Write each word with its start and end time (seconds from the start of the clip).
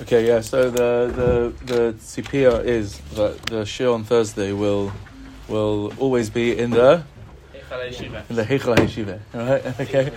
Okay, 0.00 0.26
yeah. 0.26 0.40
So 0.40 0.70
the 0.70 1.12
the 1.14 1.64
the 1.64 1.92
tzipia 1.92 2.64
is 2.64 2.98
that 3.14 3.40
the 3.46 3.64
shir 3.64 3.90
on 3.90 4.02
Thursday 4.02 4.52
will 4.52 4.92
will 5.48 5.92
always 5.98 6.30
be 6.30 6.58
in 6.58 6.70
the 6.70 7.04
in 8.28 8.34
the 8.34 8.44
Heichal 8.44 8.76
Yeshiva. 8.76 9.20
Right? 9.32 9.80
Okay. 9.80 10.10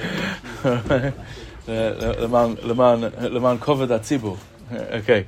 the 1.66 2.28
man 2.28 2.55
the 2.55 2.74
man 2.74 3.02
the 3.02 3.40
man 3.40 3.60
covered 3.60 3.88
that 3.88 4.02
tzibur. 4.02 4.40
Okay. 4.71 5.27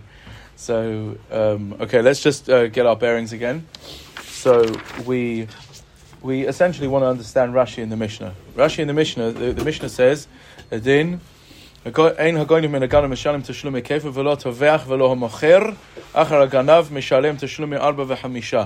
So 0.55 1.15
um, 1.31 1.75
okay, 1.79 2.01
let's 2.01 2.21
just 2.21 2.49
uh, 2.49 2.67
get 2.69 2.87
our 2.87 2.95
bearings 2.95 3.33
again. 3.33 3.67
So 4.23 4.65
we 5.05 5.47
we 6.23 6.47
essentially 6.47 6.87
want 6.87 7.03
to 7.03 7.07
understand 7.07 7.53
Rashi 7.53 7.83
in 7.83 7.89
the 7.89 7.97
Mishnah. 7.97 8.33
Rashi 8.55 8.79
in 8.79 8.87
the 8.87 8.95
Mishnah, 8.95 9.31
the, 9.31 9.53
the 9.53 9.63
Mishnah 9.63 9.89
says, 9.89 10.27
"Adin." 10.71 11.21
אין 12.18 12.36
הגויים 12.36 12.72
מן 12.72 12.82
הגנב 12.82 13.06
משלם 13.06 13.40
תשלומי 13.40 13.82
כפל 13.82 14.08
ולא 14.12 14.36
טובח 14.40 14.84
ולא 14.88 15.12
המוכר, 15.12 15.58
אחר 16.12 16.42
הגנב 16.42 16.84
משלם 16.92 17.34
תשלומי 17.38 17.76
ארבע 17.76 18.04
וחמישה. 18.08 18.64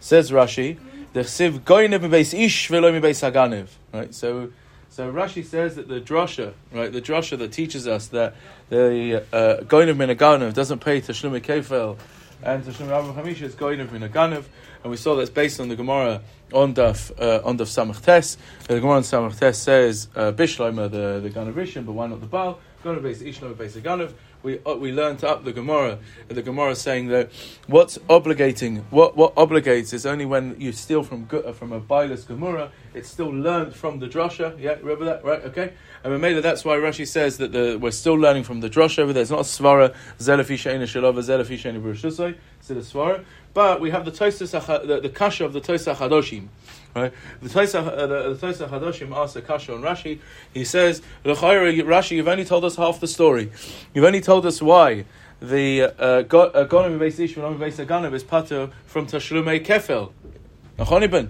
Says 0.00 0.30
Rashi, 0.30 0.76
דכסיב 1.14 1.58
גוינב 1.64 2.06
מבייס 2.06 2.34
איש 2.34 2.70
ולא 2.70 2.92
מבייס 2.92 3.24
הגנב. 3.24 3.66
Right, 3.94 4.14
so, 4.14 4.48
so 4.90 5.10
Rashi 5.10 5.44
says 5.44 5.76
that 5.76 5.88
the 5.88 6.00
drasha, 6.00 6.52
right, 6.72 6.92
the 6.92 7.00
drasha 7.00 7.38
that 7.38 7.52
teaches 7.52 7.86
us 7.86 8.08
that 8.08 8.34
the 8.68 9.24
uh, 9.32 9.64
goynev 9.64 9.96
min 9.96 10.52
doesn't 10.52 10.80
pay 10.80 11.00
tashlumi 11.00 11.40
kefel 11.40 11.96
and 12.43 12.63
tashlumi 12.63 12.91
arba 12.91 13.21
chamisha 13.21 13.43
is 13.43 13.55
goynev 13.55 13.91
min 13.91 14.03
and 14.83 14.91
we 14.91 14.97
saw 14.97 15.15
that's 15.15 15.29
based 15.29 15.59
on 15.59 15.69
the 15.69 15.75
Gemara 15.75 16.21
on 16.51 16.73
Daf 16.73 17.11
uh, 17.19 17.45
on 17.47 17.57
Daf 17.57 17.67
Samach 17.67 18.03
Tes. 18.03 18.37
The 18.67 18.79
Gemara 18.79 18.97
on 18.97 19.03
Samach 19.03 19.39
Tes 19.39 19.57
says 19.57 20.09
uh, 20.15 20.33
Bishloimer 20.33 20.91
the 20.91 21.21
the 21.21 21.29
Ganav 21.29 21.53
Rishon, 21.53 21.85
but 21.85 21.93
why 21.93 22.07
not 22.07 22.19
the 22.19 22.27
Baal? 22.27 22.59
Ganav 22.83 23.01
base 23.01 23.21
Ishloimer 23.21 23.57
base 23.57 23.77
Ganav. 23.77 24.13
We 24.43 24.59
uh, 24.65 24.75
we 24.75 24.91
learned 24.91 25.23
up 25.23 25.45
the 25.45 25.53
Gemara. 25.53 25.99
The 26.27 26.41
Gemara 26.41 26.75
saying 26.75 27.07
that 27.07 27.31
what's 27.67 27.97
obligating 28.09 28.83
what 28.89 29.15
what 29.15 29.33
obligates 29.35 29.93
is 29.93 30.05
only 30.05 30.25
when 30.25 30.59
you 30.59 30.73
steal 30.73 31.01
from 31.01 31.27
from 31.27 31.71
a 31.71 31.79
bailus 31.79 32.27
Gemara. 32.27 32.71
It's 32.93 33.07
still 33.09 33.29
learned 33.29 33.73
from 33.73 33.99
the 33.99 34.07
drasha. 34.07 34.59
Yeah, 34.59 34.73
remember 34.81 35.05
that, 35.05 35.23
right? 35.23 35.43
Okay. 35.45 35.73
And 36.03 36.25
it. 36.25 36.43
That's 36.43 36.65
why 36.65 36.75
Rashi 36.75 37.07
says 37.07 37.37
that 37.37 37.53
the, 37.53 37.77
we're 37.79 37.91
still 37.91 38.15
learning 38.15 38.43
from 38.43 38.59
the 38.59 38.69
drasha 38.69 38.99
over 38.99 39.13
there. 39.13 39.21
It's 39.21 39.31
not 39.31 39.39
a 39.39 39.43
svara 39.43 39.95
zelafi 40.19 40.55
sheina 40.55 40.83
shalova 40.83 41.19
zelafi 41.19 41.57
sheina. 41.57 42.35
It's 42.59 42.69
a 42.69 42.73
svara. 42.73 43.23
But 43.53 43.79
we 43.79 43.91
have 43.91 44.03
the 44.03 44.11
Tosas, 44.11 44.51
the, 44.85 44.99
the 44.99 45.09
kasha 45.09 45.45
of 45.45 45.53
the 45.53 45.61
Tosach 45.61 45.95
Hadoshim. 45.95 46.47
Right? 46.93 47.13
The 47.41 47.49
Tosach, 47.49 47.87
uh, 47.87 48.05
the, 48.07 48.33
the 48.33 48.67
Hadoshim 48.67 49.15
asks 49.15 49.37
a 49.37 49.41
kasha 49.41 49.75
on 49.75 49.81
Rashi. 49.81 50.19
He 50.53 50.65
says, 50.65 51.01
Rashi, 51.23 52.11
you've 52.11 52.27
only 52.27 52.45
told 52.45 52.65
us 52.65 52.75
half 52.75 52.99
the 52.99 53.07
story. 53.07 53.51
You've 53.93 54.05
only 54.05 54.21
told 54.21 54.45
us 54.45 54.61
why 54.61 55.05
the 55.41 55.83
uh, 55.83 55.85
uh, 55.87 56.23
Gonim 56.23 56.99
Beis 56.99 57.19
Ish 57.19 57.37
and 57.37 57.59
Beis 57.59 57.85
Aganim 57.85 58.13
is 58.13 58.23
pater 58.23 58.71
from 58.85 59.07
Tashlumei 59.07 59.65
Kefel. 59.65 60.11
Nachonibin. 60.77 61.29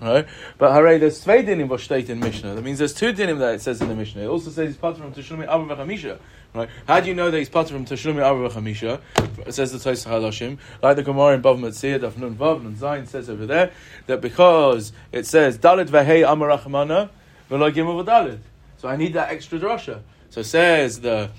Right? 0.00 0.26
But 0.56 0.72
hooray, 0.72 0.98
there's 0.98 1.22
two 1.22 1.30
dinim 1.30 1.68
was 1.68 1.90
in 1.90 2.20
Mishnah. 2.20 2.54
That 2.54 2.62
means 2.62 2.78
there's 2.78 2.94
two 2.94 3.12
dinim 3.12 3.38
that 3.38 3.56
it 3.56 3.60
says 3.60 3.80
in 3.82 3.88
the 3.88 3.94
Mishnah. 3.94 4.22
It 4.22 4.28
also 4.28 4.50
says 4.50 4.68
he's 4.68 4.76
pater 4.76 4.98
from 4.98 5.12
Tashlumei 5.12 5.46
Abba 5.46 5.76
V'chamisha. 5.76 6.18
Right? 6.52 6.68
How 6.86 6.98
do 6.98 7.08
you 7.08 7.14
know 7.14 7.30
that 7.30 7.38
he's 7.38 7.48
part 7.48 7.68
from 7.68 7.84
Tashlumi 7.84 8.24
Arba 8.24 8.48
Chamisha? 8.48 9.00
It 9.46 9.52
says 9.52 9.70
the 9.70 9.78
Tais 9.78 10.04
Haloshim, 10.04 10.58
like 10.82 10.96
the 10.96 11.04
Gemara 11.04 11.34
in 11.34 11.42
Bav 11.42 11.60
Metzia, 11.60 12.00
Daf 12.00 12.16
Nun 12.16 12.34
Vav 12.34 12.62
Nun 12.62 12.74
Zayin 12.74 13.06
says 13.06 13.30
over 13.30 13.46
there 13.46 13.70
that 14.06 14.20
because 14.20 14.92
it 15.12 15.26
says 15.26 15.58
Dalit 15.58 15.86
Vehei 15.86 16.26
Amarachmana 16.26 17.10
V'lo 17.48 17.72
Gimel 17.72 18.04
V'Dalit. 18.04 18.40
So 18.78 18.88
I 18.88 18.96
need 18.96 19.12
that 19.12 19.30
extra 19.30 19.60
drasha. 19.60 20.00
So 20.30 20.42
says 20.42 21.00
the 21.00 21.30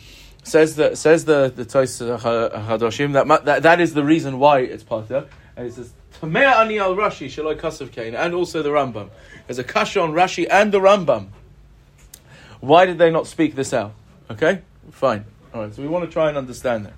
says 0.44 0.78
the 0.78 0.96
says 0.96 1.26
the 1.26 1.52
the 1.54 1.66
Tais 1.66 2.00
Hadoshim 2.00 3.12
that, 3.14 3.46
that 3.46 3.64
that 3.64 3.82
is 3.82 3.94
the 3.94 4.06
reason 4.06 4.40
why 4.40 4.60
it's 4.60 4.84
pater, 4.84 5.28
and 5.58 5.68
it 5.68 5.74
says 5.74 5.92
Tamea 6.22 6.60
Ani 6.60 6.78
al 6.78 6.96
Rashi 6.96 7.26
Shaloi 7.26 7.60
Kasav 7.60 7.92
Kain, 7.92 8.14
and 8.14 8.36
also 8.36 8.62
the 8.62 8.70
Rambam. 8.70 9.10
There's 9.48 9.58
a 9.58 9.64
kasha 9.64 10.02
on 10.02 10.12
Rashi 10.12 10.48
and 10.50 10.72
the 10.72 10.80
Rambam. 10.80 11.30
Why 12.60 12.86
did 12.86 13.00
they 13.00 13.10
not 13.10 13.26
speak 13.26 13.56
this 13.56 13.74
out? 13.74 13.94
Okay. 14.30 14.62
Fine. 14.92 15.26
All 15.52 15.62
right. 15.64 15.74
So 15.74 15.82
we 15.82 15.88
want 15.88 16.06
to 16.06 16.12
try 16.12 16.30
and 16.30 16.38
understand 16.38 16.86
that. 16.86 16.94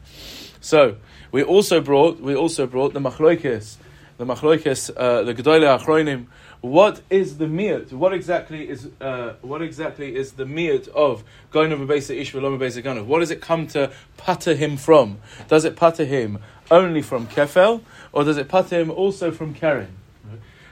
So 0.59 0.97
we 1.31 1.41
also 1.41 1.79
brought 1.79 2.19
we 2.19 2.35
also 2.35 2.67
brought 2.67 2.93
the 2.93 2.99
machloikis, 2.99 3.77
the 4.17 4.25
machloikis, 4.25 4.91
uh, 4.95 5.23
the 5.23 5.33
gedolei 5.33 5.79
achronim. 5.79 6.25
What 6.59 7.01
is 7.09 7.37
the 7.37 7.45
miut? 7.45 7.93
What 7.93 8.13
exactly 8.13 8.67
is 8.69 8.89
uh, 8.99 9.35
what 9.41 9.61
exactly 9.61 10.15
is 10.15 10.33
the 10.33 10.45
miut 10.45 10.89
of 10.89 11.23
going 11.51 11.71
over 11.71 11.85
basic 11.85 12.17
ish 12.17 12.33
v'lom 12.33 12.59
basic? 12.59 12.85
What 12.85 13.19
does 13.19 13.31
it 13.31 13.39
come 13.41 13.67
to 13.67 13.91
pater 14.17 14.53
him 14.53 14.75
from? 14.75 15.19
Does 15.47 15.63
it 15.63 15.77
pater 15.77 16.05
him 16.05 16.39
only 16.73 17.01
from 17.01 17.27
kefel, 17.27 17.81
or 18.11 18.23
does 18.23 18.37
it 18.37 18.49
pater 18.49 18.79
him 18.79 18.91
also 18.91 19.31
from 19.31 19.53
keren? 19.53 19.95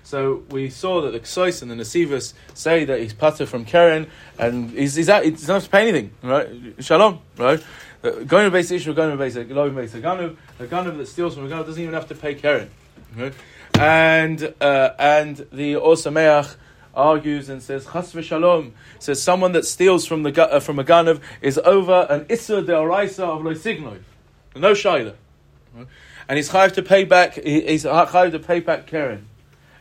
So 0.04 0.44
we 0.50 0.70
saw 0.70 1.02
that 1.02 1.12
the 1.12 1.20
Ksois 1.20 1.62
and 1.62 1.72
the 1.72 1.76
Nasivas 1.76 2.34
say 2.54 2.86
that 2.86 3.00
he's 3.00 3.14
pater 3.14 3.46
from 3.46 3.66
Keren, 3.66 4.08
and 4.38 4.72
he's, 4.72 4.96
he's, 4.96 5.10
out, 5.10 5.24
he 5.24 5.32
doesn't 5.32 5.54
have 5.54 5.64
to 5.64 5.70
pay 5.70 5.88
anything, 5.88 6.12
right? 6.24 6.50
Shalom, 6.80 7.20
right? 7.38 7.64
Going 8.02 8.46
to 8.46 8.52
base 8.52 8.72
issue, 8.72 8.94
going 8.94 9.12
to 9.12 9.18
base 9.18 9.36
a 9.36 9.44
base 9.44 9.94
a 9.94 10.02
ganav, 10.02 10.36
a 10.60 10.66
ganav 10.66 10.98
that 10.98 11.06
steals 11.06 11.36
from 11.36 11.46
a 11.46 11.50
ganav 11.50 11.68
doesn't 11.68 11.82
even 11.82 11.94
have 11.94 12.08
to 12.08 12.16
pay 12.16 12.34
Keren, 12.34 12.70
right? 13.16 13.34
And 13.76 14.54
uh, 14.60 14.90
and 14.98 15.48
the 15.54 15.76
Or 15.76 15.94
Sameach 15.94 16.56
argues 16.96 17.48
and 17.48 17.62
says 17.62 17.86
chas 17.86 18.12
v'shalom 18.12 18.72
says 19.00 19.22
someone 19.22 19.54
that 19.54 19.66
steals 19.66 20.06
from 20.06 20.24
the 20.24 20.52
uh, 20.52 20.60
from 20.60 20.80
a 20.80 20.84
ganav 20.84 21.22
is 21.42 21.60
over 21.60 22.08
an 22.10 22.26
issa 22.28 22.64
de 22.64 22.76
of 22.76 22.88
loisignoi, 22.90 24.00
no 24.56 24.74
shaila? 24.74 25.14
And 25.76 26.38
he's 26.38 26.50
chayav 26.50 26.74
to 26.74 26.82
pay 26.82 27.04
back. 27.04 27.36
He's 27.36 27.86
chayav 27.86 28.32
to 28.32 28.40
pay 28.40 28.60
back 28.60 28.88
Keren. 28.88 29.28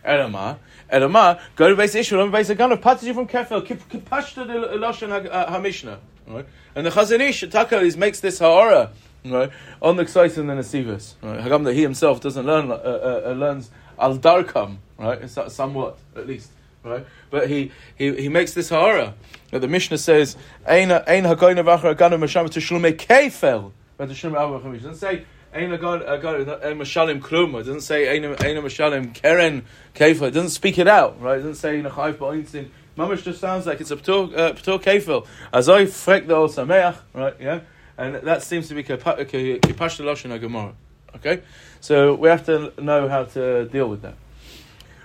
Elama, 0.05 0.59
Elama, 0.91 1.41
go 1.56 1.69
to 1.69 1.77
base 1.77 1.95
issue, 1.95 2.31
base 2.31 2.49
again 2.51 2.73
of 2.73 2.81
patzi 2.81 3.15
from 3.15 3.27
kefel, 3.27 3.67
kipashta 3.67 4.47
the 4.47 4.78
lashon 4.78 5.28
hamishna, 5.49 5.99
right? 6.27 6.47
And 6.75 6.87
the 6.87 6.91
Chazon 6.91 7.21
Ish 7.21 7.45
Taka 7.51 7.83
makes 7.99 8.21
this 8.21 8.39
ha'ara, 8.39 8.91
right, 9.25 9.51
on 9.83 9.97
the 9.97 10.05
Ksais 10.05 10.39
and 10.39 10.49
the 10.49 10.55
Nesivas, 10.55 11.15
right? 11.23 11.41
Hagam 11.41 11.65
that 11.65 11.75
he 11.75 11.83
himself 11.83 12.21
doesn't 12.21 12.47
learn, 12.47 12.71
uh, 12.71 12.75
uh, 12.75 13.22
uh 13.27 13.33
learns 13.33 13.71
al 13.99 14.17
darkam, 14.17 14.78
right? 14.97 15.21
It's 15.21 15.39
somewhat, 15.53 15.99
at 16.17 16.27
least, 16.27 16.51
right? 16.83 17.05
But 17.28 17.51
he 17.51 17.72
he, 17.97 18.15
he 18.22 18.28
makes 18.31 18.55
this 18.55 18.71
ha'ara. 18.71 19.15
The 19.51 19.69
Mishnah 19.69 19.99
says, 19.99 20.37
"Ein 20.67 20.93
ein 20.93 21.25
hagoyin 21.25 21.62
avachar 21.62 21.95
aganu 21.95 22.19
masham 22.19 22.49
tishlume 22.49 22.93
kefel." 22.95 23.72
But 23.99 24.09
the 24.09 24.15
Shlomo 24.15 24.62
doesn't 24.62 24.95
say 24.95 25.27
Ein 25.53 25.71
Mashalim 25.71 27.21
Klum. 27.21 27.55
It 27.55 27.65
doesn't 27.65 27.81
say 27.81 28.09
Ein 28.09 28.22
Mashalim 28.22 29.12
Keren 29.12 29.65
Kefil. 29.94 30.28
It 30.28 30.31
doesn't 30.31 30.50
speak 30.50 30.78
it 30.78 30.87
out, 30.87 31.21
right? 31.21 31.38
It 31.38 31.43
doesn't 31.43 31.56
say 31.56 31.83
Nachayv 31.83 32.15
Ba'insin. 32.15 32.69
Mamish 32.97 33.25
just 33.25 33.41
sounds 33.41 33.66
like 33.66 33.81
it's 33.81 33.91
a 33.91 33.97
P'tur 33.97 34.37
uh, 34.37 34.53
Kefil. 34.53 35.27
Azoi 35.53 35.87
Frek 35.87 36.27
the 36.27 36.34
Sameach, 36.34 36.97
right? 37.15 37.34
Yeah? 37.41 37.60
And 37.99 38.15
that 38.16 38.43
seems 38.43 38.69
to 38.69 38.75
be 38.75 38.84
Kipash 38.84 39.16
the 39.16 40.05
Lashon 40.05 40.41
Gemara. 40.41 40.75
Okay? 41.16 41.43
So 41.81 42.15
we 42.15 42.28
have 42.28 42.47
to 42.47 42.72
know 42.81 43.09
how 43.09 43.25
to 43.25 43.66
deal 43.66 43.89
with 43.89 44.03
that. 44.03 44.15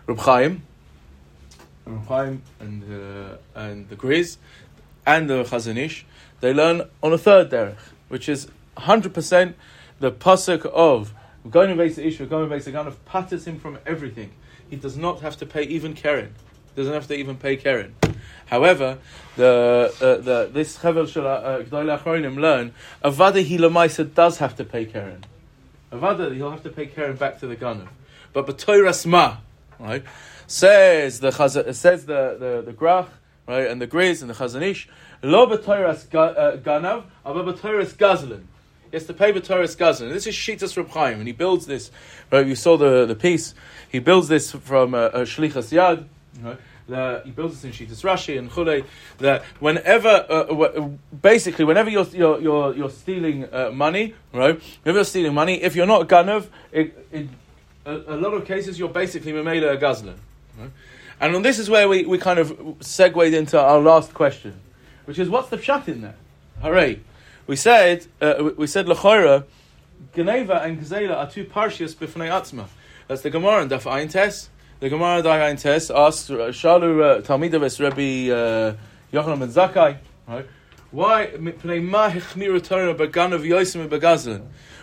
Reb 0.08 0.20
Chaim, 0.20 0.64
Reb 1.86 2.06
Chaim 2.08 2.42
and, 2.60 2.84
uh, 2.84 3.38
and 3.56 3.90
the 3.90 3.96
Griz 3.96 4.38
and 5.06 5.30
the 5.30 5.44
Chazon 5.44 5.78
Ish, 5.78 6.06
they 6.42 6.54
learn 6.54 6.84
on 7.02 7.14
a 7.14 7.18
third 7.18 7.50
derech, 7.50 7.78
which 8.08 8.30
is 8.30 8.48
100% 8.78 9.54
the 10.00 10.12
pasuk 10.12 10.66
of 10.66 11.14
going 11.50 11.76
to 11.76 11.84
Isha, 11.84 12.26
going 12.26 12.50
to 12.50 12.72
kind 12.72 12.88
of 12.88 13.06
patters 13.06 13.46
him 13.46 13.60
from 13.60 13.78
everything. 13.86 14.32
He 14.70 14.76
does 14.76 14.98
not 14.98 15.22
have 15.22 15.38
to 15.38 15.46
pay 15.46 15.64
even 15.64 15.94
Keren. 15.94 16.34
Doesn't 16.76 16.94
have 16.94 17.08
to 17.08 17.16
even 17.16 17.38
pay 17.38 17.56
Keren. 17.56 17.96
However, 18.48 18.98
the 19.38 19.94
uh, 20.02 20.22
the 20.22 20.50
this 20.52 20.78
Chevel 20.78 21.08
Shel 21.08 21.26
uh, 21.26 21.64
Gdolei 21.64 21.98
Achronim 21.98 22.36
learn 22.36 22.74
Avada 23.04 23.46
Hilamaisa 23.46 24.14
does 24.14 24.40
have 24.40 24.56
to 24.58 24.66
pay 24.66 24.86
Keren. 24.86 25.24
Avada 25.92 26.36
he'll 26.36 26.52
have 26.52 26.64
to 26.64 26.70
pay 26.70 26.88
Keren 26.88 27.16
back 27.16 27.40
to 27.40 27.48
the 27.48 27.56
Ganav. 27.56 27.88
But 28.34 28.48
B'toiras 28.48 29.06
Ma, 29.06 29.38
right, 29.80 30.04
says 30.48 31.22
the 31.22 31.30
Chaz- 31.30 31.74
says 31.76 32.06
the 32.06 32.36
the 32.38 32.72
the 32.72 32.74
Grach, 32.74 33.08
right, 33.48 33.68
and 33.68 33.82
the 33.82 33.88
Griz 33.88 34.22
and 34.22 34.30
the 34.30 34.36
Chazon 34.36 34.62
Ish, 34.62 34.90
Lo 35.24 35.48
B'toiras 35.48 36.14
uh, 36.14 36.58
Ganav, 36.58 37.04
aber 37.26 37.44
B'toiras 37.44 37.96
Gazlin. 37.96 38.44
He 38.96 38.98
has 38.98 39.08
to 39.08 39.14
pay 39.14 39.34
B'Toras 39.34 39.78
Gazan. 39.78 40.08
This 40.08 40.26
is 40.26 40.34
Shitas 40.34 40.78
Reb 40.78 40.88
Chaim, 40.88 41.20
and 41.20 41.28
he 41.28 41.34
builds 41.34 41.66
this. 41.66 41.92
Right, 42.32 42.48
you 42.48 42.56
saw 42.56 42.78
the, 42.78 43.06
the 43.06 43.14
piece. 43.14 43.54
He 43.92 44.00
builds 44.00 44.30
this 44.30 44.54
from 44.54 44.94
a, 44.94 45.08
a 45.08 45.22
Shlichas 45.24 45.74
Yad. 45.74 46.06
Right? 46.42 47.22
He 47.26 47.32
builds 47.32 47.60
this 47.60 47.66
in 47.78 47.88
Shitas 47.88 48.06
Rashi 48.06 48.40
and 48.40 48.50
Chule. 48.50 48.86
That 49.18 49.44
whenever, 49.60 50.26
uh, 50.30 50.88
basically, 51.22 51.66
whenever 51.66 51.90
you're 51.90 52.06
you're 52.06 52.40
you're, 52.40 52.74
you're 52.74 52.90
stealing 52.90 53.54
uh, 53.54 53.72
money, 53.72 54.14
right? 54.32 54.62
Whenever 54.84 55.00
you're 55.00 55.04
stealing 55.04 55.34
money, 55.34 55.62
if 55.62 55.76
you're 55.76 55.86
not 55.86 56.08
ganav, 56.08 56.48
it, 56.72 57.06
it, 57.12 57.28
a, 57.86 57.92
a, 57.92 58.16
lot 58.16 58.34
of 58.34 58.46
cases 58.46 58.80
you're 58.80 58.88
basically 58.88 59.34
mamela 59.34 59.74
a 59.74 59.78
gazlan. 59.78 60.16
Right? 60.58 60.72
And 61.20 61.44
this 61.44 61.60
is 61.60 61.70
where 61.70 61.90
we, 61.90 62.06
we 62.06 62.18
kind 62.18 62.40
of 62.40 62.78
segued 62.80 63.34
into 63.34 63.60
our 63.60 63.82
last 63.82 64.14
question, 64.14 64.58
which 65.04 65.20
is 65.20 65.28
what's 65.28 65.50
the 65.50 65.58
pshat 65.58 65.90
in 65.90 66.00
there? 66.00 66.16
Hooray! 66.62 67.02
We 67.48 67.56
said 67.56 68.06
uh, 68.22 68.52
we 68.58 68.68
said 68.68 68.86
lechora, 68.86 69.46
Geneva 70.14 70.62
and 70.62 70.80
Gzela 70.80 71.18
are 71.18 71.30
two 71.30 71.46
parshias 71.46 71.96
b'fnei 71.96 72.30
atzma. 72.30 72.68
That's 73.08 73.22
the 73.22 73.30
Gemara 73.30 73.62
and 73.62 73.72
Daf 73.72 73.84
Ayin 73.84 74.10
Tes. 74.10 74.50
The 74.80 74.90
Gemara 74.90 75.22
Daf 75.22 75.40
Ayin 75.40 75.62
Tes 75.62 75.92
asked 75.92 76.32
uh, 76.32 76.50
Shalu 76.50 77.20
uh, 77.20 77.22
Talmidavis 77.22 77.80
Rabbi 77.80 78.32
uh, 78.32 78.76
Yochanan 79.14 79.40
ben 79.40 79.50
Zakkai, 79.50 79.98
right? 80.28 80.48
Why? 80.92 81.26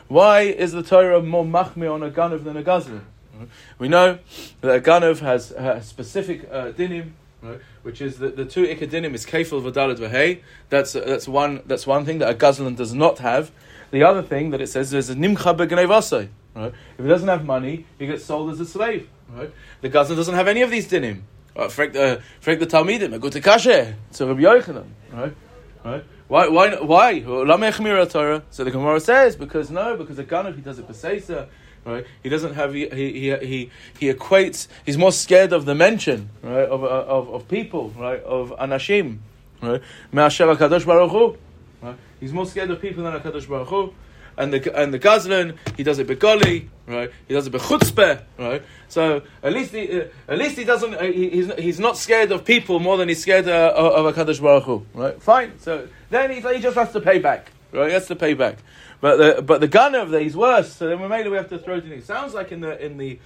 Why 0.09 0.43
is 0.43 0.73
the 0.73 0.83
Torah 0.83 1.23
more 1.23 1.45
machmir 1.45 1.95
on 1.95 2.03
a 2.03 2.11
ganav 2.11 2.45
than 2.45 2.57
a 2.59 2.63
gazlin? 2.63 3.01
We 3.79 3.89
know 3.89 4.19
that 4.61 4.77
a 4.77 4.81
ganav 4.81 5.21
has, 5.21 5.49
has 5.51 5.87
specific 5.87 6.47
uh, 6.51 6.73
dinim, 6.73 7.13
right? 7.43 7.61
which 7.83 8.01
is 8.01 8.19
that 8.19 8.37
the 8.37 8.45
two 8.45 8.65
ikadinim 8.67 9.15
is 9.15 9.27
kefil 9.27 9.63
v'dalet 9.63 9.99
v'hei. 9.99 10.41
That's 10.69 10.93
that's 10.93 11.29
one 11.29 11.63
that's 11.67 11.87
one 11.87 12.05
thing 12.05 12.19
that 12.19 12.31
a 12.31 12.35
gazlan 12.35 12.77
does 12.77 12.95
not 12.95 13.19
have. 13.19 13.51
The 13.91 14.03
other 14.05 14.23
thing 14.23 14.51
that 14.51 14.61
it 14.61 14.69
says 14.69 14.95
is 14.95 15.11
a 15.11 15.15
nimcha 15.15 15.57
b'gnevasai. 15.57 16.29
Right? 16.55 16.73
If 16.99 17.05
he 17.05 17.09
doesn't 17.09 17.29
have 17.29 17.45
money, 17.45 17.87
he 17.99 18.07
gets 18.07 18.25
sold 18.25 18.51
as 18.51 18.61
a 18.61 18.67
slave. 18.67 19.09
Right? 19.29 19.53
The 19.81 19.91
gazlan 19.91 20.17
doesn't 20.17 20.35
have 20.35 20.49
any 20.49 20.63
of 20.63 20.71
these 20.71 20.89
dinim. 20.89 21.23
Uh, 21.55 21.67
the 21.67 22.23
frek 22.41 22.59
the 22.61 22.67
talmidim, 22.67 23.13
a 23.13 23.19
good 23.19 23.35
kashe. 23.35 23.95
So 24.11 24.29
Rabbi 24.29 24.41
Yochanan, 24.41 24.87
right? 25.13 25.35
Right? 25.85 26.05
Why? 26.29 26.49
Why? 26.49 26.77
Why? 26.77 27.21
So 27.21 27.45
the 28.65 28.71
Gemara 28.71 29.01
says 29.01 29.37
because 29.37 29.71
no, 29.71 29.97
because 29.99 30.19
a 30.19 30.25
gun 30.25 30.55
he 30.55 30.63
does 30.63 30.79
it 30.79 30.89
b'seisa, 30.89 31.49
right? 31.85 32.07
He 32.23 32.29
doesn't 32.29 32.55
have 32.55 32.75
he 32.75 32.89
he 32.89 33.37
he 33.37 33.71
he 33.99 34.13
equates. 34.13 34.69
He's 34.85 34.99
more 34.99 35.13
scared 35.13 35.53
of 35.53 35.65
the 35.65 35.75
mention, 35.75 36.31
right? 36.43 36.69
Of 36.69 36.85
of, 36.85 37.29
of 37.29 37.49
people, 37.49 37.91
right? 37.91 38.23
Of 38.23 38.51
anashim, 38.59 39.19
right? 39.61 39.81
Me'asher 40.13 40.47
Baruch 40.47 41.11
Hu. 41.11 41.37
Right? 41.83 41.97
He's 42.21 42.33
more 42.33 42.47
scared 42.47 42.71
of 42.71 42.81
people 42.81 43.03
than 43.05 43.13
Hakadosh 43.21 43.49
Baruch 43.49 43.69
Hu 43.69 43.93
and 44.37 44.53
the 44.53 44.79
and 44.79 44.93
the 44.93 44.99
Gazlan, 44.99 45.57
he 45.77 45.83
does 45.83 45.99
it 45.99 46.07
begoli, 46.07 46.69
right? 46.87 47.11
He 47.29 47.35
does 47.35 47.47
it 47.47 47.53
bechutzpeh, 47.53 48.23
right? 48.39 48.63
So 48.89 49.23
at 49.43 49.53
least 49.53 49.73
he, 49.73 50.01
uh, 50.01 50.05
at 50.29 50.39
least 50.39 50.57
he 50.57 50.65
doesn't. 50.65 50.95
Uh, 50.95 51.03
he, 51.05 51.31
he's 51.31 51.55
he's 51.55 51.81
not 51.81 51.97
scared 51.97 52.33
of 52.33 52.45
people 52.45 52.81
more 52.81 52.97
than 52.97 53.09
he's 53.09 53.23
scared 53.23 53.49
uh, 53.49 53.73
of 53.75 54.15
Kadosh 54.15 54.41
Baruch 54.41 54.65
Hu, 54.65 54.87
right? 54.95 55.23
Fine. 55.23 55.59
So 55.59 55.89
then 56.11 56.31
he, 56.31 56.41
he 56.41 56.61
just 56.61 56.77
has 56.77 56.93
to 56.93 57.01
pay 57.01 57.19
back, 57.19 57.51
right? 57.73 57.89
He 57.89 57.93
has 57.93 58.07
to 58.09 58.17
pay 58.17 58.35
back. 58.35 58.59
But 59.01 59.17
the 59.17 59.43
but 59.43 59.61
the 59.61 59.69
gun 59.69 59.95
of 59.95 60.13
he's 60.13 60.37
worse. 60.37 60.73
So 60.73 60.89
then 60.89 61.01
we 61.01 61.09
made 61.09 61.29
we 61.29 61.37
have 61.37 61.49
to 61.49 61.59
throw 61.59 61.77
it 61.77 61.85
in. 61.85 61.93
It 61.93 62.05
sounds 62.05 62.35
like 62.35 62.53
in 62.53 62.61
the 62.61 62.85
in 62.85 62.99
the 62.99 63.19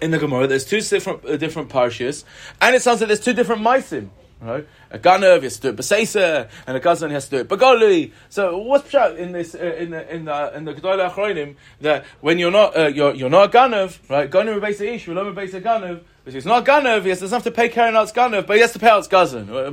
in 0.00 0.10
the 0.10 0.18
Gemara, 0.18 0.46
there's 0.46 0.64
two 0.64 0.80
different 0.80 1.24
uh, 1.24 1.36
different 1.36 1.68
parshas, 1.68 2.24
and 2.60 2.74
it 2.74 2.82
sounds 2.82 3.00
like 3.00 3.08
there's 3.08 3.20
two 3.20 3.32
different 3.32 3.62
meisim. 3.62 4.08
Right? 4.40 4.68
A 4.90 4.98
ganav 4.98 5.42
has 5.42 5.56
to 5.56 5.62
do 5.62 5.68
it 5.70 5.76
b'seisa, 5.76 6.50
and 6.66 6.76
a 6.76 6.80
gazan 6.80 7.10
has 7.10 7.24
to 7.28 7.30
do 7.30 7.36
it 7.38 7.48
b'goli. 7.48 8.12
So 8.28 8.58
what's 8.58 8.90
pshat 8.90 9.16
in 9.16 9.32
this 9.32 9.54
uh, 9.54 9.58
in 9.58 9.90
the 9.90 10.14
in 10.14 10.26
the 10.26 10.56
in 10.56 10.64
the 10.66 10.74
gedolei 10.74 11.10
achronim 11.10 11.56
that 11.80 12.04
when 12.20 12.38
you're 12.38 12.50
not 12.50 12.76
uh, 12.76 12.86
you're 12.88 13.14
you're 13.14 13.30
not 13.30 13.54
a 13.54 13.58
ganav, 13.58 13.98
right? 14.10 14.30
Ganav 14.30 14.60
b'beisa 14.60 14.94
ish, 14.94 15.06
v'lo 15.06 15.34
b'beisa 15.34 15.62
ganav. 15.62 16.02
If 16.26 16.34
he's 16.34 16.44
not 16.44 16.66
ganav, 16.66 17.02
he 17.02 17.10
doesn't 17.10 17.30
have 17.30 17.44
to 17.44 17.52
pay 17.52 17.68
Karen 17.68 17.94
out's 17.94 18.10
ganav, 18.10 18.48
but 18.48 18.56
he 18.56 18.60
has 18.60 18.72
to 18.72 18.80
pay 18.80 18.88
out 18.88 18.98
out's 18.98 19.06
gazan. 19.06 19.46
He 19.46 19.52
was 19.52 19.68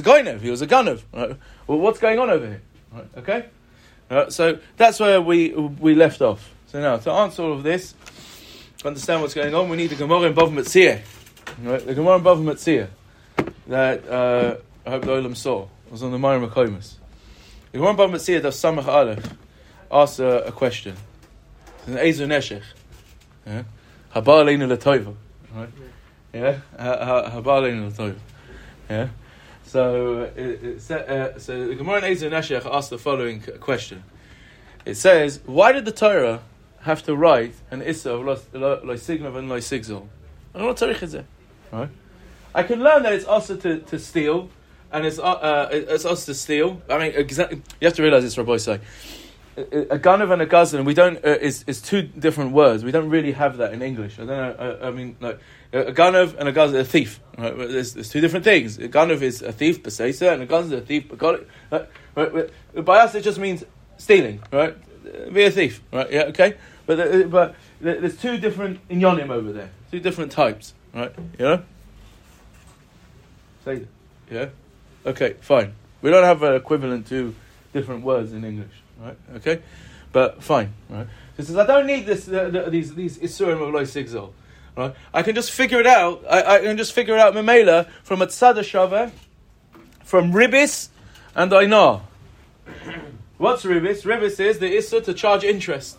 a 0.00 0.02
ganav, 0.02 0.42
he 0.42 0.50
was 0.50 0.60
a 0.60 0.66
ganav. 0.66 1.00
Right? 1.14 1.34
Well, 1.66 1.78
what's 1.78 1.98
going 1.98 2.18
on 2.18 2.28
over 2.28 2.46
here? 2.46 2.60
Right? 2.92 3.06
Okay, 3.16 3.46
right, 4.10 4.30
so 4.30 4.58
that's 4.76 5.00
where 5.00 5.22
we 5.22 5.52
we 5.52 5.94
left 5.94 6.20
off. 6.20 6.54
So 6.66 6.78
now 6.78 6.98
to 6.98 7.10
answer 7.10 7.42
all 7.42 7.54
of 7.54 7.62
this, 7.62 7.94
to 8.78 8.88
understand 8.88 9.22
what's 9.22 9.32
going 9.32 9.54
on, 9.54 9.70
we 9.70 9.78
need 9.78 9.88
the 9.88 9.96
Gemara 9.96 10.24
in 10.24 10.34
Bava 10.34 10.52
Metzia. 10.52 11.00
Right? 11.62 11.84
The 11.84 11.94
Gemara 11.94 12.20
Bava 12.20 12.44
Metzia 12.44 12.88
that 13.68 14.06
uh, 14.06 14.56
I 14.84 14.90
hope 14.90 15.06
the 15.06 15.12
Olam 15.12 15.36
saw 15.36 15.68
was 15.90 16.02
on 16.02 16.10
the 16.10 16.18
Myra 16.18 16.46
Makomis. 16.46 16.96
The 17.72 17.78
Gemara 17.78 17.92
in 17.92 17.96
Bava 17.96 18.10
Metzia 18.10 18.42
does 18.42 18.60
Samach 18.60 18.86
Aleph 18.86 19.26
asks 19.90 20.18
a, 20.18 20.48
a 20.48 20.52
question. 20.52 20.96
It's 21.86 22.20
an 22.20 22.28
Neshech. 22.28 22.64
Yeah? 23.46 23.62
Haba 24.14 24.44
Aleinu. 24.44 25.16
Right? 25.54 25.68
Yeah? 26.32 26.58
Haba 26.78 27.42
Aleinu. 27.44 28.16
Yeah? 28.88 29.08
So, 29.64 30.30
it, 30.34 30.64
it, 30.64 30.90
uh, 30.90 31.38
so 31.38 31.68
the 31.68 31.74
Gemara 31.74 31.98
in 31.98 32.04
Ezer 32.04 32.30
Neshech 32.30 32.64
asks 32.64 32.88
the 32.88 32.98
following 32.98 33.42
question. 33.60 34.02
It 34.86 34.94
says, 34.94 35.40
why 35.44 35.72
did 35.72 35.84
the 35.84 35.92
Torah 35.92 36.40
have 36.80 37.02
to 37.02 37.14
write 37.14 37.54
an 37.70 37.82
Issa 37.82 38.12
of 38.12 38.22
Loisignav 38.52 39.36
and 39.36 39.50
Loisigzol? 39.50 40.06
I 40.54 40.58
don't 40.58 40.80
know 40.80 40.88
what 40.88 41.02
is 41.02 41.14
it. 41.14 41.26
Right? 41.70 41.90
I 42.54 42.62
can 42.62 42.82
learn 42.82 43.02
that 43.02 43.12
it's 43.12 43.26
also 43.26 43.56
to, 43.56 43.80
to 43.80 43.98
steal, 43.98 44.48
and 44.90 45.04
it's 45.04 45.18
uh, 45.18 45.22
uh 45.22 45.68
it's 45.70 46.06
also 46.06 46.32
to 46.32 46.34
steal. 46.34 46.80
I 46.88 46.98
mean, 46.98 47.12
exactly. 47.14 47.62
You 47.80 47.86
have 47.86 47.94
to 47.94 48.02
realize 48.02 48.22
this, 48.22 48.38
Rabbi 48.38 48.56
say. 48.56 48.80
A 49.58 49.98
ganav 49.98 50.30
and 50.32 50.42
a 50.42 50.46
gazan, 50.46 50.84
we 50.84 50.94
don't 50.94 51.16
uh, 51.24 51.30
is 51.30 51.64
is 51.66 51.82
two 51.82 52.02
different 52.02 52.52
words. 52.52 52.84
We 52.84 52.92
don't 52.92 53.10
really 53.10 53.32
have 53.32 53.56
that 53.56 53.72
in 53.72 53.82
English. 53.82 54.18
I 54.20 54.24
don't 54.24 54.28
know. 54.28 54.56
I, 54.58 54.66
uh, 54.66 54.88
I 54.88 54.90
mean, 54.92 55.16
like 55.20 55.40
a 55.72 55.92
ganav 55.92 56.36
and 56.38 56.48
a 56.48 56.52
gazan, 56.52 56.78
a 56.78 56.84
thief. 56.84 57.18
Right? 57.36 57.56
There's, 57.56 57.94
there's 57.94 58.08
two 58.08 58.20
different 58.20 58.44
things. 58.44 58.78
A 58.78 58.88
ganav 58.88 59.20
is 59.20 59.42
a 59.42 59.52
thief, 59.52 59.82
b'seisa, 59.82 60.32
and 60.32 60.42
a 60.42 60.46
gazan 60.46 60.72
is 60.72 60.82
a 60.82 60.86
thief. 60.86 61.10
Right? 61.20 61.88
Right? 62.14 62.84
By 62.84 62.98
us, 63.00 63.14
it 63.16 63.22
just 63.22 63.38
means 63.38 63.64
stealing. 63.96 64.40
Right? 64.52 64.76
Be 65.32 65.44
a 65.44 65.50
thief. 65.50 65.82
Right? 65.92 66.12
Yeah. 66.12 66.22
Okay. 66.24 66.54
But 66.86 67.00
uh, 67.00 67.22
but 67.24 67.54
there's 67.80 68.16
two 68.16 68.38
different 68.38 68.86
inyonim 68.88 69.30
over 69.30 69.52
there. 69.52 69.70
Two 69.90 70.00
different 70.00 70.30
types. 70.30 70.72
Right? 70.94 71.38
Know? 71.38 71.62
Say. 73.64 73.86
Yeah? 74.30 74.50
Okay, 75.04 75.34
fine. 75.40 75.74
We 76.02 76.10
don't 76.10 76.24
have 76.24 76.42
an 76.42 76.54
equivalent 76.54 77.06
to 77.08 77.34
different 77.72 78.04
words 78.04 78.32
in 78.32 78.44
English. 78.44 78.72
Right? 78.98 79.16
Okay? 79.36 79.62
But 80.12 80.42
fine. 80.42 80.72
Right? 80.88 81.06
He 81.36 81.42
says, 81.42 81.56
I 81.56 81.66
don't 81.66 81.86
need 81.86 82.06
this, 82.06 82.28
uh, 82.28 82.48
the, 82.48 82.70
these, 82.70 82.94
these 82.94 83.18
Isurim 83.18 83.62
of 83.62 83.72
Loi 83.72 83.84
Sigzol. 83.84 84.32
Right? 84.76 84.94
I 85.12 85.22
can 85.22 85.34
just 85.34 85.52
figure 85.52 85.80
it 85.80 85.86
out. 85.86 86.24
I, 86.28 86.56
I 86.56 86.60
can 86.60 86.76
just 86.76 86.92
figure 86.92 87.16
out 87.16 87.34
Memela 87.34 87.88
from 88.02 88.22
a 88.22 88.26
Tzada 88.26 88.60
Shava, 88.60 89.10
from 90.04 90.32
Ribis, 90.32 90.88
and 91.34 91.52
I 91.52 91.66
know. 91.66 92.02
What's 93.38 93.64
Ribis? 93.64 94.04
Ribis 94.04 94.40
is 94.40 94.58
the 94.58 94.76
Issa 94.76 95.00
to 95.02 95.14
charge 95.14 95.44
interest. 95.44 95.98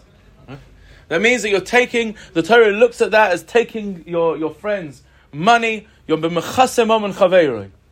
That 1.10 1.22
means 1.22 1.42
that 1.42 1.50
you're 1.50 1.60
taking, 1.60 2.16
the 2.34 2.44
Torah 2.44 2.72
looks 2.72 3.02
at 3.02 3.12
that 3.12 3.32
as 3.32 3.44
taking 3.44 4.08
your, 4.08 4.38
your 4.38 4.54
friend's 4.54 5.02
money, 5.34 5.88
you're 6.08 6.20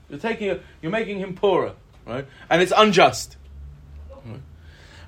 You're 0.10 0.20
taking, 0.20 0.60
you're 0.82 0.92
making 0.92 1.20
him 1.20 1.34
poorer, 1.36 1.74
right? 2.06 2.26
And 2.50 2.62
it's 2.62 2.72
unjust. 2.76 3.36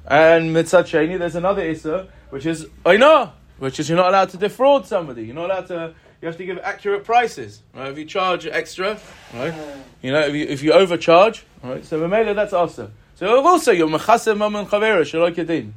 And 0.10 0.56
mitzat 0.56 0.86
sheni, 0.86 1.20
there's 1.20 1.36
another 1.36 1.62
issa, 1.62 2.08
which 2.32 2.48
is 2.48 2.66
oina, 2.84 3.32
which 3.60 3.80
is 3.80 3.90
you're 3.90 3.98
not 3.98 4.10
allowed 4.10 4.30
to 4.30 4.38
defraud 4.38 4.88
somebody. 4.88 5.26
You're 5.26 5.36
not 5.36 5.46
allowed 5.46 5.68
to. 5.68 5.94
You 6.22 6.28
have 6.28 6.36
to 6.38 6.46
give 6.46 6.58
accurate 6.58 7.06
prices, 7.06 7.62
right? 7.74 7.92
If 7.92 7.98
you 7.98 8.04
charge 8.04 8.46
extra, 8.46 9.00
right? 9.34 9.54
You 10.02 10.12
know, 10.12 10.20
if 10.20 10.34
you 10.34 10.46
if 10.48 10.64
you 10.64 10.74
overcharge, 10.74 11.46
right? 11.64 11.86
So 11.86 12.00
Mamela, 12.02 12.36
that's 12.36 12.52
also. 12.52 12.92
So 13.16 13.46
also 13.46 13.72
you're 13.72 13.88
mechasem 13.88 14.38
maman 14.38 14.66
chavera 14.66 15.02
shalok 15.02 15.36
yadin, 15.36 15.72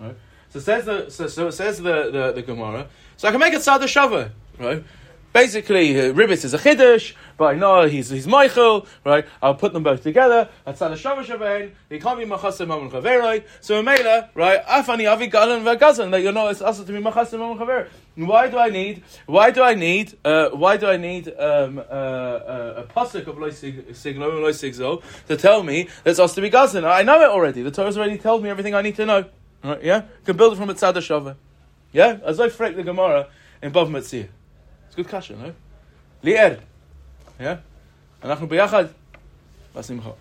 right? 0.00 0.16
So 0.50 0.60
says 0.60 0.84
the 0.84 1.08
so, 1.08 1.28
so 1.28 1.50
says 1.50 1.78
the, 1.78 2.10
the, 2.10 2.32
the 2.32 2.42
Gemara. 2.42 2.88
So 3.16 3.28
I 3.28 3.30
can 3.30 3.40
make 3.40 3.54
a 3.54 3.58
tzad 3.58 3.80
shava, 3.82 4.30
right? 4.58 4.84
Basically, 5.36 6.00
uh, 6.00 6.14
Ribbis 6.14 6.46
is 6.46 6.54
a 6.54 6.58
chiddush, 6.58 7.12
but 7.36 7.44
I 7.44 7.54
know 7.56 7.86
he's 7.86 8.08
he's 8.08 8.26
Michael, 8.26 8.86
right? 9.04 9.26
I'll 9.42 9.54
put 9.54 9.74
them 9.74 9.82
both 9.82 10.02
together. 10.02 10.48
At 10.64 10.76
tzad 10.76 10.92
shava 10.92 11.22
shavein, 11.26 11.72
he 11.90 11.98
can't 12.00 12.18
be 12.18 12.24
machasim 12.24 12.68
chaveroi. 12.90 13.44
So 13.60 13.82
Mela, 13.82 14.30
right? 14.34 14.64
Afani 14.64 15.06
avi 15.06 15.28
galan 15.28 15.62
v'gazan 15.62 16.10
that 16.12 16.22
you 16.22 16.32
know 16.32 16.48
it's 16.48 16.62
also 16.62 16.84
to 16.84 16.90
be 16.90 17.00
machasim 17.00 17.34
amon 17.34 17.58
chaver. 17.58 17.90
Why 18.14 18.48
do 18.48 18.56
I 18.56 18.70
need? 18.70 19.04
Why 19.26 19.50
do 19.50 19.62
I 19.62 19.74
need? 19.74 20.16
Uh, 20.24 20.48
why 20.54 20.78
do 20.78 20.86
I 20.86 20.96
need 20.96 21.28
um, 21.28 21.80
uh, 21.80 21.82
uh, 21.82 22.84
a 22.86 22.92
pasuk 22.94 23.26
of 23.26 23.36
loisiglo 23.36 23.84
and 24.06 24.42
loisigzo 24.42 25.02
to 25.26 25.36
tell 25.36 25.62
me 25.62 25.82
that 26.04 26.12
it's 26.12 26.18
also 26.18 26.36
to 26.36 26.40
be 26.40 26.48
gazan? 26.48 26.86
I 26.86 27.02
know 27.02 27.20
it 27.20 27.28
already. 27.28 27.60
The 27.60 27.70
Torah's 27.70 27.98
already 27.98 28.16
told 28.16 28.42
me 28.42 28.48
everything 28.48 28.74
I 28.74 28.80
need 28.80 28.96
to 28.96 29.04
know. 29.04 29.26
Right, 29.62 29.84
yeah? 29.84 29.96
You 29.96 30.24
can 30.24 30.38
build 30.38 30.54
it 30.54 30.56
from 30.56 30.70
a 30.70 30.74
tzad. 30.74 31.36
Yeah? 31.92 32.20
As 32.24 32.40
I 32.40 32.48
frek 32.48 32.74
the 32.74 32.84
Gemara 32.84 33.28
in 33.60 33.70
Bava 33.70 33.90
Metzia 33.90 34.28
It's 34.95 34.95
good 34.95 35.07
kasha, 35.07 35.35
no? 35.35 35.53
Li'er. 36.23 36.59
Yeah? 37.39 37.57
אנחנו 38.23 38.47
ביחד? 38.47 38.85
בשמחה. 39.75 40.11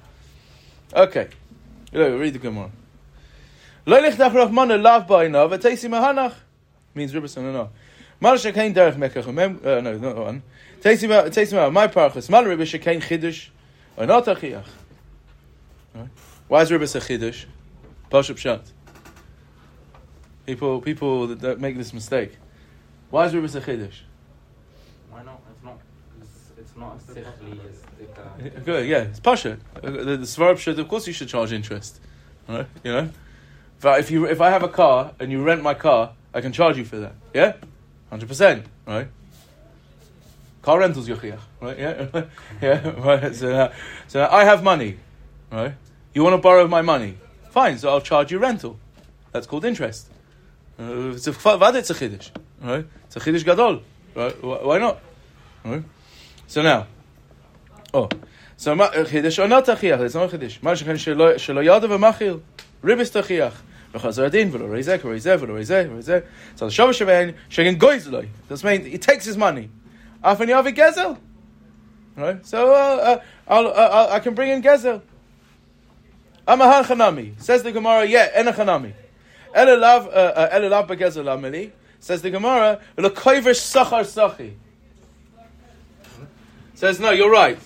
Okay. 0.93 1.29
Look, 1.93 2.21
read 2.21 2.35
the 2.35 2.38
Gemara. 2.38 2.71
לא 3.87 3.99
לכתך 3.99 4.35
רחמנה 4.35 4.76
לאו 4.76 5.00
בעיניו 5.09 5.49
ותייסי 5.50 5.88
מהנך. 5.88 6.33
means 6.95 7.12
ribbis 7.12 7.37
and 7.37 7.52
no. 7.52 7.69
Mal 8.21 8.37
shekain 8.37 8.75
derech 8.75 8.97
mekach 8.97 9.33
mem 9.33 9.61
uh, 9.64 9.81
no 9.81 9.97
no 9.97 10.23
one. 10.23 10.43
Taysi 10.81 11.09
ma 11.09 11.23
taysi 11.29 11.55
ma 11.55 11.71
my 11.71 11.88
parchas 11.88 12.29
mal 12.29 12.45
ribbis 12.45 12.79
shekain 12.79 13.00
chidush 13.00 13.49
or 13.97 14.07
not 14.07 14.29
a 14.29 14.35
chiach. 14.35 14.67
Why 16.49 16.62
is 16.62 16.71
ribbis 16.71 16.95
a 16.97 17.00
chidush? 17.00 17.47
Pashup 18.11 18.38
shat. 18.38 18.62
People, 20.47 20.81
people 20.81 21.29
that, 21.29 21.40
that 21.40 21.61
make 21.61 21.76
this 21.76 21.93
mistake. 21.93 22.33
Why 23.11 23.26
is 23.26 23.33
Ribbis 23.33 23.55
a 23.55 23.61
chiddush? 23.61 24.00
Why 25.15 25.24
not? 25.24 25.39
It's 25.50 25.63
not. 25.63 25.79
It's, 26.19 26.51
it's 26.60 26.72
It's 26.72 26.75
not 26.75 27.01
simply 27.01 27.57
just 27.63 28.65
Good, 28.65 28.86
yeah, 28.86 29.03
it's 29.03 29.22
pasha. 29.22 29.57
Uh, 29.81 29.89
The, 29.89 30.17
the 30.17 30.25
Svarab 30.25 30.57
should, 30.57 30.77
of 30.77 30.89
course, 30.89 31.07
you 31.07 31.13
should 31.13 31.29
charge 31.29 31.53
interest, 31.53 32.01
right? 32.50 32.67
You 32.84 32.91
know, 32.91 33.10
but 33.79 34.01
if 34.01 34.12
you 34.12 34.25
if 34.25 34.41
I 34.41 34.50
have 34.50 34.63
a 34.63 34.67
car 34.67 35.13
and 35.17 35.31
you 35.31 35.41
rent 35.41 35.63
my 35.63 35.74
car, 35.74 36.12
I 36.34 36.41
can 36.41 36.51
charge 36.51 36.77
you 36.77 36.84
for 36.84 36.98
that. 36.98 37.13
Yeah, 37.34 37.53
hundred 38.10 38.27
percent, 38.27 38.65
right? 38.86 39.07
Car 40.62 40.79
rentals 40.79 41.07
yochiach, 41.07 41.39
right? 41.62 41.79
Yeah, 41.79 42.25
yeah. 42.62 42.89
Right. 43.00 43.34
So, 43.34 43.48
now, 43.53 43.72
so 44.10 44.19
now 44.19 44.29
I 44.39 44.43
have 44.43 44.63
money, 44.63 44.98
right? 45.50 45.75
You 46.13 46.24
want 46.25 46.34
to 46.34 46.41
borrow 46.41 46.67
my 46.67 46.81
money? 46.81 47.17
Fine, 47.51 47.77
so 47.77 47.88
I'll 47.89 48.01
charge 48.12 48.34
you 48.34 48.39
rental. 48.39 48.77
That's 49.31 49.48
called 49.48 49.63
interest. 49.63 50.10
Uh, 50.77 51.15
it's 51.15 51.27
a 51.27 51.31
vad 51.31 51.74
it's 51.77 51.89
a 51.89 51.93
chiddush, 51.93 52.31
right? 52.62 52.86
It's 53.05 53.15
a 53.15 53.22
chiddush 53.22 53.45
gadol, 53.45 53.81
right? 54.17 54.35
Wh- 54.40 54.62
Why 54.67 54.79
not? 54.79 54.97
Right? 55.64 55.83
So 56.49 56.62
now, 56.62 56.87
oh, 57.95 58.09
so 58.57 58.75
מה- 58.75 58.88
חידש 59.05 59.40
או 59.40 59.47
לא 59.47 59.61
תכיח, 59.61 60.07
זה 60.07 60.19
לא 60.19 60.29
חידש. 60.29 60.61
מה 60.62 60.76
שכן 60.76 60.99
שלא 60.99 61.38
שלא 61.38 61.62
ידע 61.62 61.87
ומאכיל, 61.95 62.37
ריבס 62.85 63.11
תכיח. 63.11 63.62
וחזר 63.95 64.25
הדין, 64.25 64.49
ולא 64.52 64.64
רואה 64.67 64.83
זה, 64.83 64.97
ולא 65.05 65.19
זה, 65.19 65.37
ולא 65.40 65.52
רואה 65.52 65.64
זה, 65.64 65.87
ולא 65.90 66.00
זה. 66.00 66.21
So 66.57 66.61
the 66.61 66.71
שווה 66.71 66.93
שבהן, 66.93 67.31
שכן 67.49 67.75
גויז 67.75 68.09
לו. 68.09 68.21
This 68.50 68.62
means 68.62 68.87
he 68.95 68.99
takes 68.99 69.26
his 69.26 69.37
money. 69.37 69.67
אף 70.23 70.40
אני 70.40 70.59
אביא 70.59 70.73
גזל. 70.73 71.11
Right? 72.17 72.47
So 72.47 72.55
uh, 72.55 73.19
uh, 73.19 73.19
I'll, 73.49 73.67
uh, 73.67 74.09
I 74.11 74.21
can 74.21 74.35
bring 74.35 74.50
in 74.50 74.62
gezel. 74.62 75.00
Amahar 76.47 76.85
chanami. 76.85 77.40
Says 77.40 77.62
the 77.62 77.73
Gemara, 77.73 78.05
yeah, 78.05 78.29
en 78.35 78.49
a 78.49 78.52
chanami. 78.52 78.93
El 79.55 79.67
elav, 79.67 80.07
uh, 80.07 80.49
Says 82.06 82.22
the 82.22 82.30
Gemara, 82.30 82.82
lekoiver 82.98 83.56
sachar 83.56 84.06
sachi. 84.06 84.54
Says, 86.76 87.00
no, 87.00 87.10
you're 87.10 87.32
right. 87.32 87.58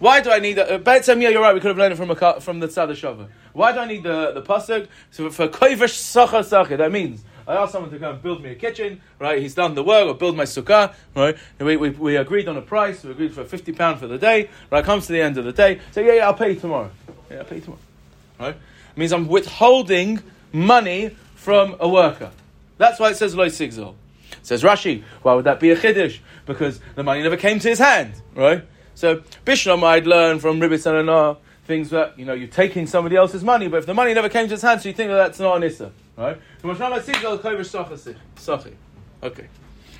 Why 0.00 0.20
do 0.20 0.32
I 0.32 0.40
need 0.40 0.54
that? 0.54 0.68
Uh, 0.68 0.78
Betzem, 0.80 1.22
yeah, 1.22 1.28
you're 1.28 1.40
right. 1.40 1.54
We 1.54 1.60
could 1.60 1.68
have 1.68 1.78
learned 1.78 1.92
it 1.92 1.96
from, 1.96 2.10
a, 2.10 2.40
from 2.40 2.58
the 2.58 2.66
Tzad. 2.66 3.28
Why 3.52 3.70
do 3.70 3.78
I 3.78 3.86
need 3.86 4.02
the, 4.02 4.32
the 4.32 4.42
pasuk? 4.42 4.88
So 5.12 5.30
for 5.30 5.46
koiver 5.46 5.86
sachar 5.86 6.42
sachi, 6.42 6.76
that 6.76 6.90
means 6.90 7.22
I 7.46 7.54
asked 7.54 7.70
someone 7.70 7.92
to 7.92 7.98
come 8.00 8.14
and 8.14 8.20
build 8.20 8.42
me 8.42 8.50
a 8.50 8.56
kitchen, 8.56 9.00
right? 9.20 9.40
He's 9.40 9.54
done 9.54 9.76
the 9.76 9.84
work, 9.84 10.08
or 10.08 10.14
build 10.14 10.36
my 10.36 10.42
sukkah, 10.42 10.92
right? 11.14 11.36
We, 11.60 11.76
we, 11.76 11.90
we 11.90 12.16
agreed 12.16 12.48
on 12.48 12.56
a 12.56 12.62
price, 12.62 13.04
we 13.04 13.12
agreed 13.12 13.32
for 13.32 13.44
fifty 13.44 13.70
pound 13.70 14.00
for 14.00 14.08
the 14.08 14.18
day, 14.18 14.50
right? 14.72 14.84
Comes 14.84 15.06
to 15.06 15.12
the 15.12 15.20
end 15.20 15.38
of 15.38 15.44
the 15.44 15.52
day, 15.52 15.80
so 15.92 16.00
yeah, 16.00 16.14
yeah, 16.14 16.26
I'll 16.26 16.34
pay 16.34 16.54
you 16.54 16.58
tomorrow. 16.58 16.90
Yeah, 17.30 17.38
I'll 17.38 17.44
pay 17.44 17.56
you 17.56 17.60
tomorrow, 17.60 17.82
right? 18.40 18.56
It 18.56 18.98
means 18.98 19.12
I'm 19.12 19.28
withholding 19.28 20.20
money 20.52 21.16
from 21.36 21.76
a 21.78 21.88
worker. 21.88 22.32
That's 22.78 22.98
why 22.98 23.10
it 23.10 23.16
says 23.16 23.34
sigzol. 23.34 23.94
Says 24.42 24.62
Rashi, 24.62 25.02
why 25.22 25.34
would 25.34 25.44
that 25.44 25.60
be 25.60 25.70
a 25.70 25.76
chiddush? 25.76 26.18
Because 26.46 26.80
the 26.94 27.02
money 27.02 27.22
never 27.22 27.36
came 27.36 27.58
to 27.60 27.68
his 27.68 27.78
hand, 27.78 28.14
right? 28.34 28.64
So 28.94 29.22
Bishlam 29.44 29.80
might 29.80 30.06
learn 30.06 30.38
from 30.38 30.60
Ribbit 30.60 30.84
and 30.86 31.36
things 31.66 31.90
that 31.90 32.18
you 32.18 32.24
know 32.24 32.34
you're 32.34 32.48
taking 32.48 32.86
somebody 32.86 33.16
else's 33.16 33.42
money, 33.42 33.68
but 33.68 33.78
if 33.78 33.86
the 33.86 33.94
money 33.94 34.12
never 34.14 34.28
came 34.28 34.46
to 34.46 34.54
his 34.54 34.62
hand, 34.62 34.82
so 34.82 34.88
you 34.88 34.94
think 34.94 35.08
that 35.10 35.16
that's 35.16 35.40
not 35.40 35.56
an 35.56 35.62
issa, 35.62 35.92
right? 36.16 36.38
Okay. 39.22 39.48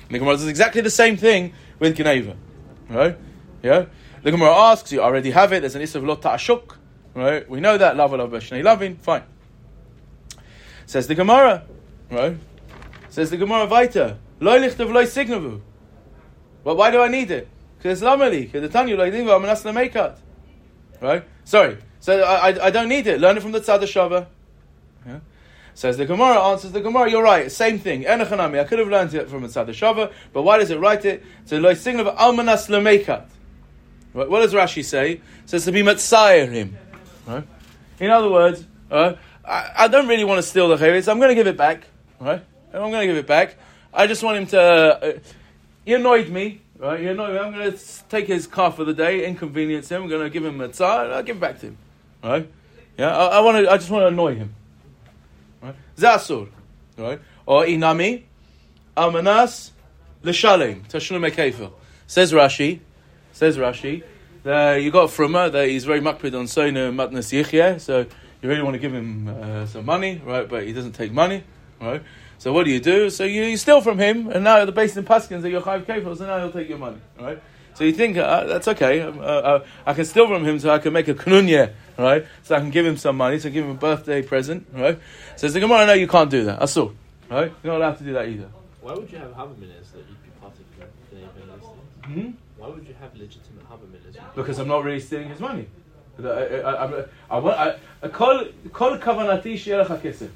The 0.09 0.19
Gemara 0.19 0.35
does 0.35 0.47
exactly 0.47 0.81
the 0.81 0.91
same 0.91 1.17
thing 1.17 1.53
with 1.79 1.97
Geneva, 1.97 2.35
right? 2.89 3.17
Yeah. 3.63 3.85
The 4.21 4.31
Gemara 4.31 4.53
asks, 4.53 4.91
you 4.91 5.01
already 5.01 5.31
have 5.31 5.51
it. 5.53 5.61
There's 5.61 5.75
an 5.75 5.81
issa 5.81 5.97
of 5.97 6.03
lot 6.03 6.21
ta'ashuk, 6.21 6.75
right? 7.15 7.49
We 7.49 7.59
know 7.59 7.77
that 7.77 7.97
lava 7.97 8.17
shnei 8.17 8.63
lavin. 8.63 8.97
Fine. 8.97 9.23
Says 10.85 11.07
the 11.07 11.15
Gemara, 11.15 11.63
right? 12.11 12.37
Says 13.15 13.29
the 13.29 13.37
Gemara 13.37 13.65
Vita, 13.65 14.17
loy 14.41 14.59
lichtav 14.59 14.91
loy 14.91 15.05
signavu. 15.05 15.61
Well, 16.65 16.75
why 16.75 16.91
do 16.91 17.01
I 17.01 17.07
need 17.07 17.31
it? 17.31 17.47
Because 17.77 18.01
it's 18.01 18.05
lamali. 18.05 18.41
Because 18.41 18.63
the 18.63 18.67
Tanya 18.67 18.97
loy 18.97 19.09
dingo 19.09 19.39
amanas 19.39 19.63
lemekat. 19.63 20.17
Right? 20.99 21.23
Sorry. 21.45 21.77
So 22.01 22.19
I, 22.19 22.49
I, 22.49 22.65
I 22.65 22.69
don't 22.71 22.89
need 22.89 23.07
it. 23.07 23.21
Learn 23.21 23.37
it 23.37 23.39
from 23.39 23.53
the 23.53 23.61
Tzad. 23.61 24.27
Yeah. 25.07 25.19
Says 25.73 25.95
the 25.95 26.05
Gemara, 26.05 26.41
answers 26.41 26.73
the 26.73 26.81
Gemara, 26.81 27.09
you're 27.09 27.23
right, 27.23 27.49
same 27.49 27.79
thing. 27.79 28.03
Enochanami, 28.03 28.59
I 28.59 28.65
could 28.65 28.79
have 28.79 28.89
learned 28.89 29.13
it 29.13 29.29
from 29.29 29.43
the 29.43 29.47
Tzad 29.47 30.11
but 30.33 30.41
why 30.41 30.57
does 30.57 30.69
it 30.69 30.79
write 30.81 31.05
it? 31.05 31.23
So 31.45 31.57
loy 31.57 31.73
signav 31.75 32.17
almanas 32.17 32.67
lemekat. 32.67 33.29
Right? 34.13 34.29
What 34.29 34.41
does 34.41 34.53
Rashi 34.53 34.83
say? 34.83 35.11
It 35.13 35.21
says 35.45 35.63
to 35.63 35.71
be 35.71 35.83
matzayir 35.83 36.51
him. 36.51 36.77
Right? 37.25 37.47
In 37.97 38.11
other 38.11 38.29
words, 38.29 38.65
uh, 38.91 39.13
I, 39.45 39.71
I 39.77 39.87
don't 39.87 40.09
really 40.09 40.25
want 40.25 40.39
to 40.39 40.43
steal 40.43 40.67
the 40.67 40.75
cheres. 40.75 41.07
I'm 41.07 41.19
going 41.19 41.29
to 41.29 41.35
give 41.35 41.47
it 41.47 41.55
back. 41.55 41.85
Right? 42.19 42.43
I'm 42.75 42.91
going 42.91 43.01
to 43.01 43.07
give 43.07 43.17
it 43.17 43.27
back. 43.27 43.55
I 43.93 44.07
just 44.07 44.23
want 44.23 44.37
him 44.37 44.47
to. 44.47 44.61
Uh, 44.61 45.19
he 45.85 45.93
annoyed 45.93 46.29
me. 46.29 46.61
Right? 46.77 46.99
He 46.99 47.07
annoyed 47.07 47.33
me. 47.33 47.39
I'm 47.39 47.53
going 47.53 47.71
to 47.71 47.79
take 48.09 48.27
his 48.27 48.47
car 48.47 48.71
for 48.71 48.83
the 48.83 48.93
day, 48.93 49.25
inconvenience 49.25 49.89
him. 49.89 50.03
I'm 50.03 50.09
going 50.09 50.23
to 50.23 50.29
give 50.29 50.43
him 50.43 50.59
a 50.59 50.67
tzar, 50.67 51.05
and 51.05 51.13
I'll 51.13 51.23
give 51.23 51.37
it 51.37 51.39
back 51.39 51.59
to 51.61 51.67
him. 51.67 51.77
Right? 52.23 52.51
Yeah. 52.97 53.15
I, 53.15 53.37
I 53.37 53.39
want 53.41 53.65
to. 53.65 53.71
I 53.71 53.77
just 53.77 53.89
want 53.89 54.03
to 54.03 54.07
annoy 54.07 54.35
him. 54.35 54.53
Right? 55.61 55.75
Zasur. 55.97 56.49
Right? 56.97 57.19
Or 57.45 57.63
inami, 57.63 58.23
almanas, 58.97 59.71
l'shalem, 60.23 60.83
tashlum 60.83 61.29
ekefel. 61.29 61.71
Says 62.07 62.33
Rashi. 62.33 62.79
Says 63.31 63.57
Rashi. 63.57 64.03
That 64.43 64.75
you 64.75 64.91
got 64.91 65.09
Fruma 65.09 65.51
that 65.51 65.69
he's 65.69 65.85
very 65.85 66.01
makpid 66.01 66.37
on 66.37 66.47
Sona 66.47 66.91
Matnas 66.91 67.33
Yichya, 67.33 67.81
so 67.81 68.05
you 68.41 68.49
really 68.49 68.61
want 68.61 68.75
to 68.75 68.79
give 68.79 68.93
him 68.93 69.27
uh, 69.27 69.65
some 69.65 69.85
money, 69.85 70.21
right? 70.23 70.47
But 70.47 70.67
he 70.67 70.73
doesn't 70.73 70.91
take 70.91 71.11
money, 71.11 71.43
right? 71.81 72.03
So 72.45 72.53
what 72.53 72.65
do 72.65 72.69
you 72.69 72.79
do? 72.79 73.09
So 73.09 73.23
you, 73.23 73.41
you 73.41 73.57
steal 73.57 73.81
from 73.81 73.97
him, 73.97 74.29
and 74.29 74.43
now 74.43 74.63
the 74.65 74.71
base 74.71 74.95
in 74.95 75.03
Paskins 75.03 75.41
that 75.41 75.49
you're 75.49 75.61
five 75.61 75.83
kefils, 75.87 76.19
and 76.19 76.27
now 76.27 76.37
he'll 76.37 76.51
take 76.51 76.69
your 76.69 76.77
money, 76.77 76.99
right? 77.19 77.41
So 77.73 77.83
you 77.83 77.91
think 77.91 78.17
uh, 78.17 78.43
that's 78.43 78.67
okay? 78.67 79.01
Um, 79.01 79.17
uh, 79.17 79.23
uh, 79.23 79.65
I 79.83 79.95
can 79.95 80.05
steal 80.05 80.27
from 80.27 80.45
him, 80.45 80.59
so 80.59 80.69
I 80.69 80.77
can 80.77 80.93
make 80.93 81.07
a 81.07 81.15
kununya, 81.15 81.73
right? 81.97 82.23
So 82.43 82.55
I 82.55 82.59
can 82.59 82.69
give 82.69 82.85
him 82.85 82.97
some 82.97 83.17
money, 83.17 83.39
so 83.39 83.49
give 83.49 83.65
him 83.65 83.71
a 83.71 83.73
birthday 83.73 84.21
present, 84.21 84.67
right? 84.73 84.99
Says 85.35 85.55
the 85.55 85.59
Gemara, 85.59 85.87
no, 85.87 85.93
you 85.93 86.07
can't 86.07 86.29
do 86.29 86.43
that. 86.45 86.59
Asur, 86.59 86.93
right? 87.31 87.51
You're 87.63 87.73
not 87.73 87.81
allowed 87.81 87.97
to 87.97 88.03
do 88.03 88.13
that 88.13 88.27
either. 88.27 88.49
Why 88.79 88.93
would 88.93 89.11
you 89.11 89.17
have 89.17 89.31
Havaminas 89.31 89.91
that 89.93 90.05
you'd 90.07 90.21
be 90.21 90.29
particular 90.39 90.87
in 91.13 91.17
any 91.17 91.51
of 91.51 91.61
things? 91.61 92.25
Hmm? 92.25 92.31
Why 92.61 92.67
would 92.69 92.87
you 92.87 92.93
have 93.01 93.11
legitimate 93.15 93.67
Havaminas? 93.67 94.35
because 94.35 94.59
I'm 94.59 94.67
not 94.67 94.83
really 94.83 94.99
stealing 94.99 95.29
his 95.29 95.39
money. 95.39 95.65
I, 96.23 96.27
I, 96.27 96.85
I, 96.85 97.05
I, 97.27 97.39
want, 97.39 97.57
I, 97.57 97.75
I 98.03 98.07
call, 98.09 98.45
call 98.71 98.99
kavanati 98.99 99.55
shi'er 99.55 99.83
lecha 99.83 99.99
kesef. 99.99 100.29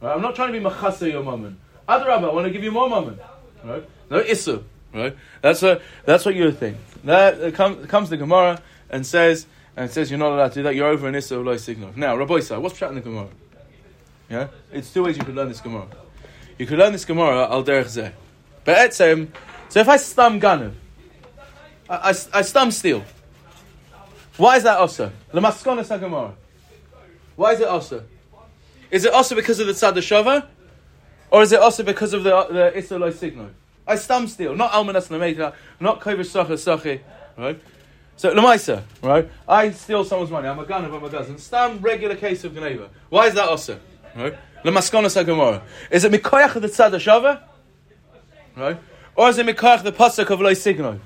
Right? 0.00 0.14
I'm 0.14 0.22
not 0.22 0.34
trying 0.34 0.52
to 0.52 0.58
be 0.58 0.64
machasa 0.64 1.10
your 1.10 1.22
mammon. 1.22 1.58
Adrabah, 1.88 2.30
I 2.30 2.32
want 2.32 2.46
to 2.46 2.50
give 2.50 2.62
you 2.62 2.70
more 2.70 2.88
mammon. 2.88 3.18
Right? 3.64 3.88
No 4.10 4.22
isu. 4.22 4.62
Right? 4.94 5.16
That's 5.42 5.62
what, 5.62 5.82
that's 6.04 6.24
what 6.24 6.34
you 6.34 6.50
think. 6.52 6.76
That 7.04 7.42
uh, 7.42 7.50
come, 7.50 7.86
comes 7.86 8.10
the 8.10 8.16
Gemara 8.16 8.60
and 8.90 9.06
says, 9.06 9.46
and 9.76 9.90
says 9.90 10.10
you're 10.10 10.18
not 10.18 10.32
allowed 10.32 10.48
to 10.48 10.54
do 10.54 10.62
that, 10.64 10.74
you're 10.74 10.88
over 10.88 11.08
an 11.08 11.14
isu 11.14 11.44
loy 11.44 11.56
signal. 11.56 11.92
Now, 11.96 12.16
Rabbi 12.16 12.36
Isa, 12.36 12.58
what's 12.60 12.78
chat 12.78 12.90
in 12.90 12.96
the 12.96 13.00
Gemara? 13.00 13.28
Yeah? 14.28 14.48
It's 14.72 14.92
two 14.92 15.04
ways 15.04 15.16
you 15.16 15.24
could 15.24 15.34
learn 15.34 15.48
this 15.48 15.60
Gemara. 15.60 15.86
You 16.58 16.66
could 16.66 16.78
learn 16.78 16.92
this 16.92 17.04
Gemara 17.04 17.50
al 17.50 17.64
derech 17.64 17.86
zeh. 17.86 18.12
But 18.64 18.76
etzem, 18.90 19.28
so 19.68 19.80
if 19.80 19.88
I 19.88 19.96
stam 19.96 20.40
ganav, 20.40 20.72
I, 21.88 22.14
I, 22.32 22.38
I 22.38 22.70
steal. 22.70 23.04
Why 24.36 24.56
is 24.56 24.62
that 24.62 24.78
also? 24.78 25.10
Lamaskona 25.32 25.84
Sagamora. 25.84 26.32
Why 27.34 27.52
is 27.54 27.60
it 27.60 27.68
also? 27.68 28.04
Is 28.90 29.04
it 29.04 29.12
also 29.12 29.34
because 29.34 29.60
of 29.60 29.66
the 29.66 29.72
Tzad 29.72 29.94
Shava? 29.94 30.46
Or 31.30 31.42
is 31.42 31.52
it 31.52 31.60
also 31.60 31.82
because 31.82 32.12
of 32.12 32.24
the, 32.24 32.30
the 32.50 32.72
Isoloi 32.80 33.14
signal? 33.14 33.50
I 33.86 33.96
stam 33.96 34.26
steal, 34.28 34.54
not 34.54 34.72
Almanas 34.72 35.08
Nameka, 35.08 35.54
not 35.80 36.00
Kovish 36.00 36.26
Sacha 36.26 36.52
Sachi, 36.54 37.00
right? 37.36 37.60
So, 38.16 38.34
Lamaisa, 38.34 38.82
right? 39.02 39.30
I 39.48 39.70
steal 39.70 40.04
someone's 40.04 40.30
money, 40.30 40.48
I'm 40.48 40.58
a 40.58 40.66
gun, 40.66 40.84
I'm 40.84 41.02
a 41.02 41.08
dozen. 41.08 41.38
Stam 41.38 41.78
regular 41.80 42.16
case 42.16 42.44
of 42.44 42.54
Geneva. 42.54 42.90
Why 43.08 43.28
is 43.28 43.34
that 43.34 43.48
also? 43.48 43.78
Right? 44.14 44.36
Lamaskona 44.64 45.06
Sagamora. 45.06 45.62
Is 45.90 46.04
it 46.04 46.12
Mikoyach 46.12 46.56
of 46.56 46.62
the 46.62 46.68
Tzad 46.68 46.92
Shava? 46.92 47.42
Right? 48.56 48.78
Or 49.14 49.28
is 49.28 49.38
it 49.38 49.46
Mikoyach 49.46 49.84
the 49.84 49.92
Pasuk 49.92 50.28
of 50.30 50.40
Loi 50.40 50.54
Signal? 50.54 51.00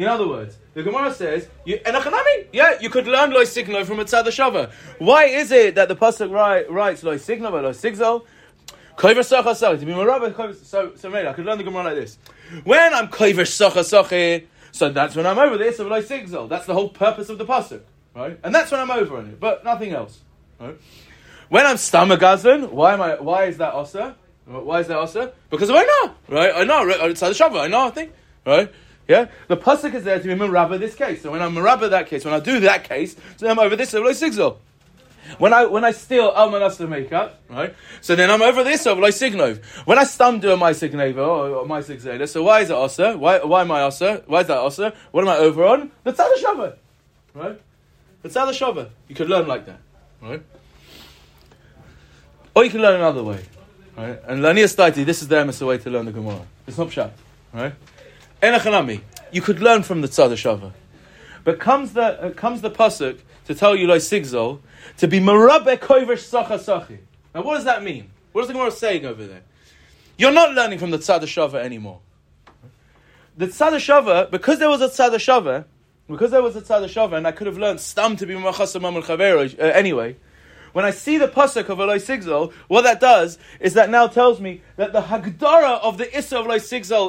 In 0.00 0.06
other 0.06 0.26
words, 0.26 0.56
the 0.72 0.82
Gemara 0.82 1.12
says, 1.12 1.46
you? 1.66 1.78
Yeah, 2.54 2.80
you 2.80 2.88
could 2.88 3.06
learn 3.06 3.32
Loi 3.32 3.44
Signal 3.44 3.84
from 3.84 4.00
a 4.00 4.06
Tzad 4.06 4.24
Shava. 4.28 4.72
Why 4.98 5.26
is 5.26 5.52
it 5.52 5.74
that 5.74 5.88
the 5.88 5.94
Pasuk 5.94 6.32
write, 6.32 6.70
writes 6.70 7.02
Loi 7.02 7.18
Signal 7.18 7.52
but 7.52 7.64
Merabah, 7.64 8.22
Koiver- 10.32 10.64
So, 10.64 10.92
so 10.96 11.10
maybe 11.10 11.28
I 11.28 11.34
could 11.34 11.44
learn 11.44 11.58
the 11.58 11.64
Gemara 11.64 11.84
like 11.84 11.96
this. 11.96 12.16
When 12.64 12.94
I'm 12.94 13.08
Koiver 13.08 13.46
Sacha 13.46 13.80
Sachi, 13.80 14.46
so 14.72 14.88
that's 14.88 15.14
when 15.16 15.26
I'm 15.26 15.38
over 15.38 15.58
this 15.58 15.78
of 15.80 15.88
Loi 15.88 16.00
Sigzal. 16.00 16.48
That's 16.48 16.64
the 16.64 16.72
whole 16.72 16.88
purpose 16.88 17.28
of 17.28 17.36
the 17.36 17.44
Pasuk. 17.44 17.82
Right? 18.16 18.40
And 18.42 18.54
that's 18.54 18.70
when 18.70 18.80
I'm 18.80 18.90
over 18.90 19.18
on 19.18 19.26
it, 19.26 19.38
but 19.38 19.64
nothing 19.64 19.92
else. 19.92 20.18
Right? 20.58 20.78
When 21.50 21.66
I'm 21.66 21.76
Stamagazan, 21.76 22.70
why 22.70 22.94
am 22.94 23.02
I, 23.02 23.20
why 23.20 23.44
is 23.44 23.58
that 23.58 23.74
Osa? 23.74 24.16
Why 24.46 24.80
is 24.80 24.86
that 24.86 24.96
Osa? 24.96 25.34
Because 25.50 25.68
I 25.68 25.82
know, 25.82 26.14
right? 26.28 26.52
I 26.56 26.64
know, 26.64 26.86
right? 26.86 27.14
The 27.14 27.14
Shava, 27.14 27.60
I 27.60 27.68
know, 27.68 27.88
I 27.88 27.90
think, 27.90 28.14
right? 28.46 28.72
Yeah? 29.10 29.26
The 29.48 29.56
Pasuk 29.56 29.92
is 29.92 30.04
there 30.04 30.20
to 30.20 30.24
be 30.24 30.34
Merabah 30.34 30.78
this 30.78 30.94
case. 30.94 31.22
So 31.22 31.32
when 31.32 31.42
I'm 31.42 31.52
Merabah 31.52 31.90
that 31.90 32.06
case, 32.06 32.24
when 32.24 32.32
I 32.32 32.38
do 32.38 32.60
that 32.60 32.84
case, 32.84 33.16
so 33.38 33.50
I'm 33.50 33.58
over 33.58 33.74
this 33.74 33.92
of 33.92 34.04
Loi 34.04 34.12
Sigzal. 34.12 34.58
When 35.38 35.52
I 35.52 35.64
when 35.66 35.84
I 35.84 35.90
steal 35.90 36.32
almanas 36.32 36.76
to 36.76 36.86
make 36.86 37.12
up, 37.12 37.40
right? 37.48 37.74
So 38.00 38.14
then 38.14 38.30
I'm 38.30 38.40
over 38.40 38.62
this 38.62 38.86
over 38.86 39.00
like 39.00 39.14
signov. 39.14 39.64
When 39.84 39.98
I 39.98 40.04
stum 40.04 40.40
do 40.40 40.52
a 40.52 40.56
my 40.56 40.70
signova 40.70 41.60
or 41.60 41.66
my 41.66 41.80
signova, 41.80 42.28
so 42.28 42.42
why 42.44 42.60
is 42.60 42.70
it 42.70 42.76
asa? 42.76 43.16
Why 43.16 43.38
why 43.38 43.62
am 43.62 43.70
I 43.72 43.82
asa? 43.82 44.22
Why 44.26 44.40
is 44.40 44.46
that 44.46 44.58
asa? 44.58 44.92
What 45.10 45.22
am 45.22 45.28
I 45.28 45.36
over 45.36 45.64
on? 45.64 45.90
The 46.04 46.12
tzad 46.12 46.76
right? 47.34 47.60
The 48.22 48.28
tzad. 48.28 48.90
You 49.08 49.14
could 49.14 49.28
learn 49.28 49.46
like 49.46 49.66
that, 49.66 49.80
right? 50.20 50.42
Or 52.54 52.64
you 52.64 52.70
can 52.70 52.80
learn 52.80 52.96
another 52.96 53.22
way, 53.22 53.44
right? 53.96 54.20
And 54.26 54.40
lania 54.40 54.66
staiti. 54.66 55.04
This 55.04 55.22
is 55.22 55.28
the 55.28 55.66
way 55.66 55.78
to 55.78 55.90
learn 55.90 56.06
the 56.06 56.12
Gemara. 56.12 56.42
It's 56.66 56.78
not 56.78 56.88
pshat, 56.88 57.10
right? 57.52 57.74
Enachanami. 58.42 59.02
You 59.32 59.42
could 59.42 59.60
learn 59.60 59.82
from 59.82 60.00
the 60.00 60.08
tzad 60.08 60.30
shava, 60.32 60.72
but 61.44 61.60
comes 61.60 61.92
the 61.92 62.02
uh, 62.02 62.30
comes 62.30 62.62
the 62.62 62.70
pasuk 62.70 63.20
to 63.46 63.54
tell 63.54 63.76
you 63.76 63.86
like 63.86 64.00
sigzol 64.00 64.60
to 64.96 65.06
be 65.06 65.20
marabe 65.20 65.78
koivesh 65.78 66.20
sacha 66.20 66.54
sachi. 66.54 66.98
Now, 67.34 67.42
what 67.42 67.56
does 67.56 67.64
that 67.64 67.82
mean? 67.82 68.10
What 68.32 68.42
is 68.42 68.48
the 68.48 68.54
Gemara 68.54 68.70
saying 68.70 69.04
over 69.04 69.26
there? 69.26 69.42
You're 70.16 70.32
not 70.32 70.52
learning 70.52 70.78
from 70.78 70.90
the 70.90 70.98
tzad 70.98 71.20
shava 71.22 71.62
anymore. 71.62 72.00
The 73.36 73.46
tzad 73.46 73.72
shava, 73.74 74.30
because 74.30 74.58
there 74.58 74.68
was 74.68 74.80
a 74.80 74.88
tzad 74.88 75.14
shava, 75.14 75.64
because 76.08 76.30
there 76.30 76.42
was 76.42 76.56
a 76.56 76.62
tzad 76.62 76.82
shava, 76.84 77.18
and 77.18 77.26
I 77.26 77.32
could 77.32 77.46
have 77.46 77.58
learned 77.58 77.80
stam 77.80 78.16
to 78.16 78.26
be 78.26 78.34
machasamam 78.34 78.96
al 78.96 79.02
chavero 79.02 79.58
uh, 79.58 79.62
anyway. 79.62 80.16
When 80.72 80.84
I 80.84 80.90
see 80.90 81.18
the 81.18 81.28
pasuk 81.28 81.68
of 81.68 81.80
Eloi 81.80 81.98
Sigzol, 81.98 82.52
what 82.68 82.82
that 82.82 83.00
does 83.00 83.38
is 83.60 83.74
that 83.74 83.90
now 83.90 84.06
tells 84.06 84.40
me 84.40 84.62
that 84.76 84.92
the 84.92 85.02
hagdara 85.02 85.80
of 85.82 85.98
the 85.98 86.16
issa 86.16 86.38
of 86.38 86.46
Eloi 86.46 86.56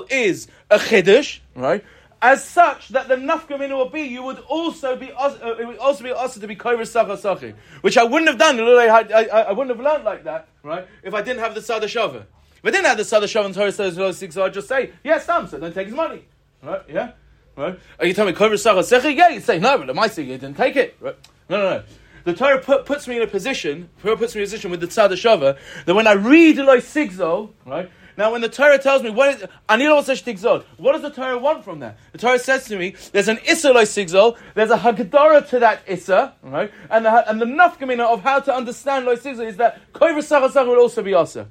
is 0.09 0.47
a 0.69 0.77
chiddush, 0.77 1.39
right? 1.55 1.83
as 2.21 2.43
such 2.43 2.89
that 2.89 3.07
the 3.07 3.15
nafkamina 3.15 3.75
will 3.75 3.89
be, 3.89 4.01
you 4.01 4.21
would 4.21 4.39
also 4.39 4.95
be 4.95 5.11
uh, 5.11 5.33
it 5.59 5.65
would 5.65 5.77
also 5.77 6.03
be 6.03 6.11
also 6.11 6.39
to 6.39 6.47
be 6.47 6.55
kover 6.55 6.81
sachi, 6.81 7.55
which 7.81 7.97
I 7.97 8.03
wouldn't 8.03 8.29
have 8.29 8.37
done. 8.37 8.59
I, 8.59 8.87
I, 8.87 9.41
I, 9.41 9.51
wouldn't 9.51 9.75
have 9.75 9.83
learned 9.83 10.03
like 10.03 10.23
that, 10.25 10.47
right? 10.63 10.87
If 11.03 11.13
I 11.13 11.21
didn't 11.21 11.39
have 11.39 11.55
the 11.55 11.61
sada 11.61 11.87
shava. 11.87 12.25
If 12.63 12.65
I 12.65 12.71
didn't 12.71 12.85
have 12.85 12.97
the 12.97 13.05
sada 13.05 13.25
shava 13.25 13.45
and 13.45 13.55
Torah 13.55 13.71
says 13.71 13.95
so 13.95 14.45
I'd 14.45 14.53
just 14.53 14.67
say 14.67 14.91
yes, 15.03 15.25
Sam, 15.25 15.47
so 15.47 15.59
don't 15.59 15.73
take 15.73 15.87
his 15.87 15.95
money, 15.95 16.25
right? 16.61 16.81
Yeah, 16.87 17.13
right. 17.57 17.79
Are 17.99 18.05
you 18.05 18.13
telling 18.13 18.33
me 18.33 18.39
kover 18.39 18.53
sachi? 18.53 19.15
Yeah, 19.15 19.29
you 19.29 19.39
say 19.39 19.57
no, 19.57 19.79
but 19.79 19.95
mice 19.95 20.17
you 20.19 20.25
didn't 20.25 20.55
take 20.55 20.75
it, 20.75 20.95
right? 20.99 21.17
No, 21.49 21.57
no, 21.57 21.69
no. 21.77 21.83
The 22.23 22.33
Torah 22.33 22.59
put, 22.59 22.85
puts 22.85 23.07
me 23.07 23.17
in 23.17 23.21
a 23.21 23.27
position, 23.27 23.89
Torah 24.01 24.17
puts 24.17 24.35
me 24.35 24.41
in 24.41 24.43
a 24.43 24.47
position 24.47 24.71
with 24.71 24.81
the 24.81 24.87
tzad 24.87 25.09
shava 25.11 25.57
that 25.85 25.93
when 25.93 26.07
I 26.07 26.13
read 26.13 26.59
Eloi 26.59 26.77
Sigzo, 26.77 27.51
right, 27.65 27.89
now, 28.17 28.31
when 28.33 28.41
the 28.41 28.49
Torah 28.49 28.77
tells 28.77 29.03
me 29.03 29.09
what 29.09 29.35
is 29.35 29.47
Anilo 29.69 30.03
Tigzol, 30.03 30.63
what 30.77 30.93
does 30.93 31.01
the 31.01 31.09
Torah 31.09 31.37
want 31.37 31.63
from 31.63 31.79
that? 31.79 31.97
The 32.11 32.17
Torah 32.17 32.39
says 32.39 32.65
to 32.65 32.77
me, 32.77 32.95
there's 33.13 33.27
an 33.27 33.39
Issa 33.47 33.69
Sigzol, 33.69 34.37
there's 34.53 34.69
a 34.69 34.77
Hagdara 34.77 35.47
to 35.49 35.59
that 35.59 35.81
Issa, 35.87 36.35
right? 36.43 36.71
And 36.89 37.05
the 37.05 37.29
and 37.29 37.41
the 37.41 37.45
nafkamina 37.45 38.05
of 38.05 38.21
how 38.21 38.39
to 38.41 38.53
understand 38.53 39.05
Lois 39.05 39.21
Sigzol 39.21 39.47
is 39.47 39.57
that 39.57 39.91
Koiva 39.93 40.19
Sachasach 40.19 40.67
will 40.67 40.79
also 40.79 41.01
be 41.01 41.13
Asa. 41.13 41.47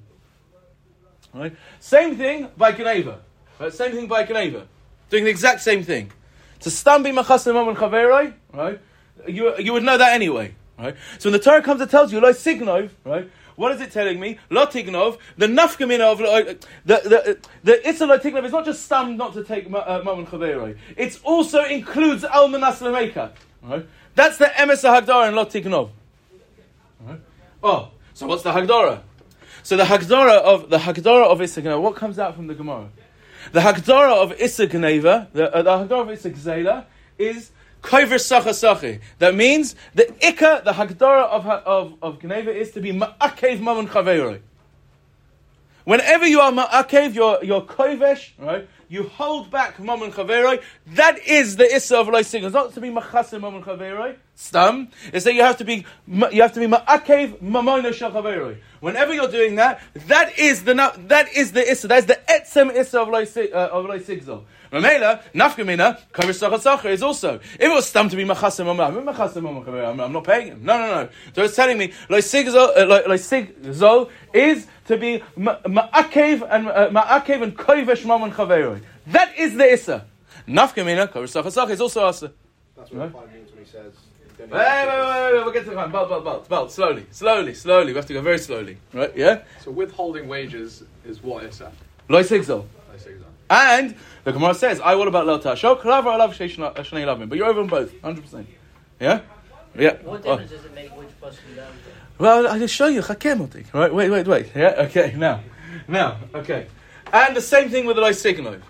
Right? 1.32 1.56
Same 1.78 2.16
thing 2.16 2.48
by 2.56 2.72
Geneva. 2.72 3.20
Right? 3.58 3.72
Same 3.72 3.92
thing 3.92 4.06
by 4.06 4.24
Geneva. 4.24 4.66
Doing 5.08 5.24
the 5.24 5.30
exact 5.30 5.60
same 5.60 5.82
thing. 5.82 6.12
To 6.60 6.68
stambi 6.68 7.12
machasim 7.12 7.68
and 7.68 7.76
chaveroi, 7.76 8.34
right? 8.52 8.80
You, 9.26 9.56
you 9.58 9.72
would 9.72 9.82
know 9.82 9.96
that 9.96 10.12
anyway, 10.12 10.54
right? 10.80 10.96
So 11.18 11.30
when 11.30 11.38
the 11.38 11.44
Torah 11.44 11.62
comes 11.62 11.80
and 11.80 11.90
tells 11.90 12.12
you, 12.12 12.20
like 12.20 12.36
signov, 12.36 12.90
right? 13.04 13.30
What 13.60 13.72
is 13.72 13.82
it 13.82 13.92
telling 13.92 14.18
me? 14.18 14.38
Lotignov, 14.50 15.18
the 15.36 15.46
nafkamina 15.46 16.00
of 16.00 16.20
uh, 16.22 16.54
the 16.86 16.96
the 17.04 17.38
the 17.62 18.06
Lotignov 18.06 18.46
is 18.46 18.52
not 18.52 18.64
just 18.64 18.86
stam 18.86 19.18
not 19.18 19.34
to 19.34 19.44
take 19.44 19.66
uh, 19.66 20.00
Chaveroi. 20.00 20.78
It 20.96 21.20
also 21.24 21.64
includes 21.64 22.24
Almanas 22.24 22.80
Lemeka. 22.80 23.32
Right? 23.62 23.86
That's 24.14 24.38
the 24.38 24.46
Emes 24.46 24.82
Hagdara 24.82 25.28
and 25.28 25.36
Lotignov. 25.36 25.90
Right? 27.00 27.20
Oh, 27.62 27.90
so 28.14 28.26
what's 28.26 28.42
the 28.42 28.52
Hagdara? 28.52 29.02
So 29.62 29.76
the 29.76 29.84
Hagdara 29.84 30.38
of 30.38 30.70
the 30.70 30.78
Hagdara 30.78 31.26
of 31.26 31.42
Issa 31.42 31.78
what 31.78 31.96
comes 31.96 32.18
out 32.18 32.36
from 32.36 32.46
the 32.46 32.54
Gemara? 32.54 32.88
The 33.52 33.60
Hagdara 33.60 34.22
of 34.22 34.40
Issa 34.40 34.66
the, 34.68 35.54
uh, 35.54 35.62
the 35.62 35.70
Hagdara 35.70 36.00
of 36.00 36.10
Issa 36.10 36.86
is 37.18 37.50
Koiver 37.82 38.20
sacha 38.20 38.50
sachi. 38.50 39.00
That 39.18 39.34
means 39.34 39.74
the 39.94 40.04
ikka, 40.20 40.64
the 40.64 40.72
hagdara 40.72 41.24
of, 41.24 41.46
of, 41.46 41.94
of 42.02 42.20
Geneva 42.20 42.54
is 42.54 42.72
to 42.72 42.80
be 42.80 42.92
ma'akev 42.92 43.60
mamun 43.60 43.88
chaveroi. 43.88 44.40
Whenever 45.84 46.26
you 46.26 46.40
are 46.40 46.52
ma'akev, 46.52 47.14
you're, 47.14 47.42
you're 47.42 47.62
koivesh, 47.62 48.30
right? 48.38 48.68
You 48.90 49.04
hold 49.04 49.52
back 49.52 49.76
mamun 49.76 50.10
chaveroi. 50.12 50.60
That 50.94 51.20
is 51.24 51.54
the 51.54 51.76
issa 51.76 51.98
of 51.98 52.08
loising. 52.08 52.42
It's 52.42 52.52
not 52.52 52.74
to 52.74 52.80
be 52.80 52.88
machasim 52.88 53.40
mamun 53.40 53.62
chaveroi. 53.62 54.16
Stam. 54.34 54.88
It's 55.12 55.24
that 55.26 55.34
you 55.34 55.42
have 55.42 55.58
to 55.58 55.64
be, 55.64 55.86
you 56.08 56.42
have 56.42 56.52
to 56.54 56.58
be 56.58 56.66
ma'akev 56.66 57.40
mamona 57.40 57.94
shal 57.94 58.10
chaveroi. 58.10 58.58
Whenever 58.80 59.14
you're 59.14 59.30
doing 59.30 59.54
that, 59.54 59.80
that 60.08 60.36
is 60.40 60.64
the, 60.64 60.74
that 61.06 61.28
is 61.36 61.52
the 61.52 61.70
issa. 61.70 61.86
That 61.86 61.98
is 61.98 62.06
the 62.06 62.18
etzem 62.28 62.74
issa 62.74 63.02
of 63.02 63.08
loisigzol. 63.08 64.42
Mamela, 64.72 65.22
nafkamina, 65.34 66.00
kavish 66.12 66.90
is 66.90 67.02
also. 67.02 67.34
If 67.36 67.60
it 67.60 67.68
was 67.68 67.86
stam 67.86 68.08
to 68.08 68.16
be 68.16 68.24
machasim 68.24 68.68
I'm, 68.68 70.00
I'm 70.00 70.12
not 70.12 70.24
paying 70.24 70.48
him. 70.48 70.64
No, 70.64 70.78
no, 70.78 71.02
no. 71.04 71.08
So 71.34 71.44
it's 71.44 71.54
telling 71.54 71.78
me, 71.78 71.92
like 72.08 72.24
sigzol, 72.24 72.76
uh, 72.76 74.06
is 74.32 74.66
to 74.90 74.96
be 74.98 75.22
ma'akev 75.38 76.46
and 76.50 76.68
uh, 76.68 76.90
ma'akev 76.90 77.42
and 77.42 77.56
koivesh 77.56 78.04
mamon 78.04 78.32
chaveroi. 78.32 78.82
That 79.06 79.36
is 79.38 79.54
the 79.54 79.72
issa. 79.72 80.06
Nafkamina, 80.46 81.08
kavish 81.08 81.70
is 81.70 81.80
also 81.80 82.04
asa. 82.04 82.32
That's 82.76 82.90
what 82.90 83.14
right? 83.14 83.32
means 83.34 83.50
when 83.52 83.64
he 83.64 83.70
says. 83.70 83.94
Wait, 84.38 84.50
wait, 84.50 84.58
wait, 84.58 85.32
wait, 85.32 85.44
we'll 85.44 85.52
get 85.52 85.64
to 85.64 85.70
the 85.70 85.76
time. 85.76 85.92
Belt, 85.92 86.08
belt, 86.08 86.24
belt, 86.24 86.48
belt. 86.48 86.72
Slowly, 86.72 87.04
slowly, 87.10 87.52
slowly. 87.52 87.92
We 87.92 87.96
have 87.96 88.06
to 88.06 88.14
go 88.14 88.22
very 88.22 88.38
slowly. 88.38 88.78
Right? 88.94 89.14
Yeah? 89.14 89.42
So 89.62 89.70
withholding 89.70 90.28
wages 90.28 90.82
is 91.04 91.22
what 91.22 91.44
is 91.44 91.58
that? 91.58 91.74
Loy 92.08 92.22
sigzol. 92.22 92.64
And 93.50 93.96
the 94.24 94.32
Gemara 94.32 94.54
says, 94.54 94.80
I 94.80 94.94
what 94.94 95.08
about 95.08 95.26
Lo 95.26 95.38
Tashok? 95.38 95.84
I 95.84 96.16
love 96.16 96.32
Shnei 96.32 97.04
Lavin. 97.04 97.28
But 97.28 97.36
you're 97.36 97.48
over 97.48 97.60
on 97.60 97.66
both, 97.66 97.92
100%. 98.00 98.46
Yeah? 98.98 99.20
Yeah. 99.76 99.96
What 100.02 100.22
difference 100.22 100.52
oh. 100.52 100.56
does 100.56 100.64
it 100.64 100.74
make 100.74 100.96
which 100.96 101.20
person 101.20 101.40
you 101.50 101.60
Well, 102.20 102.46
I 102.46 102.58
just 102.58 102.74
show 102.74 102.86
you. 102.86 103.00
Chakemotik. 103.00 103.72
Right? 103.72 103.92
Wait, 103.92 104.10
wait, 104.10 104.28
wait. 104.28 104.52
Yeah? 104.54 104.74
Okay, 104.86 105.14
now. 105.16 105.40
Now, 105.88 106.18
okay. 106.34 106.66
And 107.12 107.34
the 107.34 107.40
same 107.40 107.70
thing 107.70 107.86
with 107.86 107.96
the 107.96 108.02
Lysignov. 108.02 108.60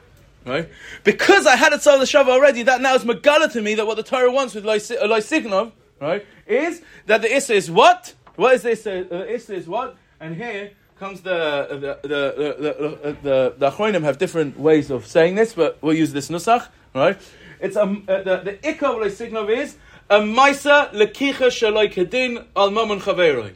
Right? 0.47 0.69
Because 1.03 1.47
I 1.47 1.57
had 1.57 1.73
a 1.73 1.77
Tzal 1.77 2.01
Shava 2.03 2.29
already, 2.29 2.63
that 2.63 2.81
now 2.81 2.95
is 2.95 3.03
Megala 3.03 3.53
to 3.53 3.61
me 3.61 3.75
that 3.75 3.87
what 3.87 3.97
the 3.97 4.05
Torah 4.05 4.31
wants 4.31 4.55
with 4.55 4.65
Lysignov, 4.65 5.73
right, 6.01 6.25
is 6.47 6.81
that 7.07 7.21
the 7.23 7.35
Issa 7.35 7.55
is 7.55 7.71
what? 7.71 8.15
What 8.37 8.55
is 8.55 8.63
this? 8.63 8.87
Uh, 8.87 9.05
the 9.09 9.35
Issa 9.35 9.55
is 9.55 9.69
what? 9.69 9.97
And 10.19 10.37
here, 10.37 10.71
comes 10.99 11.23
the 11.23 11.67
the 11.71 12.09
the 12.09 12.09
the 12.09 13.17
the, 13.23 13.55
the 13.59 13.71
Achronim 13.71 14.03
have 14.03 14.19
different 14.19 14.59
ways 14.59 14.91
of 14.91 15.07
saying 15.07 15.35
this, 15.35 15.55
but 15.55 15.79
we'll 15.83 15.97
use 15.97 16.13
this 16.13 16.29
nusach, 16.29 16.69
right? 16.95 17.19
It's 17.61 17.77
a 17.77 17.83
um, 17.83 18.05
uh, 18.09 18.23
the 18.23 18.37
the 18.39 18.53
ikar 18.63 18.95
signov 19.11 19.51
is 19.51 19.77
a 20.11 20.19
maisa 20.19 20.93
lekicha 20.93 21.49
shaloi 21.49 21.91
kedin 21.93 22.45
al 22.55 22.71
mamun 22.71 23.01
chaveroi. 23.01 23.55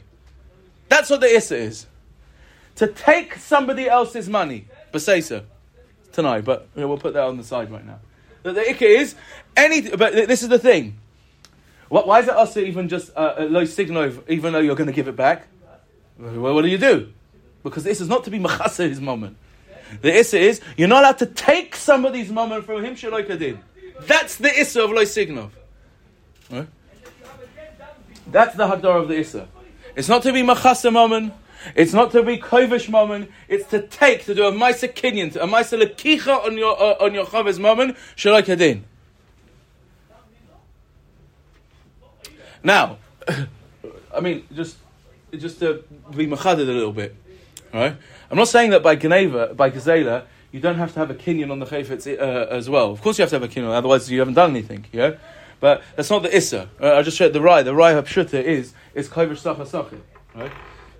That's 0.89 1.09
what 1.09 1.21
the 1.21 1.27
issa 1.27 1.57
is. 1.57 1.87
To 2.77 2.87
take 2.87 3.35
somebody 3.35 3.87
else's 3.87 4.27
money, 4.27 4.67
so 4.97 5.43
tonight, 6.11 6.45
but 6.45 6.67
you 6.75 6.81
know, 6.81 6.87
we'll 6.87 6.97
put 6.97 7.13
that 7.13 7.23
on 7.23 7.37
the 7.37 7.43
side 7.43 7.69
right 7.69 7.85
now. 7.85 7.99
The, 8.43 8.53
the 8.53 8.61
ikka 8.61 8.81
is 8.81 9.15
any, 9.55 9.89
but 9.89 10.13
this 10.13 10.41
is 10.41 10.49
the 10.49 10.59
thing. 10.59 10.97
What, 11.89 12.07
why 12.07 12.19
is 12.19 12.27
it 12.27 12.33
also 12.33 12.61
even 12.61 12.89
just 12.89 13.11
uh, 13.15 13.45
low 13.49 13.63
signov, 13.63 14.27
even 14.29 14.53
though 14.53 14.59
you're 14.59 14.75
going 14.75 14.87
to 14.87 14.93
give 14.93 15.07
it 15.07 15.15
back? 15.15 15.47
Well, 16.17 16.53
what 16.55 16.63
do 16.63 16.69
you 16.69 16.77
do? 16.77 17.13
because 17.65 17.83
this 17.83 17.99
is 17.99 18.07
not 18.07 18.23
to 18.23 18.31
be 18.31 18.39
machasa 18.39 18.87
his 18.87 19.01
moment. 19.01 19.35
The 20.01 20.15
issa 20.15 20.39
is 20.39 20.61
you're 20.77 20.87
not 20.87 21.03
allowed 21.03 21.17
to 21.17 21.25
take 21.25 21.75
somebody's 21.75 22.31
moment 22.31 22.63
from 22.65 22.85
him 22.85 22.95
did. 22.95 23.59
That's 24.01 24.37
the 24.37 24.57
issa 24.59 24.83
of 24.83 24.91
loy 24.91 25.03
signov. 25.03 25.49
Right? 26.51 26.67
That's 28.27 28.55
the 28.55 28.67
hadar 28.67 29.01
of 29.01 29.07
the 29.07 29.19
issa. 29.19 29.47
It's 29.95 30.09
not 30.09 30.23
to 30.23 30.33
be 30.33 30.41
machasa 30.41 30.91
moment. 30.91 31.33
It's 31.75 31.93
not 31.93 32.11
to 32.11 32.21
be 32.21 32.37
kovish 32.37 32.89
moment. 32.89 33.31
It's 33.47 33.67
to 33.69 33.81
take 33.81 34.25
to 34.25 34.35
do 34.35 34.45
a 34.45 34.51
ma'aser 34.51 34.93
kinyan, 34.93 35.35
a 35.35 35.47
ma'aser 35.47 35.81
lekicha 35.81 36.45
on 36.45 36.57
your 36.57 36.79
uh, 36.79 37.03
on 37.03 37.13
your 37.13 37.25
chavis 37.25 37.59
moment 37.59 37.97
shaloi 38.15 38.81
Now, 42.63 42.97
I 44.15 44.19
mean, 44.21 44.45
just 44.53 44.77
just 45.31 45.59
to 45.59 45.83
be 46.15 46.27
machaded 46.27 46.67
a 46.67 46.71
little 46.71 46.93
bit. 46.93 47.15
Right? 47.73 47.95
I'm 48.29 48.37
not 48.37 48.47
saying 48.47 48.71
that 48.71 48.81
by 48.81 48.95
Geneva, 48.95 49.53
by 49.53 49.69
Gazela, 49.69 50.25
you 50.51 50.59
don't 50.59 50.77
have 50.77 50.93
to 50.93 50.99
have 50.99 51.11
a 51.11 51.15
kinyan 51.15 51.51
on 51.51 51.59
the 51.59 51.65
chayfetz 51.65 52.07
uh, 52.07 52.47
as 52.49 52.69
well. 52.69 52.91
Of 52.91 53.01
course, 53.01 53.17
you 53.17 53.23
have 53.23 53.29
to 53.29 53.39
have 53.39 53.43
a 53.43 53.47
kinyan, 53.47 53.69
otherwise 53.69 54.09
you 54.09 54.19
haven't 54.19 54.35
done 54.35 54.51
anything. 54.51 54.85
Yeah, 54.91 55.15
but 55.59 55.83
that's 55.95 56.09
not 56.09 56.23
the 56.23 56.35
issa. 56.35 56.69
Uh, 56.79 56.95
I 56.95 57.01
just 57.01 57.17
showed 57.17 57.33
the 57.33 57.41
rai. 57.41 57.63
The 57.63 57.75
rai 57.75 57.93
hapshuta 57.93 58.41
is 58.41 58.73
is 58.93 59.09
kovish 59.09 59.39
sacha. 59.39 59.97
Right? 60.35 60.51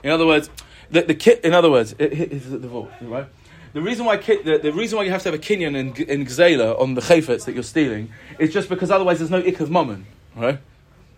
In 0.04 0.12
other 0.12 0.26
words, 0.26 0.50
the, 0.92 1.02
the 1.02 1.16
kit. 1.16 1.42
In 1.44 1.54
other 1.54 1.70
words, 1.70 1.94
it, 1.98 2.14
it, 2.14 2.32
it's 2.34 2.46
the 2.46 2.60
vault. 2.68 2.90
Right? 3.02 3.28
The 3.76 3.82
reason 3.82 4.06
why 4.06 4.16
the, 4.16 4.60
the, 4.64 4.72
reason 4.72 4.98
why 4.98 5.04
you 5.04 5.12
have 5.12 5.22
to 5.24 5.32
have 5.32 5.38
a 5.38 5.44
kinyan 5.44 5.76
in, 5.76 5.94
in 6.08 6.26
Gzela 6.26 6.80
on 6.80 6.94
the 6.94 7.02
chayfetz 7.02 7.44
that 7.44 7.54
you're 7.54 7.64
stealing 7.64 8.10
is 8.40 8.54
just 8.54 8.70
because 8.70 8.90
otherwise 8.90 9.18
there's 9.18 9.30
no 9.30 9.40
ik 9.40 9.60
of 9.60 9.70
mammon, 9.70 10.06
right? 10.34 10.60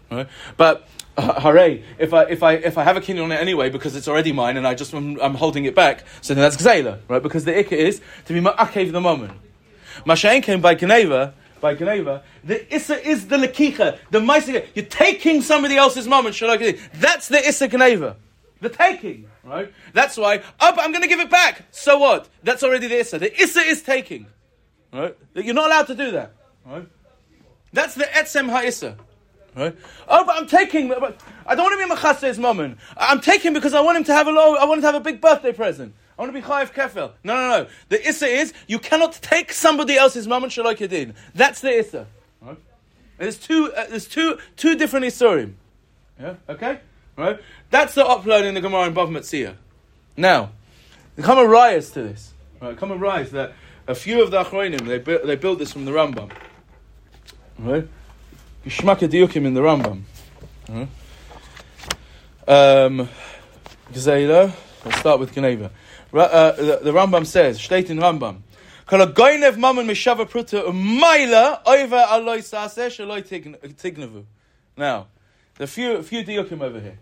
Right? 0.09 0.27
But 0.57 0.87
uh, 1.17 1.39
hooray! 1.41 1.83
If 1.99 2.15
I 2.15 2.23
if 2.23 2.41
I 2.41 2.53
if 2.53 2.79
I 2.79 2.83
have 2.83 2.97
a 2.97 3.01
kinyan 3.01 3.25
on 3.25 3.31
it 3.31 3.35
anyway 3.35 3.69
because 3.69 3.95
it's 3.95 4.07
already 4.07 4.31
mine 4.31 4.57
and 4.57 4.65
I 4.65 4.73
just 4.73 4.91
I'm, 4.93 5.35
holding 5.35 5.65
it 5.65 5.75
back, 5.75 6.03
so 6.21 6.33
then 6.33 6.41
that's 6.41 6.57
gzela, 6.57 6.99
right? 7.07 7.21
Because 7.21 7.45
the 7.45 7.51
ikka 7.51 7.73
is 7.73 8.01
to 8.25 8.33
be 8.33 8.41
ma'akev 8.41 8.91
the 8.91 9.01
moment. 9.01 9.33
Mashain 10.03 10.41
came 10.41 10.59
by 10.59 10.73
Geneva. 10.73 11.35
By 11.59 11.73
Geneva, 11.73 12.23
the 12.43 12.73
issa 12.73 13.05
is 13.07 13.27
the 13.27 13.37
lekicha, 13.37 13.97
the 14.11 14.19
ma'aseh. 14.19 14.67
You're 14.75 14.85
taking 14.85 15.41
somebody 15.41 15.75
else's 15.75 16.07
moment. 16.07 16.35
Shalak. 16.35 16.79
That's 16.93 17.27
the 17.27 17.39
issa 17.39 17.67
Geneva, 17.67 18.15
the 18.61 18.69
taking. 18.69 19.29
Right. 19.43 19.73
That's 19.93 20.17
why. 20.17 20.43
Oh, 20.59 20.73
but 20.75 20.83
I'm 20.83 20.91
going 20.91 21.03
to 21.03 21.07
give 21.07 21.21
it 21.21 21.29
back. 21.29 21.63
So 21.71 21.97
what? 21.97 22.27
That's 22.43 22.63
already 22.63 22.87
the 22.87 22.99
issa. 22.99 23.17
The 23.17 23.41
issa 23.41 23.61
is 23.61 23.81
taking. 23.81 24.27
Right. 24.91 25.17
You're 25.33 25.53
not 25.53 25.67
allowed 25.67 25.87
to 25.87 25.95
do 25.95 26.11
that. 26.11 26.33
Right. 26.65 26.87
That's 27.71 27.95
the 27.95 28.03
etzem 28.03 28.49
ha'issa. 28.49 28.97
Right? 29.55 29.75
Oh, 30.07 30.25
but 30.25 30.35
I'm 30.35 30.47
taking. 30.47 30.89
But 30.89 31.21
I 31.45 31.55
don't 31.55 31.63
want 31.65 31.79
to 31.79 31.87
be 31.87 31.93
Machasse's 31.95 32.37
moment. 32.37 32.77
I'm 32.97 33.21
taking 33.21 33.53
because 33.53 33.73
I 33.73 33.79
want 33.79 33.97
him 33.97 34.03
to 34.05 34.13
have 34.13 34.27
a 34.27 34.31
low. 34.31 34.55
I 34.55 34.65
want 34.65 34.79
him 34.79 34.81
to 34.81 34.87
have 34.87 34.95
a 34.95 34.99
big 34.99 35.21
birthday 35.21 35.53
present. 35.53 35.95
I 36.17 36.21
want 36.23 36.33
to 36.33 36.41
be 36.41 36.45
Chayiv 36.45 36.73
Kefel. 36.73 37.11
No, 37.23 37.35
no, 37.35 37.49
no. 37.49 37.67
The 37.89 38.07
Issa 38.07 38.25
is 38.25 38.53
you 38.67 38.79
cannot 38.79 39.13
take 39.13 39.53
somebody 39.53 39.95
else's 39.97 40.27
moment 40.27 40.51
Shalok 40.51 40.77
Yadin. 40.77 41.13
That's 41.35 41.61
the 41.61 41.69
Issa. 41.77 42.07
Right? 42.41 42.57
There's 43.19 43.37
two. 43.37 43.71
Uh, 43.73 43.85
there's 43.87 44.07
two 44.07 44.39
two 44.55 44.75
different 44.75 45.05
Isurim. 45.05 45.53
Yeah. 46.19 46.35
Okay. 46.49 46.79
Right. 47.15 47.39
That's 47.69 47.93
the 47.93 48.03
upload 48.03 48.45
in 48.45 48.55
the 48.55 48.61
Gemara 48.61 48.87
in 48.87 48.95
Bav. 48.95 49.55
Now, 50.15 50.51
come 51.21 51.37
a 51.37 51.45
rise 51.45 51.91
to 51.91 52.01
this. 52.01 52.33
Right. 52.59 52.75
Come 52.75 52.91
a 52.91 52.95
rise 52.95 53.31
that 53.31 53.53
a 53.87 53.93
few 53.93 54.23
of 54.23 54.31
the 54.31 54.43
Achronim 54.43 54.85
they 54.87 54.97
bu- 54.97 55.25
they 55.25 55.35
built 55.35 55.59
this 55.59 55.71
from 55.71 55.85
the 55.85 55.91
Rambam. 55.91 56.31
Right. 57.59 57.87
Gishmak 58.65 59.07
Diukim 59.07 59.45
in 59.45 59.53
the 59.53 59.61
Rambam. 59.61 60.01
Right. 60.67 60.87
Um, 62.47 63.09
Gzeila. 63.93 64.53
Let's 64.85 64.99
start 64.99 65.19
with 65.19 65.33
Geneva. 65.33 65.71
Uh, 66.13 66.51
the, 66.51 66.79
the 66.83 66.91
Rambam 66.91 67.25
says, 67.25 67.61
State 67.61 67.89
in 67.89 67.97
Rambam. 67.97 68.41
Kol 68.85 68.99
goynev 69.07 69.57
mammon 69.57 69.85
mishava 69.85 70.25
pruta 70.25 70.63
umayla 70.63 71.61
over 71.65 71.97
aloi 71.97 72.39
saseh 72.39 72.87
shaloi 72.87 73.21
tignavu. 73.75 74.23
Now, 74.77 75.07
the 75.55 75.67
few 75.67 76.01
few 76.03 76.23
diukim 76.23 76.61
over 76.61 76.79
here. 76.79 76.97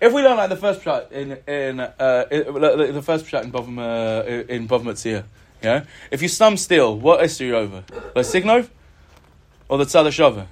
If 0.00 0.12
we 0.12 0.20
don't 0.20 0.36
like 0.36 0.50
the 0.50 0.56
first 0.56 0.82
shot 0.82 1.10
in 1.10 1.38
in 1.46 1.80
uh, 1.80 2.26
in- 2.30 2.94
the 2.94 3.02
first 3.02 3.26
shot 3.26 3.44
in 3.44 3.50
Bavim 3.50 3.78
uh, 3.78 4.52
in 4.52 4.68
Metzia, 4.68 5.24
yeah. 5.62 5.84
If 6.10 6.20
you 6.20 6.28
stum 6.28 6.58
still, 6.58 6.98
what 6.98 7.24
is 7.24 7.40
you 7.40 7.56
over? 7.56 7.84
The 7.88 8.20
signov 8.20 8.68
or 9.68 9.78
the 9.78 9.84
tzad 9.84 10.06
shava? 10.08 10.46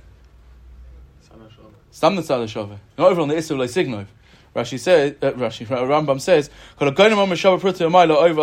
Stam 1.90 2.16
the 2.16 2.22
tzad 2.22 2.44
shava. 2.44 2.78
Not 2.96 3.11
over 3.11 3.20
on 3.20 3.28
the 3.28 3.37
issue 3.37 3.56
like 3.56 3.70
signov. 3.70 4.06
Rashi 4.57 4.81
says, 4.81 5.14
uh, 5.21 5.33
Rashi, 5.33 5.66
Rambam 5.66 6.19
says, 6.19 6.49
"Kol 6.79 6.90
goynev 6.90 7.16
mammon 7.16 7.37
mishava 7.37 7.61
pruta 7.61 7.87
umayla 7.87 8.16
over. 8.16 8.42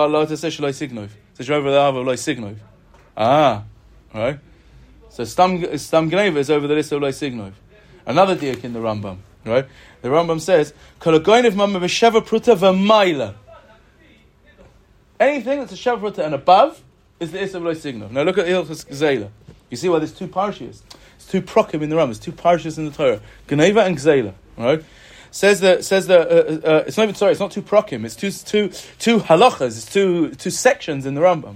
Ah, 3.18 3.64
right. 4.14 4.40
So 5.10 5.24
Stam 5.24 5.78
Stam 5.80 6.12
Gneva 6.12 6.38
is 6.38 6.52
over 6.52 6.68
the 6.68 6.76
list 6.76 6.92
of 6.92 7.02
Loi 7.02 7.10
Signov. 7.10 7.54
Another 8.06 8.36
diak 8.36 8.64
in 8.64 8.74
the 8.74 8.80
Rambam, 8.80 9.18
right? 9.44 9.66
The 10.04 10.10
Rambam 10.10 10.40
says. 10.40 10.74
Anything 15.20 15.60
that's 15.60 15.72
a 15.72 15.76
Sheva 15.76 16.18
and 16.20 16.36
above 16.36 16.84
is 17.20 17.32
the 17.32 17.42
Issa 17.42 17.58
of 17.58 17.64
Loi 17.64 17.74
Signov. 17.74 18.12
Now 18.12 18.22
look 18.22 18.38
at 18.38 18.46
Ilchus 18.46 18.86
Gzela. 18.86 19.30
You 19.72 19.78
see 19.78 19.90
why 19.90 19.98
there's 19.98 20.14
two 20.14 20.28
parshias. 20.28 20.84
It's 21.16 21.26
two 21.26 21.42
prokim 21.42 21.82
in 21.82 21.90
the 21.90 21.96
Rambam. 21.96 22.08
There's 22.08 22.20
two 22.20 22.34
parshias 22.34 22.78
in 22.78 22.86
the 22.86 22.92
Torah. 22.92 23.20
Geneva 23.48 23.82
and 23.82 23.98
Gzela, 23.98 24.34
right? 24.58 24.84
Says 25.34 25.62
the 25.62 25.82
says 25.82 26.06
the 26.06 26.20
uh, 26.20 26.68
uh, 26.70 26.84
it's 26.86 26.96
not 26.96 27.04
even 27.04 27.16
sorry 27.16 27.32
it's 27.32 27.40
not 27.40 27.50
two 27.50 27.64
prokim 27.64 28.06
it's 28.06 28.16
two 28.16 28.30
two 28.30 28.70
two 29.00 29.18
halachas 29.18 29.78
it's 29.78 29.92
two 29.92 30.30
two 30.36 30.52
sections 30.52 31.08
in 31.08 31.16
the 31.16 31.22
Rambam, 31.22 31.56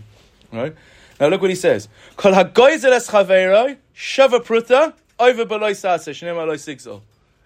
right? 0.52 0.76
Now 1.20 1.28
look 1.28 1.42
what 1.42 1.52
he 1.52 1.56
says. 1.56 1.88
Kol 2.16 2.32
hagoyzel 2.32 2.92
es 2.92 3.08
chaveroi 3.08 3.78
shava 3.96 4.40
pruta 4.40 4.96
over 5.20 5.46
beloy 5.46 5.74
sase 5.74 6.10
shneim 6.10 6.38
aloy 6.38 6.56
sigzol. 6.56 7.02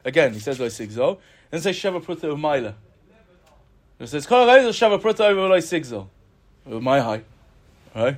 Again 0.06 0.34
he 0.34 0.40
says 0.40 0.58
loy 0.58 0.68
sigzol 0.68 1.18
and 1.52 1.62
says 1.62 1.76
shava 1.76 2.02
pruta 2.02 2.34
umayla. 2.34 2.76
It 4.00 4.08
says 4.08 4.26
kol 4.26 4.48
hagoyzel 4.48 4.70
shava 4.70 5.02
pruta 5.02 5.26
over 5.26 5.42
beloy 5.42 5.60
sigzol. 5.60 6.08
My 6.66 7.02
high, 7.02 7.24
right? 7.94 8.18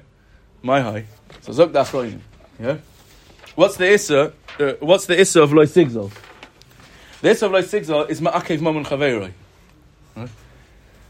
My 0.61 0.81
high. 0.81 1.05
So 1.41 1.51
zok 1.51 1.73
das 1.73 1.91
Yeah. 2.59 2.77
What's 3.55 3.77
the 3.77 3.91
issa? 3.91 4.33
Uh, 4.59 4.73
what's 4.81 5.07
the 5.07 5.19
issa 5.19 5.41
of 5.41 5.51
loy 5.51 5.65
sigzol? 5.65 6.11
The 7.23 7.29
of 7.29 7.53
Loy 7.53 7.61
Sigzal 7.61 8.09
is 8.09 8.19
Ma'akev 8.19 8.59
Mamun 8.59 8.85
Chaveiroi. 8.85 9.31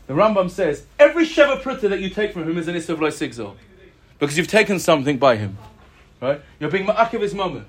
The 0.06 0.14
Rambam 0.14 0.48
says, 0.52 0.86
every 1.00 1.26
Sheva 1.26 1.60
Pruta 1.60 1.90
that 1.90 2.02
you 2.02 2.12
take 2.12 2.34
from 2.34 2.48
him 2.48 2.56
is 2.60 2.68
an 2.68 2.76
of 2.76 3.02
Loy 3.02 3.10
Sigzal. 3.10 3.56
Because 4.20 4.38
you've 4.38 4.48
taken 4.48 4.78
something 4.78 5.18
by 5.18 5.38
him. 5.38 5.58
Right? 6.22 6.40
You're 6.60 6.70
being 6.70 6.86
Ma'akev 6.86 7.22
his 7.22 7.34
Mamun. 7.34 7.64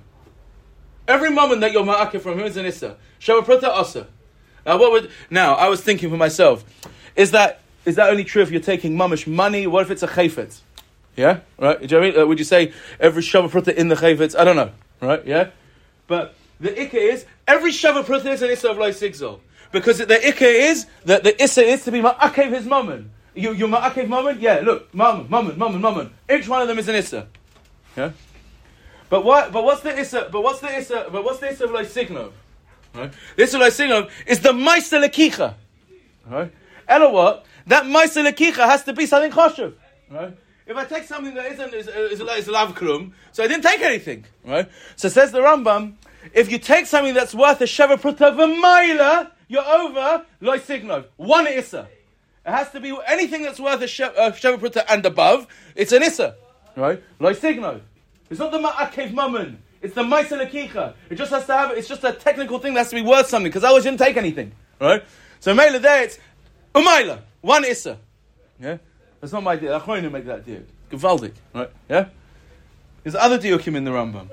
Every 1.08 1.30
Mamun 1.30 1.60
that 1.60 1.72
you're 1.72 1.84
Ma'akev 1.84 2.20
from 2.20 2.38
him 2.38 2.44
is 2.44 2.58
an 2.58 2.66
Issa. 2.66 2.98
Sheva 3.18 3.42
Pruta 3.42 3.68
Asa. 3.68 4.08
Now, 4.66 4.76
what 4.76 4.92
would, 4.92 5.10
now, 5.30 5.54
I 5.54 5.70
was 5.70 5.80
thinking 5.80 6.10
for 6.10 6.18
myself, 6.18 6.66
is 7.16 7.30
that, 7.30 7.62
is 7.86 7.96
that 7.96 8.10
only 8.10 8.24
true 8.24 8.42
if 8.42 8.50
you're 8.50 8.60
taking 8.60 8.94
mamish 8.94 9.26
money? 9.26 9.66
What 9.66 9.84
if 9.84 9.90
it's 9.90 10.02
a 10.02 10.08
chayfetz? 10.08 10.60
Yeah? 11.16 11.40
Right? 11.58 11.90
Uh, 11.90 12.26
would 12.26 12.38
you 12.38 12.44
say 12.44 12.74
every 13.00 13.22
Sheva 13.22 13.48
Pruta 13.48 13.74
in 13.74 13.88
the 13.88 13.94
chayfetz? 13.94 14.38
I 14.38 14.44
don't 14.44 14.56
know. 14.56 14.72
Right? 15.00 15.26
Yeah? 15.26 15.48
But 16.06 16.34
the 16.60 16.70
ikka 16.70 16.94
is 16.94 17.26
every 17.46 17.70
shava 17.70 18.04
pruta 18.04 18.26
is 18.26 18.42
an 18.42 18.50
issa 18.50 18.70
of 18.70 18.78
loy 18.78 18.90
sigzol 18.90 19.40
because 19.72 19.98
the 19.98 20.06
ikka 20.06 20.42
is 20.42 20.86
that 21.04 21.24
the 21.24 21.42
issa 21.42 21.62
is 21.62 21.84
to 21.84 21.92
be 21.92 22.00
ma'akev 22.00 22.50
his 22.50 22.66
mammon. 22.66 23.10
You 23.34 23.52
you 23.52 23.66
ma'akev 23.66 24.08
mammon, 24.08 24.40
yeah. 24.40 24.60
Look, 24.62 24.94
mammon, 24.94 25.28
mammon, 25.28 25.58
mammon, 25.58 25.80
mammon. 25.80 26.10
Each 26.30 26.48
one 26.48 26.62
of 26.62 26.68
them 26.68 26.78
is 26.78 26.88
an 26.88 26.94
issa. 26.94 27.26
Yeah. 27.96 28.12
But 29.08 29.24
what? 29.24 29.52
But 29.52 29.64
what's 29.64 29.82
the 29.82 29.98
issa? 29.98 30.28
But 30.30 30.42
what's 30.42 30.60
the 30.60 30.76
issa? 30.76 31.08
But 31.10 31.24
what's 31.24 31.40
the 31.40 31.48
issa 31.48 31.64
of 31.64 31.70
loy 31.70 31.84
signov? 31.84 32.32
Right. 32.94 33.12
The 33.36 33.42
issa 33.42 33.58
of 33.96 34.12
is 34.26 34.40
the 34.40 34.50
ma'isa 34.50 35.04
lekicha. 35.04 35.54
Right. 36.26 36.52
Ella 36.88 37.10
what? 37.10 37.46
That 37.66 37.84
ma'isa 37.84 38.30
lekicha 38.30 38.66
has 38.66 38.84
to 38.84 38.92
be 38.92 39.06
something 39.06 39.30
choshev. 39.30 39.74
Right. 40.10 40.36
If 40.66 40.76
I 40.76 40.84
take 40.84 41.04
something 41.04 41.34
that 41.34 41.46
isn't 41.52 41.74
is 41.74 41.88
is, 41.88 42.20
is 42.20 42.48
a 42.48 42.52
lav 42.52 42.74
klum, 42.74 43.12
so 43.32 43.44
I 43.44 43.48
didn't 43.48 43.64
take 43.64 43.80
anything. 43.80 44.24
Right. 44.44 44.68
So 44.96 45.08
says 45.08 45.32
the 45.32 45.40
Rambam. 45.40 45.94
If 46.32 46.50
you 46.50 46.58
take 46.58 46.86
something 46.86 47.14
that's 47.14 47.34
worth 47.34 47.60
a 47.60 47.64
sheva 47.64 47.96
pruta 47.96 49.30
you're 49.48 49.64
over 49.64 50.24
loy 50.40 50.58
signov. 50.58 51.06
One 51.16 51.46
issa. 51.46 51.88
It 52.46 52.50
has 52.50 52.70
to 52.72 52.80
be 52.80 52.96
anything 53.06 53.42
that's 53.42 53.60
worth 53.60 53.80
a 53.82 53.86
sheva, 53.86 54.58
pruta 54.58 54.84
and 54.88 55.04
above. 55.04 55.46
It's 55.74 55.92
an 55.92 56.02
issa, 56.02 56.36
right? 56.76 57.02
Loy 57.18 57.34
signov. 57.34 57.80
It's 58.30 58.40
not 58.40 58.52
the 58.52 58.58
ma'akev 58.58 59.12
mammon. 59.12 59.62
It's 59.82 59.94
the 59.94 60.02
ma'isa 60.02 60.48
lekicha. 60.48 60.94
It 61.10 61.16
just 61.16 61.30
has 61.30 61.46
to 61.46 61.52
have. 61.52 61.70
It's 61.72 61.88
just 61.88 62.04
a 62.04 62.12
technical 62.12 62.58
thing 62.58 62.74
that 62.74 62.80
has 62.80 62.90
to 62.90 62.96
be 62.96 63.02
worth 63.02 63.28
something 63.28 63.50
because 63.50 63.64
I 63.64 63.72
didn't 63.80 63.98
take 63.98 64.16
anything, 64.16 64.52
right? 64.80 65.04
So 65.40 65.54
maila 65.54 65.80
there 65.80 66.04
it's 66.04 66.18
umaila. 66.74 67.20
One 67.42 67.64
issa. 67.64 67.98
Yeah, 68.58 68.78
that's 69.20 69.32
not 69.32 69.42
my 69.42 69.56
deal. 69.56 69.78
Achronim 69.78 70.12
make 70.12 70.26
that 70.26 70.46
deal. 70.46 70.62
Gewaldig, 70.90 71.32
right? 71.54 71.70
Yeah. 71.88 72.08
There's 73.02 73.14
other 73.14 73.38
diukim 73.38 73.76
in 73.76 73.84
the 73.84 73.90
Rambam. 73.90 74.30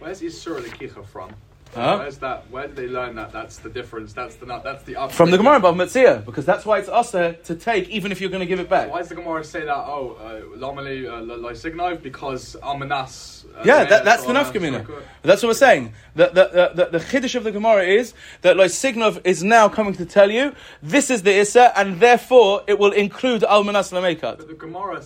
Where's 0.00 0.22
Isur 0.22 0.60
Lekicha 0.60 1.04
from? 1.04 1.34
Huh? 1.74 1.98
Where's 1.98 2.18
that? 2.18 2.50
Where 2.50 2.66
did 2.66 2.74
they 2.74 2.88
learn 2.88 3.14
that? 3.14 3.32
That's 3.32 3.58
the 3.58 3.68
difference. 3.70 4.12
That's 4.12 4.34
the 4.34 4.46
that's 4.46 4.82
the 4.82 4.96
up. 4.96 5.12
From 5.12 5.30
the 5.30 5.36
Gemara 5.36 5.60
Bava 5.60 5.76
Metzia, 5.76 6.24
because 6.24 6.44
that's 6.44 6.66
why 6.66 6.78
it's 6.78 6.88
usher 6.88 7.34
to 7.44 7.54
take, 7.54 7.88
even 7.90 8.10
if 8.10 8.20
you're 8.20 8.30
going 8.30 8.40
to 8.40 8.46
give 8.46 8.58
it 8.58 8.68
back. 8.68 8.90
Why 8.90 8.98
does 8.98 9.10
the 9.10 9.14
Gemara 9.14 9.44
say 9.44 9.60
that? 9.60 9.76
Oh, 9.76 10.16
uh, 10.20 10.58
Lomeli 10.58 11.04
Lysignov 11.04 12.02
because 12.02 12.56
Almanas. 12.56 13.44
Uh, 13.54 13.62
Yeah, 13.64 13.84
that, 13.84 14.04
that's 14.04 14.24
the 14.24 14.32
nafkamina. 14.32 14.84
that's. 15.22 15.42
What 15.44 15.50
we're 15.50 15.54
saying. 15.54 15.92
The, 16.16 16.26
the, 16.26 16.32
the, 16.32 16.84
the, 16.84 16.98
the 16.98 17.04
chiddush 17.04 17.36
of 17.36 17.44
the 17.44 17.52
Gemara 17.52 17.84
is 17.84 18.14
that 18.42 18.56
Lysignov 18.56 19.20
is 19.24 19.44
now 19.44 19.68
coming 19.68 19.94
to 19.94 20.04
tell 20.04 20.30
you 20.30 20.54
this 20.82 21.08
is 21.08 21.22
the 21.22 21.32
Issa, 21.38 21.78
and 21.78 22.00
therefore 22.00 22.64
it 22.66 22.80
will 22.80 22.92
include 22.92 23.42
Almanas 23.42 23.92
Lamekat. 23.92 24.38
But 24.38 24.48
the 24.48 24.54
Gemara, 24.54 25.00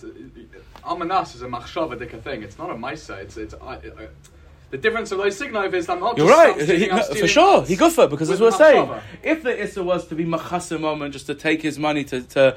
Almanas 0.83 1.35
is 1.35 1.43
a 1.43 1.47
machshavadika 1.47 2.23
thing. 2.23 2.43
It's 2.43 2.57
not 2.57 2.71
a 2.71 2.75
Maisa. 2.75 3.19
It's 3.19 3.37
it's. 3.37 3.53
Uh, 3.53 3.59
uh, 3.67 4.07
the 4.75 4.79
difference 4.79 5.13
of 5.13 5.21
Lysignov 5.21 5.73
is 5.73 5.89
I'm 5.89 6.01
not. 6.01 6.19
You're 6.19 6.27
just 6.27 6.59
right, 6.59 6.79
He- 6.81 6.87
no, 6.89 7.01
for 7.05 7.29
sure. 7.29 7.65
He 7.65 7.77
guffa 7.77 8.11
because 8.11 8.29
as 8.29 8.41
we're 8.41 8.51
saying. 8.51 8.91
If 9.23 9.45
the 9.45 9.63
Issa 9.63 9.85
was 9.85 10.09
to 10.09 10.17
be 10.17 10.25
machasa 10.25 10.81
moment, 10.81 11.13
just 11.13 11.27
to 11.27 11.35
take 11.37 11.63
his 11.63 11.79
money 11.79 12.03
to, 12.03 12.23
to 12.23 12.57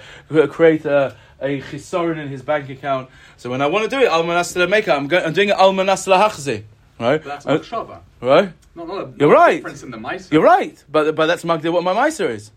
create 0.49 0.85
a, 0.85 1.15
a 1.39 1.61
chisorin 1.61 2.17
in 2.17 2.27
his 2.29 2.41
bank 2.41 2.69
account, 2.71 3.09
so 3.37 3.51
when 3.51 3.61
I 3.61 3.67
want 3.67 3.83
to 3.87 3.89
do 3.95 4.01
it, 4.03 4.09
Almanas 4.09 4.49
Lamekat, 4.57 4.97
I'm, 4.97 5.07
go- 5.07 5.19
I'm 5.19 5.33
doing 5.33 5.49
it 5.49 5.57
Almanas 5.57 6.07
Lahachzi. 6.11 6.63
Right? 6.99 7.23
But 7.23 7.25
that's 7.25 7.45
Uh, 7.45 7.59
machshava. 7.59 7.99
right? 8.19 8.51
Not, 8.73 8.87
not 8.87 8.97
a, 9.03 9.13
You're 9.19 9.31
right. 9.31 9.57
difference 9.57 9.83
in 9.83 9.91
the 9.91 9.97
Maisa. 9.97 10.31
You're 10.31 10.41
right, 10.41 10.83
but 10.89 11.15
but 11.15 11.27
that's 11.27 11.43
Magdir 11.43 11.71
what 11.71 11.83
my 11.83 11.93
Meiser 11.93 12.27
is. 12.31 12.49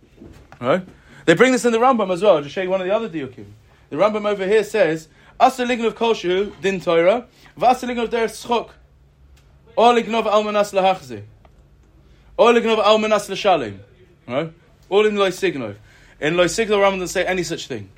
Right? 0.59 0.83
They 1.27 1.35
bring 1.35 1.53
this 1.53 1.67
in 1.67 1.73
the 1.73 1.79
Rambam 1.79 2.11
as 2.11 2.23
well. 2.23 2.37
I'll 2.37 2.43
just 2.43 2.55
show 2.55 2.63
you 2.63 2.71
one 2.71 2.81
of 2.81 2.87
the 2.87 2.95
other 2.95 3.11
diukim. 3.11 3.45
The 3.91 3.97
Rambam 3.97 4.25
over 4.27 4.47
here 4.47 4.65
says, 4.65 5.09
Asa 5.39 5.67
lignov 5.67 5.93
koshu 5.93 6.59
din 6.63 6.81
Torah, 6.81 7.27
v'asa 7.59 8.03
of 8.03 8.09
der 8.11 8.29
schok, 8.29 8.71
lignov 9.77 10.25
almanas 10.25 10.73
lahachzi. 10.73 11.25
All 12.41 12.57
in 12.57 12.63
Almanas 12.63 13.29
L'Shalim. 13.29 13.79
Right? 14.27 14.51
All 14.89 15.05
in 15.05 15.15
Loy 15.15 15.29
Signov. 15.29 15.77
In 16.23 16.39
Loy 16.39 16.47
Signov, 16.47 16.79
Rambam 16.79 16.93
doesn't 17.01 17.09
say 17.09 17.27
any 17.27 17.43
such 17.43 17.67
thing. 17.67 17.91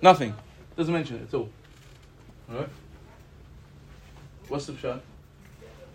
Nothing. 0.00 0.34
Doesn't 0.76 0.94
mention 0.94 1.16
it 1.16 1.22
at 1.22 1.34
all. 1.34 1.48
Right? 2.48 2.68
What's 4.46 4.66
the 4.66 4.74
pshat? 4.74 5.00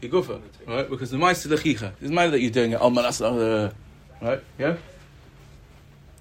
Igufa, 0.02 0.42
right? 0.68 0.90
Because 0.90 1.12
the 1.12 1.18
Ma'aser 1.18 1.48
Lechicha, 1.48 1.94
it 1.94 2.02
doesn't 2.02 2.14
matter 2.14 2.32
that 2.32 2.42
you're 2.42 2.52
doing 2.52 2.74
it, 2.74 2.80
Almanas, 2.82 3.74
right? 4.22 4.44
Yeah? 4.60 4.76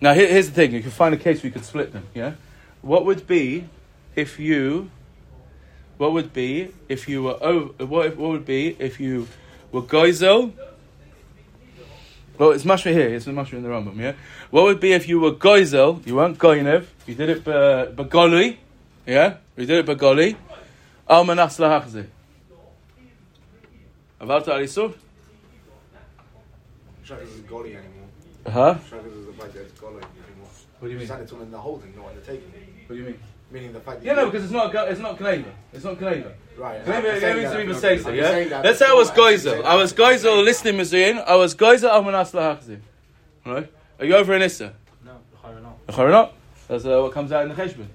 Now, 0.01 0.15
here, 0.15 0.29
here's 0.29 0.47
the 0.51 0.55
thing. 0.55 0.73
You 0.73 0.83
can 0.83 0.93
find 0.93 1.13
a 1.13 1.19
case 1.19 1.39
where 1.39 1.49
you 1.49 1.53
could 1.53 1.65
split 1.65 1.93
them, 1.93 2.07
yeah? 2.15 2.35
What 2.81 3.07
would 3.07 3.27
be 3.27 3.69
if 4.15 4.39
you, 4.39 4.89
what 6.03 6.13
would 6.15 6.33
be 6.33 6.69
if 6.89 7.09
you 7.09 7.23
were, 7.23 7.39
over, 7.41 7.87
what, 7.87 8.07
if- 8.07 8.17
what 8.17 8.31
would 8.33 8.45
be 8.45 8.75
if 8.81 8.99
you 8.99 9.29
were 9.71 9.83
Goizel, 9.83 10.53
well, 12.37 12.51
it's 12.51 12.65
mashma 12.65 12.93
here. 12.93 13.15
It's 13.15 13.27
mashma 13.27 13.53
in 13.53 13.63
the 13.63 13.69
Rambam. 13.69 13.97
Yeah. 13.99 14.15
What 14.51 14.65
would 14.65 14.81
be 14.81 14.95
if 14.95 15.07
you 15.07 15.21
were 15.21 15.33
goizel? 15.33 16.05
You 16.05 16.17
weren't 16.17 16.39
goinev. 16.39 16.87
You 17.07 17.15
did 17.15 17.29
it 17.29 17.45
begoli. 17.45 18.57
Yeah. 19.07 19.37
You 19.57 19.67
did 19.67 19.79
it 19.79 19.87
begoli. 19.87 20.35
Al 21.09 21.25
manas 21.25 21.59
lahachze. 21.59 22.07
Avalta 24.21 24.49
alisur. 24.49 24.95
Shaggers 27.07 27.29
is 27.29 27.45
anymore. 27.45 28.09
Huh? 28.47 28.79
Shaggers 28.91 29.21
is 29.21 29.27
the 29.27 29.33
fact 29.35 29.53
that 29.55 29.61
it's 29.61 29.81
golly 29.81 29.97
anymore. 29.99 30.51
What 30.81 30.89
do 30.89 30.93
you 30.95 30.99
mean? 30.99 31.07
Send 31.07 31.23
it 31.23 31.29
to 31.29 31.37
him 31.37 31.43
in 31.43 31.51
the 31.53 31.59
holding, 31.59 31.95
not 31.95 32.11
in 32.11 32.17
the 32.17 32.23
taking. 32.23 32.51
What 32.87 32.97
do 32.97 33.03
you 33.03 33.05
mean? 33.05 33.21
Meaning 33.53 33.73
the 33.75 33.81
fact 33.81 34.01
that 34.01 34.07
Yeah, 34.07 34.15
no, 34.15 34.27
because 34.31 34.45
it's 34.45 34.53
not. 34.53 34.75
It's 34.75 35.01
not 35.01 35.19
kneva. 35.19 35.45
It's 35.75 35.85
not 35.85 35.99
kneva. 35.99 36.33
right. 36.57 36.87
Let 36.87 37.05
me, 37.05 37.11
I'm 37.11 37.15
let 37.15 37.21
saying 37.21 37.37
me 37.37 37.43
that, 37.43 37.53
see 37.53 37.59
people 37.59 37.75
I'm 37.75 37.81
say 37.81 37.99
so, 37.99 38.11
yeah? 38.11 38.45
that 38.49 38.65
Let's 38.65 38.79
say 38.79 38.87
I 38.87 38.93
was 38.95 39.11
before 39.11 39.25
I 39.25 39.33
actually 39.35 39.51
Goizel. 39.51 39.63
say 39.63 39.69
I 39.69 39.75
was 39.77 39.93
that. 39.93 40.03
Goizel 40.03 40.45
listening 40.45 40.75
Mizuyin. 40.77 41.25
I 41.25 41.37
was 41.37 41.55
Goizel 41.55 41.91
Almanas 41.91 42.33
Lahachzim. 42.33 42.81
Right? 43.45 43.71
Are 43.99 44.05
you 44.07 44.17
over 44.17 44.33
in 44.35 44.43
Issa? 44.43 44.73
No, 45.05 45.13
L'chara 45.45 46.07
no. 46.07 46.11
Not. 46.11 46.33
That's 46.69 46.85
uh, 46.87 47.01
what 47.03 47.13
comes 47.13 47.31
out 47.33 47.43
in 47.43 47.51
the 47.51 47.55
Cheshbon. 47.55 47.87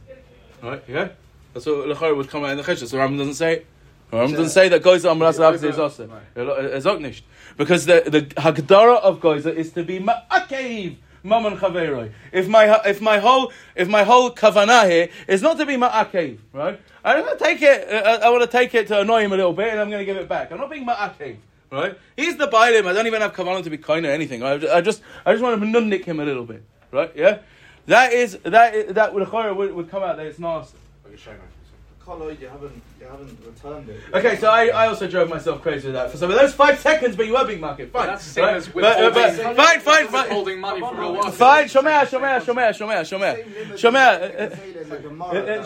Right? 0.61 0.83
Yeah? 0.87 1.09
That's 1.53 1.65
what 1.65 1.87
L'chara 1.87 2.15
would 2.15 2.29
come 2.29 2.43
out 2.43 2.51
in 2.51 2.57
the 2.57 2.63
Cheshbon. 2.63 2.87
So 2.87 2.97
Rambam 2.97 3.17
doesn't 3.17 3.33
say 3.33 3.53
it. 3.53 3.65
Rambam 4.11 4.31
doesn't 4.31 4.49
say 4.49 4.69
that 4.69 4.83
Goizel 4.83 5.15
Almanas 5.15 5.39
Lahachzim 5.39 5.69
is 5.71 5.79
also. 5.79 6.09
It's 6.35 6.85
not 6.85 7.01
nicht. 7.01 7.23
Because 7.57 7.85
the, 7.87 8.03
the 8.05 8.21
Hagdara 8.39 8.99
of 9.01 9.19
Goizel 9.19 9.55
is 9.55 9.71
to 9.71 9.83
be 9.83 9.99
Ma'akev. 9.99 10.97
Maman 11.23 11.57
Chaveroi. 11.57 12.11
If 12.31 12.47
my 12.47 12.81
if 12.85 13.01
my 13.01 13.19
whole 13.19 13.51
if 13.75 13.87
my 13.87 14.03
whole 14.03 14.31
kavanah 14.31 14.89
here 14.89 15.09
is 15.27 15.41
not 15.41 15.57
to 15.57 15.65
be 15.65 15.75
ma'akev, 15.75 16.37
right? 16.53 16.79
I'm 17.03 17.23
going 17.23 17.37
to 17.37 17.43
take 17.43 17.61
it. 17.61 17.89
Uh, 17.89 18.19
I 18.23 18.29
want 18.29 18.43
to 18.43 18.47
take 18.47 18.73
it 18.75 18.87
to 18.87 19.01
annoy 19.01 19.21
him 19.21 19.33
a 19.33 19.37
little 19.37 19.53
bit, 19.53 19.69
and 19.69 19.79
I'm 19.79 19.89
going 19.89 20.01
to 20.01 20.05
give 20.05 20.17
it 20.17 20.27
back. 20.27 20.51
I'm 20.51 20.57
not 20.57 20.69
being 20.69 20.85
ma'akev, 20.85 21.37
right? 21.71 21.97
He's 22.15 22.37
the 22.37 22.47
bailim. 22.47 22.85
I 22.85 22.93
don't 22.93 23.07
even 23.07 23.21
have 23.21 23.33
kavanah 23.33 23.63
to 23.63 23.69
be 23.69 23.77
kind 23.77 24.05
or 24.05 24.11
anything. 24.11 24.43
I, 24.43 24.53
I 24.77 24.81
just 24.81 25.01
I 25.25 25.31
just 25.33 25.43
want 25.43 25.59
to 25.59 25.65
nunnik 25.65 26.05
him 26.05 26.19
a 26.19 26.25
little 26.25 26.45
bit, 26.45 26.63
right? 26.91 27.11
Yeah, 27.15 27.39
that 27.85 28.13
is 28.13 28.37
that 28.43 28.75
is, 28.75 28.93
that 28.93 29.13
would 29.13 29.31
would, 29.31 29.73
would 29.73 29.89
come 29.89 30.03
out 30.03 30.17
that 30.17 30.25
it's 30.25 30.39
nasty. 30.39 30.77
Okay, 32.09 32.19
show 32.19 32.27
me. 32.27 32.27
Carlo, 32.27 32.29
you 32.29 32.47
haven't, 32.47 32.81
you 32.99 33.05
haven't 33.05 33.39
returned 33.45 33.89
it. 33.89 34.01
Okay, 34.13 34.37
so 34.37 34.49
I, 34.49 34.67
I 34.67 34.87
also 34.87 35.07
drove 35.07 35.29
myself 35.29 35.61
crazy 35.61 35.87
with 35.87 35.95
that 35.95 36.11
for 36.11 36.17
some 36.17 36.29
of 36.31 36.37
those 36.37 36.53
five 36.53 36.79
seconds, 36.79 37.15
but 37.15 37.25
you 37.25 37.33
were 37.33 37.45
being 37.45 37.59
market. 37.59 37.91
Fine, 37.91 38.07
That's 38.07 38.25
the 38.25 38.29
same 38.31 38.45
right? 38.45 38.55
as 38.55 38.67
But- 38.67 38.83
uh, 38.83 39.05
withholding. 39.13 39.45
but- 39.45 39.55
fine, 39.55 39.79
fine, 39.79 40.07
fine. 40.07 40.23
Withholding 40.23 40.59
money 40.61 40.79
from 40.79 40.99
a 40.99 41.11
worker. 41.11 41.31
Fine, 41.31 41.65
Shomea, 41.65 42.01
Shomea, 42.05 42.39
Shomea, 42.41 42.69
Shomea, 42.69 43.01
Shomea, 43.03 43.43
Shomea. 43.73 44.57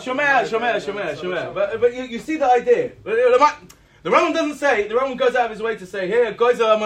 Shomea, 0.02 0.44
Shomea, 0.44 0.80
Shomea, 0.80 1.16
Shomea. 1.16 1.54
But, 1.54 1.80
but 1.80 1.94
you, 1.94 2.02
you 2.04 2.18
see 2.18 2.36
the 2.36 2.50
idea. 2.50 2.92
But 3.04 3.12
uh, 3.12 3.16
The 3.16 3.38
Rambam- 3.38 3.70
the 4.02 4.10
Rambam 4.10 4.34
doesn't 4.34 4.56
say, 4.58 4.88
the 4.88 4.94
Rambam 4.94 5.16
goes 5.16 5.34
out 5.36 5.44
of 5.46 5.50
his 5.52 5.62
way 5.62 5.76
to 5.76 5.86
say, 5.86 6.08
here, 6.08 6.32
goes 6.32 6.60
uh, 6.60 6.76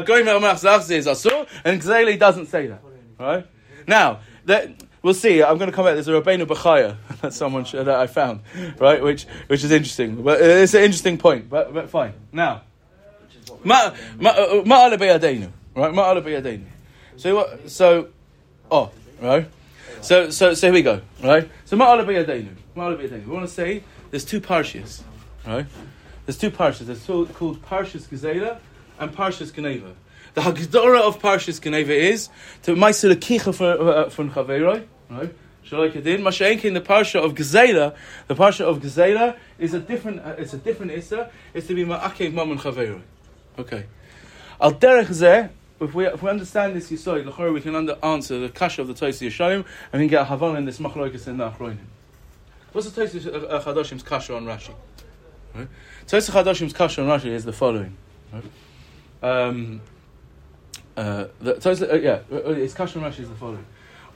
going 0.00 0.26
is 0.26 1.06
asur, 1.06 1.46
and 1.64 1.80
Gzeli 1.80 2.18
doesn't 2.18 2.46
say 2.46 2.66
that. 2.66 2.82
Right? 3.20 3.46
Now, 3.86 4.18
that, 4.46 4.83
we'll 5.04 5.14
see. 5.14 5.42
I'm 5.42 5.58
going 5.58 5.70
to 5.70 5.76
come 5.76 5.84
back. 5.84 5.94
There's 5.94 6.08
a 6.08 6.12
Rabbeinu 6.12 6.46
Bechaya 6.46 6.96
that 7.20 7.32
someone 7.32 7.64
that 7.72 7.88
I 7.88 8.08
found, 8.08 8.40
right? 8.78 9.00
Which 9.00 9.24
which 9.46 9.62
is 9.62 9.70
interesting. 9.70 10.24
But 10.24 10.40
it's 10.40 10.74
an 10.74 10.82
interesting 10.82 11.18
point. 11.18 11.48
But 11.48 11.72
but 11.72 11.90
fine. 11.90 12.14
Now, 12.32 12.62
ma 13.62 13.94
ma 14.18 14.30
uh, 14.30 14.62
ma'ala 14.64 14.96
beyadenu, 14.98 15.50
right? 15.76 15.92
Ma'ala 15.92 16.22
beyadenu. 16.22 16.64
So? 17.16 17.58
So, 17.66 18.08
oh, 18.70 18.90
right. 19.20 19.48
So 20.00 20.30
so 20.30 20.54
so 20.54 20.66
here 20.66 20.74
we 20.74 20.82
go, 20.82 21.02
right? 21.22 21.48
So 21.66 21.76
ma'ala 21.76 22.04
beyadenu, 22.04 22.54
ma'ala. 22.74 23.26
We 23.26 23.32
want 23.32 23.46
to 23.46 23.52
say 23.52 23.84
there's 24.10 24.24
two 24.24 24.40
parshas, 24.40 25.02
right? 25.46 25.66
There's 26.26 26.38
two 26.38 26.50
parshas. 26.50 26.86
There's 26.86 27.06
two 27.06 27.26
called 27.26 27.62
Parshas 27.62 28.08
Gezela 28.08 28.58
and 28.98 29.14
Parshas 29.14 29.52
Geneva. 29.54 29.94
The 30.32 30.40
Hagdara 30.40 31.00
of 31.00 31.20
Parshas 31.20 31.60
Geneva 31.60 31.92
is 31.92 32.28
to 32.62 32.74
Meiser 32.74 33.14
Kicha 33.14 33.48
uh, 33.60 34.08
from 34.08 34.30
Chaveroi, 34.30 34.84
right? 35.16 35.34
Shalai 35.66 35.92
Kedin. 35.92 36.20
Mashenki 36.20 36.64
in 36.64 36.74
the 36.74 36.80
Parsha 36.80 37.24
of 37.24 37.34
Gezela, 37.34 37.94
the 38.26 38.34
Parsha 38.34 38.60
of 38.62 38.80
Gezela 38.80 39.36
is 39.58 39.74
a 39.74 39.80
different. 39.80 40.20
Uh, 40.20 40.34
it's 40.38 40.52
a 40.52 40.58
different 40.58 40.92
Issa. 40.92 41.30
It's 41.54 41.66
to 41.68 41.74
be 41.74 41.84
Ma'akev 41.84 42.32
Mam 42.32 42.50
and 42.50 42.60
Chaveroi. 42.60 43.02
Okay. 43.58 43.86
Al 44.60 44.72
derech 44.72 45.06
zeh, 45.06 45.50
if 45.80 45.94
we 45.94 46.06
if 46.06 46.22
we 46.22 46.30
understand 46.30 46.76
this 46.76 46.90
Yisoid, 46.90 47.24
l'chor 47.26 47.52
we 47.52 47.60
can 47.60 47.74
under, 47.74 47.96
answer 48.02 48.38
the 48.38 48.48
kasha 48.48 48.82
of 48.82 48.88
the 48.88 48.94
Tosi 48.94 49.28
Yeshayim, 49.28 49.64
and 49.92 49.92
we 49.92 50.00
can 50.00 50.08
get 50.08 50.22
a 50.22 50.24
Havana 50.24 50.58
in 50.58 50.64
this 50.64 50.78
Machloikas 50.78 51.26
in 51.28 51.38
the 51.38 51.50
Achroinim. 51.50 51.78
What's 52.72 52.90
the 52.90 53.02
Tosi 53.02 53.26
uh, 53.26 53.60
Chadoshim's 53.60 54.02
kasha 54.02 54.36
on 54.36 54.44
Rashi? 54.44 54.74
Right? 55.54 55.68
Tosi 56.06 56.30
Chadoshim's 56.30 56.72
kasha 56.72 57.02
on 57.02 57.08
Rashi 57.08 57.26
is 57.26 57.44
the 57.44 57.52
following. 57.52 57.96
Right? 58.32 58.44
Um, 59.22 59.80
uh, 60.96 61.26
the, 61.40 61.54
Tosi, 61.54 61.90
uh, 61.90 61.96
yeah, 61.96 62.20
uh, 62.30 62.50
its 62.50 62.74
kasha 62.74 62.98
on 62.98 63.10
Rashi 63.10 63.20
is 63.20 63.28
the 63.28 63.36
following. 63.36 63.66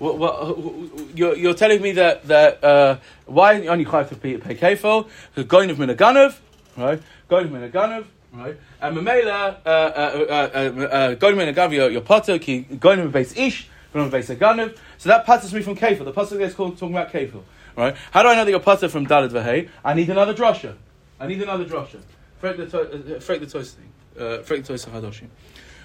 You're, 0.00 1.36
you're 1.36 1.54
telling 1.54 1.82
me 1.82 1.92
that 1.92 2.24
that 2.28 2.62
uh, 2.62 2.98
why 3.26 3.66
only 3.66 3.84
chayv 3.84 4.08
to 4.10 4.16
pay, 4.16 4.36
pay 4.36 4.54
kefil? 4.54 5.08
Because 5.34 5.48
going 5.48 5.70
of 5.70 5.78
minaganov, 5.78 6.36
right? 6.76 7.02
Going 7.28 7.46
of 7.46 7.52
minaganov, 7.52 8.04
right? 8.32 8.56
And 8.80 8.96
mamela, 8.96 9.56
uh, 9.66 9.68
uh, 9.68 9.70
uh, 9.70 11.14
going 11.14 11.38
of 11.38 11.54
minaganov, 11.54 11.72
your 11.72 11.90
your 11.90 12.02
potter, 12.02 12.38
going 12.38 13.00
of 13.00 13.12
base 13.12 13.36
ish, 13.36 13.68
going 13.92 14.06
of 14.06 14.12
base 14.12 14.28
aganov. 14.28 14.76
So 14.98 15.08
that 15.08 15.26
passes 15.26 15.52
me 15.52 15.62
from 15.62 15.76
kefil. 15.76 16.04
The 16.04 16.12
pasuk 16.12 16.40
is 16.40 16.54
called 16.54 16.78
talking 16.78 16.94
about 16.94 17.12
kefil, 17.12 17.42
right? 17.76 17.96
How 18.12 18.22
do 18.22 18.28
I 18.28 18.36
know 18.36 18.44
that 18.44 18.50
you're 18.52 18.60
potter 18.60 18.88
from 18.88 19.06
dalad 19.06 19.30
v'hei? 19.30 19.68
I 19.84 19.94
need 19.94 20.08
another 20.10 20.34
drasha. 20.34 20.76
I 21.18 21.26
need 21.26 21.42
another 21.42 21.64
drasha. 21.64 22.00
Frek 22.40 22.56
the 22.56 22.66
to- 22.66 23.18
frek 23.18 23.40
the 23.40 23.46
tois 23.46 23.72
thing. 23.72 23.92
Uh, 24.16 24.36
the 24.36 24.62
tois 24.62 24.84
hadoshim. 24.86 25.26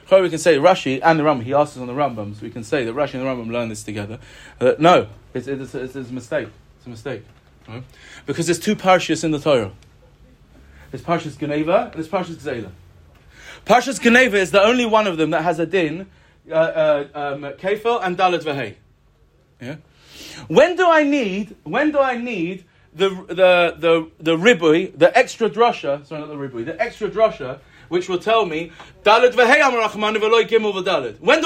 So 0.08 0.22
we 0.22 0.30
can 0.30 0.40
say 0.40 0.58
Rashi 0.58 1.00
and 1.04 1.20
the 1.20 1.24
Rambam. 1.24 1.44
He 1.44 1.54
asks 1.54 1.78
us 1.78 1.82
on 1.82 1.88
the 1.88 1.94
Rambam, 1.94 2.36
so 2.36 2.42
we 2.44 2.50
can 2.50 2.64
say 2.64 2.84
that 2.86 2.94
Rashi 2.94 3.16
and 3.16 3.24
the 3.24 3.28
Rambam 3.28 3.52
learn 3.52 3.70
this 3.70 3.84
together. 3.84 4.20
Uh, 4.60 4.74
no, 4.80 5.08
it's, 5.34 5.48
it's, 5.48 5.74
it's, 5.74 5.96
it's 5.96 6.10
a 6.10 6.14
mistake. 6.14 6.50
It's 6.78 6.86
a 6.86 6.90
mistake, 6.90 7.24
right? 7.68 7.84
Because 8.26 8.46
there's 8.48 8.60
two 8.60 8.76
parshas 8.76 9.24
in 9.24 9.32
the 9.32 9.40
Torah. 9.40 9.72
There's 10.92 11.02
Parshas 11.04 11.40
Geneva 11.40 11.86
and 11.86 11.94
there's 11.94 12.08
Parshas 12.08 12.36
Gzela. 12.36 12.70
Parshas 13.66 14.00
Geneva 14.00 14.38
is 14.38 14.52
the 14.52 14.62
only 14.62 14.86
one 14.86 15.08
of 15.08 15.18
them 15.18 15.32
that 15.32 15.42
has 15.42 15.58
a 15.58 15.66
din, 15.66 16.08
uh, 16.52 16.54
uh, 16.54 17.08
um, 17.16 17.42
Kefil 17.54 18.00
and 18.04 18.16
Dalet 18.16 18.44
Vehei. 18.44 18.76
Yeah. 19.60 19.78
When 20.48 20.76
do 20.76 20.88
I 20.88 21.02
need? 21.02 21.56
When 21.64 21.92
do 21.92 22.00
I 22.00 22.18
need 22.18 22.66
the 22.94 23.10
the 23.10 23.76
the 23.78 24.12
the 24.20 24.38
ribui, 24.38 24.96
the 24.96 25.18
extra 25.18 25.50
drasha? 25.50 26.06
Sorry, 26.06 26.22
not 26.22 26.30
the 26.30 26.36
ribui, 26.36 26.64
the 26.66 26.80
extra 26.80 27.10
drasha, 27.10 27.60
which 27.90 28.10
will 28.10 28.20
tell 28.20 28.46
me. 28.46 28.72
When 29.04 29.22
do 29.22 29.38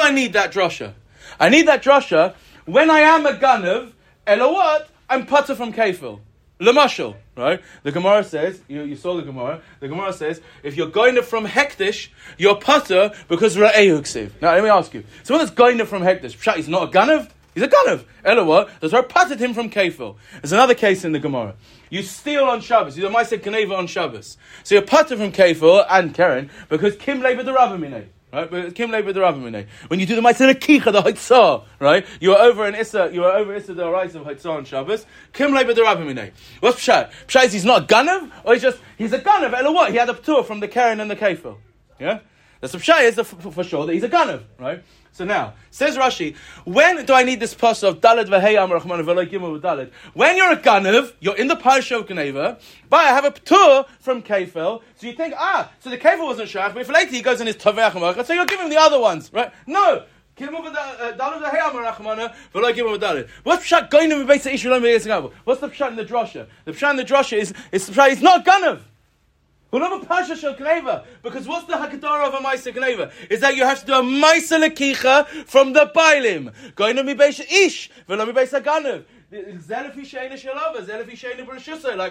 I 0.01 0.11
need 0.11 0.33
that 0.33 0.51
drasha? 0.51 0.93
I 1.39 1.49
need 1.49 1.67
that 1.67 1.83
drasha 1.83 2.35
when 2.65 2.89
I 2.89 2.99
am 2.99 3.25
a 3.25 3.33
ganav. 3.33 3.91
Elo 4.25 4.53
what? 4.53 4.89
I'm 5.09 5.25
putter 5.25 5.55
from 5.55 5.73
Kefil. 5.73 6.19
Lamashal, 6.59 7.15
right? 7.35 7.61
The 7.83 7.91
Gemara 7.91 8.23
says, 8.23 8.59
you, 8.67 8.81
you 8.81 8.95
saw 8.95 9.15
the 9.15 9.21
Gemara, 9.21 9.61
the 9.79 9.87
Gemara 9.87 10.11
says, 10.11 10.41
if 10.63 10.75
you're 10.75 10.89
going 10.89 11.21
from 11.21 11.45
Hektish, 11.45 12.09
you're 12.37 12.55
putter 12.55 13.11
because 13.27 13.55
Ra'ehu. 13.55 14.31
Now, 14.41 14.53
let 14.53 14.63
me 14.63 14.69
ask 14.69 14.91
you, 14.93 15.03
someone 15.23 15.45
that's 15.45 15.55
going 15.55 15.77
from 15.85 16.01
Hektish, 16.01 16.35
Pshat, 16.35 16.55
he's 16.55 16.67
not 16.67 16.89
a 16.89 16.91
Ganav? 16.91 17.29
He's 17.57 17.65
a 17.65 17.69
Ganav. 17.69 18.45
What? 18.45 18.69
That's 18.79 18.93
why 18.93 18.99
I 18.99 19.01
putted 19.01 19.39
him 19.39 19.55
from 19.55 19.71
Kefil. 19.71 20.17
There's 20.31 20.51
another 20.51 20.75
case 20.75 21.03
in 21.03 21.11
the 21.11 21.17
Gemara. 21.17 21.55
You 21.89 22.03
steal 22.03 22.43
on 22.43 22.61
Shabbos, 22.61 22.95
you 22.95 23.09
might 23.09 23.25
say 23.25 23.39
Kaneva 23.39 23.75
on 23.75 23.87
Shabbos. 23.87 24.37
So 24.63 24.75
you're 24.75 24.83
putter 24.83 25.17
from 25.17 25.31
Kefil 25.31 25.83
and 25.89 26.13
Karen 26.13 26.51
because 26.69 26.95
Kim 26.97 27.19
labor 27.19 27.41
the 27.41 27.53
Rabbimine. 27.53 28.09
Right, 28.31 28.51
but 28.51 28.75
Kim 28.75 28.91
labor 28.91 29.11
the 29.11 29.21
Rabbimine. 29.21 29.65
When 29.87 29.99
you 29.99 30.05
do 30.05 30.15
the 30.15 30.21
Ma'aser 30.21 30.53
Kicha, 30.53 30.91
the 30.91 31.01
Haitzah, 31.01 31.65
right? 31.79 32.05
You 32.19 32.35
are 32.35 32.45
over 32.45 32.67
in 32.67 32.75
Issa, 32.75 33.09
you 33.11 33.23
are 33.23 33.31
over 33.31 33.55
Issa 33.55 33.73
the 33.73 33.85
Arais 33.85 34.13
of 34.13 34.27
Haitzah 34.27 34.51
on 34.51 34.65
Shabbos. 34.65 35.07
Kim 35.33 35.51
labor 35.51 35.73
the 35.73 35.81
Rabbimine. 35.81 36.33
What's 36.59 36.85
Pshat? 36.85 37.09
Pshat 37.27 37.45
is 37.45 37.53
he's 37.53 37.65
not 37.65 37.85
a 37.85 37.85
Ganav, 37.87 38.31
or 38.43 38.53
he's 38.53 38.61
just, 38.61 38.77
he's 38.99 39.13
a 39.13 39.19
Ganav, 39.19 39.73
what? 39.73 39.89
He 39.89 39.97
had 39.97 40.11
a 40.11 40.13
tour 40.13 40.43
from 40.43 40.59
the 40.59 40.67
Karen 40.67 40.99
and 40.99 41.09
the 41.09 41.15
Kefil. 41.15 41.57
Yeah? 41.99 42.19
That's 42.61 42.73
is 42.73 43.15
the, 43.15 43.23
for, 43.23 43.63
sure 43.63 43.85
that 43.85 43.93
he's 43.93 44.03
a 44.03 44.09
ganav, 44.09 44.43
right? 44.59 44.83
So 45.11 45.25
now, 45.25 45.53
says 45.71 45.97
Rashi, 45.97 46.35
when 46.63 47.05
do 47.05 47.13
I 47.13 47.23
need 47.23 47.39
this 47.39 47.53
pas 47.53 47.81
of 47.83 48.01
dalad 48.01 48.27
v'hei 48.27 48.55
am 48.55 48.69
rachman? 48.69 49.91
When 50.13 50.37
you're 50.37 50.51
a 50.51 50.57
ganav, 50.57 51.13
you're 51.19 51.35
in 51.35 51.47
the 51.47 51.55
parsha 51.55 51.99
of 51.99 52.07
Geneva, 52.07 52.59
but 52.89 52.97
I 52.97 53.09
have 53.09 53.25
a 53.25 53.31
ptur 53.31 53.87
from 53.99 54.21
kefil, 54.21 54.81
so 54.95 55.07
you 55.07 55.13
think, 55.13 55.33
ah, 55.37 55.71
so 55.79 55.89
the 55.89 55.97
kefil 55.97 56.25
wasn't 56.25 56.49
shach, 56.49 56.73
but 56.73 56.81
if 56.81 56.89
later 56.89 57.11
he 57.11 57.21
goes 57.21 57.41
in 57.41 57.47
his 57.47 57.55
taveach 57.55 58.25
so 58.25 58.33
you'll 58.33 58.45
give 58.45 58.59
him 58.59 58.69
the 58.69 58.77
other 58.77 58.99
ones, 58.99 59.31
right? 59.33 59.51
No! 59.65 60.03
V'lo 60.39 61.63
gimel. 62.53 63.27
What's 63.43 63.67
pshat 63.67 63.89
going 63.89 64.11
to 64.11 64.19
be 64.19 64.25
based 64.25 64.45
issue 64.45 64.69
What's 64.69 65.61
the 65.61 65.69
pshat 65.69 65.89
in 65.89 65.95
the 65.95 66.05
drasha? 66.05 66.47
The 66.65 66.73
pshat 66.73 66.91
in 66.91 66.97
the 66.97 67.05
drasha 67.05 67.37
is, 67.37 67.53
is 67.71 67.87
the 67.87 67.93
pshat, 67.93 68.11
it's 68.11 68.21
not 68.21 68.45
ganav. 68.45 68.81
Ulama 69.77 70.03
Pasha 70.05 70.35
Shel. 70.35 70.55
Because 71.21 71.47
what's 71.47 71.67
the 71.67 71.73
Hakadara 71.73 72.27
of 72.27 72.33
a 72.33 72.37
Maisa 72.37 72.73
Kneva? 72.73 73.11
Is 73.29 73.41
that 73.41 73.55
you 73.55 73.63
have 73.63 73.81
to 73.81 73.85
do 73.85 73.93
a 73.93 74.01
Maisa 74.01 74.67
Lekicha 74.67 75.27
from 75.45 75.73
the 75.73 75.91
Bailim. 75.95 76.51
Going 76.75 76.95
to 76.95 77.03
Mibesh 77.03 77.39
Ish, 77.51 77.91
Velo 78.07 78.25
Mibesh 78.25 78.59
Aganev. 78.59 79.05
Like 79.29 79.45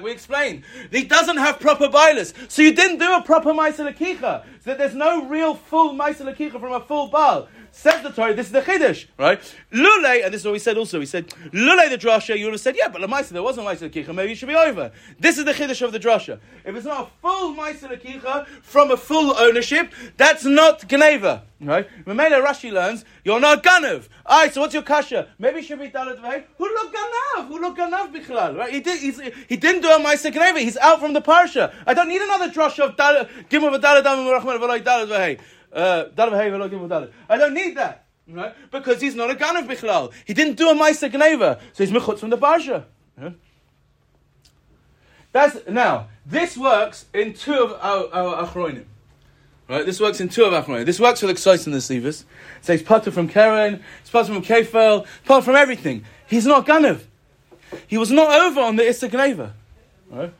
we 0.03 0.11
explained, 0.11 0.65
he 0.91 1.05
doesn't 1.05 1.39
have 1.39 1.59
proper 1.59 1.89
bailers, 1.89 2.35
so 2.49 2.61
you 2.61 2.75
didn't 2.75 2.99
do 2.99 3.11
a 3.11 3.23
proper 3.23 3.55
ma'aser. 3.55 4.45
So 4.63 4.75
there's 4.75 4.95
no 4.95 5.27
real 5.27 5.55
full 5.55 5.95
ma'aser 5.95 6.61
from 6.61 6.73
a 6.73 6.81
full 6.81 7.07
baal. 7.07 7.49
Says 7.73 8.03
the 8.03 8.11
Torah, 8.11 8.35
this 8.35 8.47
is 8.47 8.53
the 8.53 8.63
Chiddush, 8.63 9.07
right? 9.19 9.41
Lule, 9.73 10.25
and 10.25 10.33
this 10.33 10.41
is 10.41 10.45
what 10.45 10.53
we 10.53 10.59
said 10.59 10.77
also, 10.77 10.99
we 10.99 11.07
said, 11.07 11.29
Lule 11.53 11.91
the 11.91 11.99
Drasha, 11.99 12.39
you 12.39 12.47
would 12.47 12.55
have 12.55 12.61
said, 12.61 12.77
yeah, 12.77 12.89
but 12.89 13.01
the 13.01 13.07
Maisa, 13.07 13.29
there 13.31 13.43
wasn't 13.43 13.67
Maisa 13.67 13.91
Lekicha, 13.91 14.15
maybe 14.15 14.33
it 14.33 14.37
should 14.37 14.49
be 14.49 14.55
over. 14.55 14.93
This 15.19 15.39
is 15.39 15.45
the 15.45 15.53
Chiddush 15.53 15.83
of 15.83 15.93
the 15.93 16.01
Drasha. 16.01 16.39
If 16.65 16.75
it's 16.75 16.87
not 16.87 17.09
a 17.09 17.21
full 17.21 17.55
Maisa 17.55 17.91
Lekicha 17.91 18.47
from 18.63 18.91
a 18.91 18.97
full 18.97 19.37
ownership, 19.37 19.93
that's 20.17 20.45
not 20.45 20.87
Geneva, 20.89 21.45
right? 21.61 21.89
Mamela 22.05 22.45
Rashi 22.45 22.73
learns, 22.73 23.05
you're 23.25 23.41
not 23.41 23.63
Ganav. 23.63 24.09
Alright, 24.27 24.55
so 24.55 24.61
what's 24.61 24.75
your 24.75 24.83
kasha? 24.83 25.29
Maybe 25.39 25.59
it 25.59 25.65
should 25.67 25.79
be 25.79 25.89
Dalet 25.89 26.21
Vahey. 26.21 26.45
Who 26.59 26.65
look 26.65 26.95
Ganav? 26.95 27.49
Who 27.49 27.61
look 27.61 27.77
Ganav 27.77 28.13
Bichlal, 28.13 28.57
right? 28.57 28.73
He, 28.73 28.81
did, 28.81 29.01
he 29.49 29.57
didn't 29.57 29.83
do 29.83 29.89
a 29.89 29.99
Maisa 30.01 30.33
Geneva, 30.33 30.59
he's 30.59 30.77
out 30.77 31.01
from 31.01 31.13
the 31.13 31.23
Parsha. 31.23 31.73
I 31.87 31.95
don't 31.95 32.09
need 32.09 32.23
another 32.23 32.51
Drasha 32.51 32.89
of 32.89 32.97
Gimel 32.97 33.79
V'Dalet 33.79 34.03
Damim 34.03 34.41
Rachman 34.41 34.59
V'Loi 34.59 34.83
Dalet 34.83 35.09
Vahey. 35.09 35.41
Uh, 35.73 36.05
I 36.17 37.37
don't 37.37 37.55
need 37.55 37.77
that. 37.77 38.05
Right? 38.29 38.55
Because 38.71 39.01
he's 39.01 39.15
not 39.15 39.31
a 39.31 39.35
Ganav 39.35 39.69
Bichlal. 39.69 40.13
He 40.25 40.35
didn't 40.35 40.55
do 40.57 40.69
a 40.71 40.75
Maisa 40.75 41.11
Gneva. 41.11 41.61
So 41.73 41.85
he's 41.85 41.93
Mechutz 41.93 42.19
from 42.19 42.31
the 42.31 42.39
Parsha. 42.39 42.85
Yeah? 43.21 43.31
That's, 45.33 45.59
now, 45.69 46.09
this 46.25 46.57
works 46.57 47.05
in 47.13 47.35
two 47.35 47.55
of 47.55 47.73
our, 47.81 48.09
our. 48.13 48.85
Right? 49.69 49.85
This 49.85 50.01
works 50.01 50.21
in 50.21 50.29
two 50.29 50.45
of 50.45 50.53
Achroinim. 50.53 50.87
This 50.87 50.99
works 50.99 51.21
for 51.21 51.27
the 51.27 51.35
Ksois 51.35 51.67
and 51.67 51.75
the 51.75 51.79
Sivas. 51.79 52.23
It 52.23 52.27
says 52.63 52.83
Pater 52.83 53.11
from 53.11 53.29
Keren, 53.29 53.83
it's 54.01 54.11
Pater 54.11 54.33
from 54.33 54.43
Kefel, 54.43 55.07
Pater 55.25 55.43
from 55.43 55.57
everything. 55.57 56.05
He's 56.27 56.47
not 56.47 56.67
Ganav. 56.67 57.03
He 57.87 57.99
was 57.99 58.11
not 58.11 58.41
over 58.41 58.61
on 58.61 58.77
the 58.77 58.87
Issa 58.87 59.09
Gneva. 59.09 59.53
Right? 60.09 60.33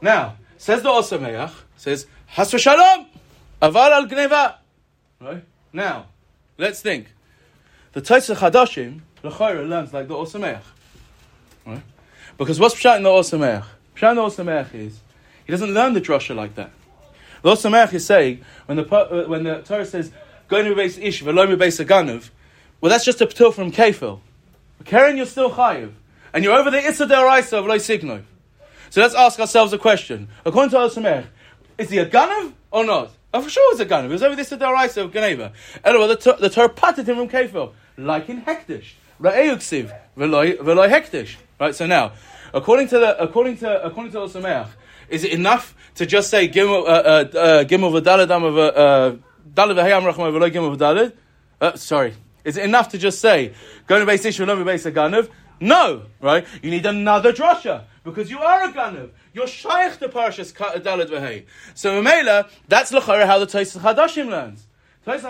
Now, 0.00 0.36
says 0.58 0.82
the 0.82 0.90
Or 0.90 1.02
Sameach, 1.02 1.52
says, 1.76 2.06
Hasra 2.34 2.58
Shalom, 2.58 3.06
Aval 3.62 3.90
al 3.92 4.06
Gneva. 4.06 4.56
Right? 5.24 5.42
Now, 5.72 6.06
let's 6.58 6.82
think. 6.82 7.06
The 7.92 8.02
Taisa 8.02 8.36
Chadashim, 8.36 9.00
L'chayra 9.22 9.66
learns 9.66 9.94
like 9.94 10.06
the 10.06 10.14
Or 10.14 10.26
Sameach. 10.26 10.60
Right? 11.66 11.80
Because 12.36 12.60
what's 12.60 12.74
Pshat 12.74 12.98
in 12.98 13.04
the 13.04 13.10
Or 13.10 13.22
Sameach? 13.22 13.64
Pshat 13.96 14.10
in 14.10 14.16
the 14.16 14.22
Or 14.22 14.28
Sameach 14.28 14.74
is, 14.74 15.00
he 15.46 15.50
doesn't 15.50 15.72
learn 15.72 15.94
the 15.94 16.00
drasha 16.02 16.36
like 16.36 16.56
that. 16.56 16.72
The 17.40 17.48
Or 17.48 17.54
Sameach 17.54 17.94
is 17.94 18.04
saying, 18.04 18.44
when 18.66 18.76
the, 18.76 18.94
uh, 18.94 19.26
when 19.26 19.44
the 19.44 19.62
Torah 19.62 19.86
says, 19.86 20.12
go 20.48 20.62
to 20.62 20.74
base 20.74 20.98
ish, 20.98 21.22
v'lo 21.22 21.58
base 21.58 21.80
aganav, 21.80 22.28
well 22.82 22.90
that's 22.90 23.06
just 23.06 23.22
a 23.22 23.26
ptil 23.26 23.54
from 23.54 23.72
Kefil. 23.72 24.20
Karen, 24.84 25.16
you're 25.16 25.24
still 25.24 25.50
chayiv. 25.50 25.92
And 26.34 26.44
you're 26.44 26.52
over 26.52 26.70
the 26.70 26.84
Issa 26.84 27.06
Deraisa 27.06 27.60
of 27.60 27.66
Lo 27.66 27.76
Signov. 27.76 28.24
So 28.90 29.00
let's 29.00 29.14
ask 29.14 29.40
ourselves 29.40 29.72
a 29.72 29.78
question. 29.78 30.28
According 30.44 30.70
to 30.72 30.82
Or 30.82 30.88
Sameach, 30.88 31.24
is 31.78 31.88
he 31.88 31.96
a 31.96 32.04
ganav 32.04 32.52
or 32.70 32.84
not? 32.84 33.10
Oh, 33.34 33.40
for 33.42 33.50
sure 33.50 33.72
it's 33.72 33.80
a 33.80 33.86
ganav. 33.86 34.04
It 34.04 34.10
was 34.10 34.22
over 34.22 34.36
this 34.36 34.50
Daraisa 34.50 35.02
of 35.02 35.12
Geneva. 35.12 35.52
Anyway, 35.84 36.06
the, 36.06 36.36
the 36.40 36.48
Torah 36.48 36.68
patted 36.68 37.08
him 37.08 37.16
from 37.16 37.28
Kefil, 37.28 37.72
like 37.98 38.28
in 38.28 38.42
Hektish. 38.42 38.92
Ra'euksiv, 39.20 39.92
v'loy 40.16 40.88
Hektish. 40.88 41.34
Right, 41.58 41.74
so 41.74 41.84
now, 41.84 42.12
according 42.52 42.86
to 42.88 42.98
the, 43.00 43.20
according 43.20 43.56
to, 43.58 43.84
according 43.84 44.12
to 44.12 44.20
Or 44.20 44.28
Sameach, 44.28 44.68
is 45.08 45.24
it 45.24 45.32
enough 45.32 45.74
to 45.96 46.06
just 46.06 46.30
say 46.30 46.48
Gimel, 46.48 46.84
uh, 46.84 46.86
uh, 46.86 47.38
uh, 47.38 47.64
Gimel 47.64 48.00
v'dalad 48.00 48.30
of, 48.30 48.56
uh, 48.56 49.16
Dalad 49.52 49.74
v'hayam 49.74 50.12
rachma 50.12 50.32
v'loy 50.32 50.52
Gimel 50.52 50.76
v'dalad? 50.76 51.76
Sorry. 51.76 52.14
Is 52.44 52.56
it 52.56 52.64
enough 52.64 52.90
to 52.90 52.98
just 52.98 53.20
say, 53.20 53.52
go 53.88 53.98
to 53.98 54.06
base 54.06 54.38
no 54.38 54.64
base 54.64 54.86
a 54.86 54.92
ganav? 54.92 55.28
No, 55.60 56.02
right? 56.20 56.46
You 56.62 56.70
need 56.70 56.86
another 56.86 57.32
drasha 57.32 57.84
because 58.02 58.30
you 58.30 58.38
are 58.38 58.64
a 58.64 58.72
ganav. 58.72 59.10
You're 59.32 59.46
shaykh 59.46 59.98
to 59.98 60.08
Parashas 60.08 60.52
Dalad. 60.82 61.44
So 61.74 62.02
Mamela, 62.02 62.48
that's 62.68 62.92
l'chara 62.92 63.26
how 63.26 63.38
the 63.38 63.46
Tosas 63.46 63.78
Hadashim 63.80 64.28
learns. 64.28 64.66
That 65.04 65.22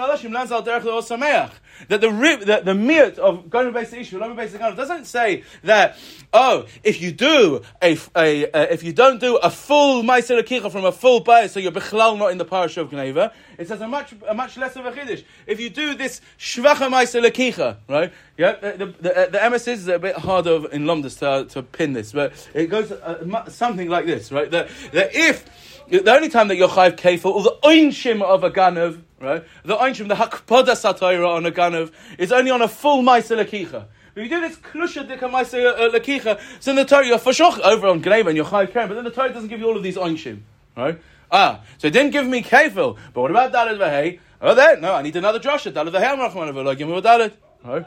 the 1.89 1.99
the, 1.99 2.61
the 2.65 2.73
miut 2.73 3.19
of 3.19 3.51
going 3.51 3.67
to 3.67 3.73
base 3.73 3.93
issue, 3.93 4.21
going 4.21 4.37
base 4.37 4.53
doesn't 4.53 5.07
say 5.07 5.43
that 5.65 5.97
oh 6.33 6.67
if 6.85 7.03
you 7.03 7.11
do 7.11 7.61
a, 7.83 7.99
a 8.17 8.47
uh, 8.53 8.67
if 8.71 8.85
you 8.85 8.93
don't 8.93 9.21
do 9.21 9.37
a 9.37 9.51
full 9.51 10.05
ma'aser 10.05 10.71
from 10.71 10.85
a 10.85 10.93
full 10.93 11.25
bayis, 11.25 11.51
so 11.51 11.59
you're 11.59 11.73
bechlal 11.73 12.17
not 12.17 12.31
in 12.31 12.39
the 12.39 12.45
parish 12.45 12.77
of 12.77 12.91
Gneva. 12.91 13.33
It 13.59 13.67
says 13.67 13.81
a 13.81 13.89
much 13.89 14.15
a 14.29 14.35
much 14.35 14.57
less 14.57 14.77
of 14.77 14.87
a 14.87 14.93
chiddush. 14.93 15.25
If 15.47 15.59
you 15.59 15.71
do 15.71 15.95
this 15.95 16.21
shvacha 16.39 16.89
ma'aser 16.89 17.77
right? 17.89 18.13
Yeah, 18.37 18.53
the 18.53 18.77
the, 18.79 18.87
the, 18.87 19.29
the 19.33 19.39
emes 19.39 19.67
is 19.67 19.89
a 19.89 19.99
bit 19.99 20.17
harder 20.17 20.69
in 20.71 20.85
Lomdus 20.85 21.19
to, 21.19 21.53
to 21.53 21.63
pin 21.65 21.95
this, 21.95 22.13
but 22.13 22.33
it 22.55 22.67
goes 22.67 22.93
uh, 22.93 23.49
something 23.49 23.89
like 23.89 24.07
this, 24.07 24.31
right? 24.31 24.51
That 24.51 24.69
that 24.93 25.11
if 25.15 25.45
the 25.89 26.15
only 26.15 26.29
time 26.29 26.49
that 26.49 26.57
you're 26.57 26.69
chayiv 26.69 26.97
kefil, 26.97 27.33
or 27.33 27.43
the 27.43 27.57
oinshim 27.63 28.23
of 28.23 28.45
a 28.45 28.51
ganav, 28.51 29.03
right? 29.25 29.45
The 29.65 29.77
oinshim, 29.77 30.09
the 30.09 30.15
hakpada 30.15 30.75
satira 30.75 31.29
on 31.29 31.47
a 31.47 31.51
ganav, 31.51 31.93
is 32.19 32.33
only 32.33 32.51
on 32.51 32.63
a 32.63 32.69
full 32.69 33.03
ma'aser 33.03 33.45
lekicha. 33.45 33.87
If 34.15 34.23
you 34.23 34.29
do 34.29 34.41
this 34.41 34.57
klusha 34.57 35.09
dika 35.09 35.31
ma'aser 35.31 35.67
uh, 35.67 35.99
lekicha, 35.99 36.41
so 36.61 36.71
in 36.71 36.77
the 36.77 36.85
Torah 36.85 37.07
you're 37.07 37.19
fashoch 37.19 37.59
over 37.61 37.89
on 37.89 38.03
gneva 38.03 38.29
and 38.29 38.37
you're 38.37 38.47
chayiv 38.47 38.73
keren, 38.73 38.89
but 38.89 38.95
then 38.95 39.05
the 39.05 39.11
Torah 39.11 39.33
doesn't 39.33 39.49
give 39.49 39.61
you 39.61 39.67
all 39.67 39.77
of 39.77 39.83
these 39.83 39.97
oinshim, 39.97 40.41
right? 40.77 41.01
Ah, 41.33 41.63
so 41.79 41.89
it 41.89 41.93
didn't 41.93 42.13
give 42.13 42.27
me 42.27 42.43
kefil, 42.43 42.97
but 43.13 43.21
what 43.23 43.31
about 43.31 43.53
dalad 43.53 43.79
v'hei? 43.79 44.21
Oh, 44.41 44.55
there, 44.55 44.79
no, 44.79 44.95
I 44.95 45.03
need 45.03 45.17
another 45.17 45.41
drasha. 45.41 45.73
Dalad 45.73 45.93
v'hei, 45.93 46.17
rachman 46.17 46.53
v'lo, 46.53 46.77
give 46.77 46.87
me 46.87 47.01
dalad, 47.01 47.33
right? 47.65 47.87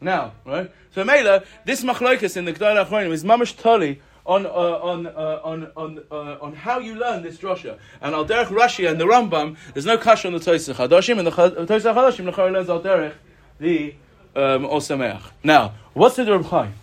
Now, 0.00 0.32
right? 0.44 0.70
So 0.94 1.04
Mela, 1.04 1.44
this 1.64 1.82
machloikas 1.82 2.36
in 2.36 2.44
the 2.44 2.52
Gdol 2.52 2.86
Achronim 2.86 3.10
is 3.10 3.24
mamash 3.24 3.56
tali 3.56 4.00
on, 4.28 4.44
uh, 4.44 4.50
on, 4.50 5.06
uh, 5.06 5.40
on, 5.42 5.72
on, 5.74 6.04
uh, 6.10 6.36
on 6.40 6.54
how 6.54 6.78
you 6.78 6.94
learn 6.94 7.22
this 7.22 7.38
drasha. 7.38 7.78
And 8.02 8.14
al 8.14 8.26
derech 8.26 8.48
Rashi 8.48 8.88
and 8.88 9.00
the 9.00 9.06
Rambam, 9.06 9.56
there's 9.72 9.86
no 9.86 9.96
kash 9.96 10.26
on 10.26 10.34
the 10.34 10.38
Tosach 10.38 10.74
Hadoshim, 10.74 11.18
and 11.18 11.26
the 11.26 11.30
Tosach 11.30 11.94
Hadoshim, 11.94 12.26
the 12.26 12.32
Chari 12.32 12.52
learns 12.52 12.68
al 12.68 12.82
derech 12.82 13.14
the 13.58 13.94
um, 14.36 14.66
Or 14.66 14.80
Sameach. 14.80 15.22
Now, 15.42 15.74
what's 15.94 16.16
the 16.16 16.30
Reb 16.30 16.44
Chaim? 16.44 16.74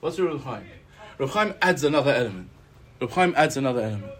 What's 0.00 0.16
the 0.16 0.24
Reb 0.24 0.42
Chaim? 0.42 0.64
Reb 1.18 1.28
Chaim 1.28 1.54
adds 1.60 1.84
another 1.84 2.12
element. 2.12 2.48
Reb 3.00 3.10
Chaim 3.10 3.34
adds 3.36 3.56
another 3.58 3.82
element. 3.82 4.12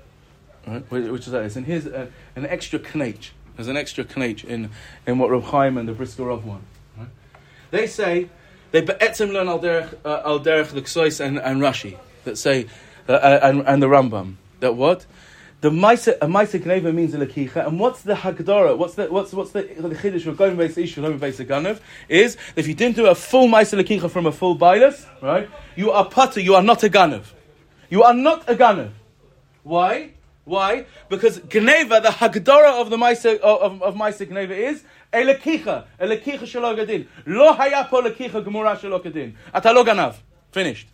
Right? 0.67 0.91
Which 0.91 1.27
is 1.27 1.33
that? 1.33 1.57
And 1.57 1.65
here's 1.65 1.87
a, 1.87 2.09
an 2.37 2.45
extra 2.45 2.79
knach. 2.79 3.31
There's 3.57 3.69
an 3.69 3.79
extra 3.79 4.05
knach 4.05 4.45
in, 4.45 4.71
in 5.07 5.19
what 5.19 5.31
Reb 5.31 5.45
Chaim 5.45 5.79
and 5.79 5.89
the 5.89 5.93
Brisker 5.93 6.29
of 6.29 6.45
want. 6.45 6.65
Right? 6.99 7.09
They 7.71 7.87
say 7.87 8.29
they 8.77 8.83
be'etzim 8.83 9.33
learn 9.33 9.49
al 9.49 9.59
derech, 9.59 9.95
uh, 10.05 10.21
al 10.27 10.39
and, 10.39 11.39
and 11.39 11.61
Rashi 11.63 11.99
that 12.25 12.37
say, 12.37 12.67
uh, 13.09 13.13
uh, 13.13 13.41
and, 13.43 13.67
and 13.67 13.83
the 13.83 13.87
Rambam, 13.87 14.35
that 14.61 14.75
what? 14.75 15.07
The 15.63 15.71
Maisa, 15.71 16.19
Gneva 16.19 16.93
means 16.93 17.15
a 17.15 17.19
Lakicha, 17.19 17.67
and 17.67 17.81
what's 17.81 18.03
the 18.03 18.13
Hagdara, 18.13 18.77
what's 18.77 18.95
the, 18.95 19.07
what's, 19.07 19.33
what's 19.33 19.53
the, 19.53 19.63
the 19.63 19.89
Chiddush 19.95 20.27
of 20.27 20.37
going 20.37 20.57
going 20.57 21.19
base 21.19 21.39
Ganav, 21.39 21.81
is 22.11 22.37
if 22.55 22.69
you 22.69 22.75
didn't 22.75 22.97
do 22.97 23.07
a 23.07 23.15
full 23.15 23.49
Maisa 23.49 23.83
Lakicha 23.83 24.11
from 24.11 24.27
a 24.27 24.33
full 24.33 24.59
Bailas, 24.59 25.07
right, 25.23 25.49
you 25.75 25.93
are 25.93 26.05
Pata, 26.05 26.43
you 26.43 26.55
are 26.55 26.63
not 26.63 26.83
a 26.83 26.91
Ganav. 26.91 27.25
You 27.89 28.03
are 28.03 28.13
not 28.13 28.47
a 28.51 28.55
Ganav. 28.55 28.91
Why? 29.63 30.11
Why? 30.45 30.85
Because 31.09 31.39
Gneva, 31.39 32.03
the 32.03 32.11
Hagdara 32.11 32.79
of 32.79 32.91
the 32.91 32.99
Maisa, 32.99 33.39
of, 33.39 33.81
of, 33.81 33.83
of 33.83 33.95
Gneva 33.95 34.51
is, 34.51 34.85
Elekicha, 35.13 35.85
elekicha 36.01 36.41
shelo 36.41 36.77
gadin. 36.77 37.07
Lo 37.27 37.53
haya 37.53 37.87
po 37.89 38.03
lekicha 38.03 38.45
gemura 38.45 38.77
shelo 38.77 39.03
gadin. 39.03 39.35
Ata 39.53 39.73
lo 39.73 39.85
ganav. 39.85 40.17
Finished. 40.53 40.89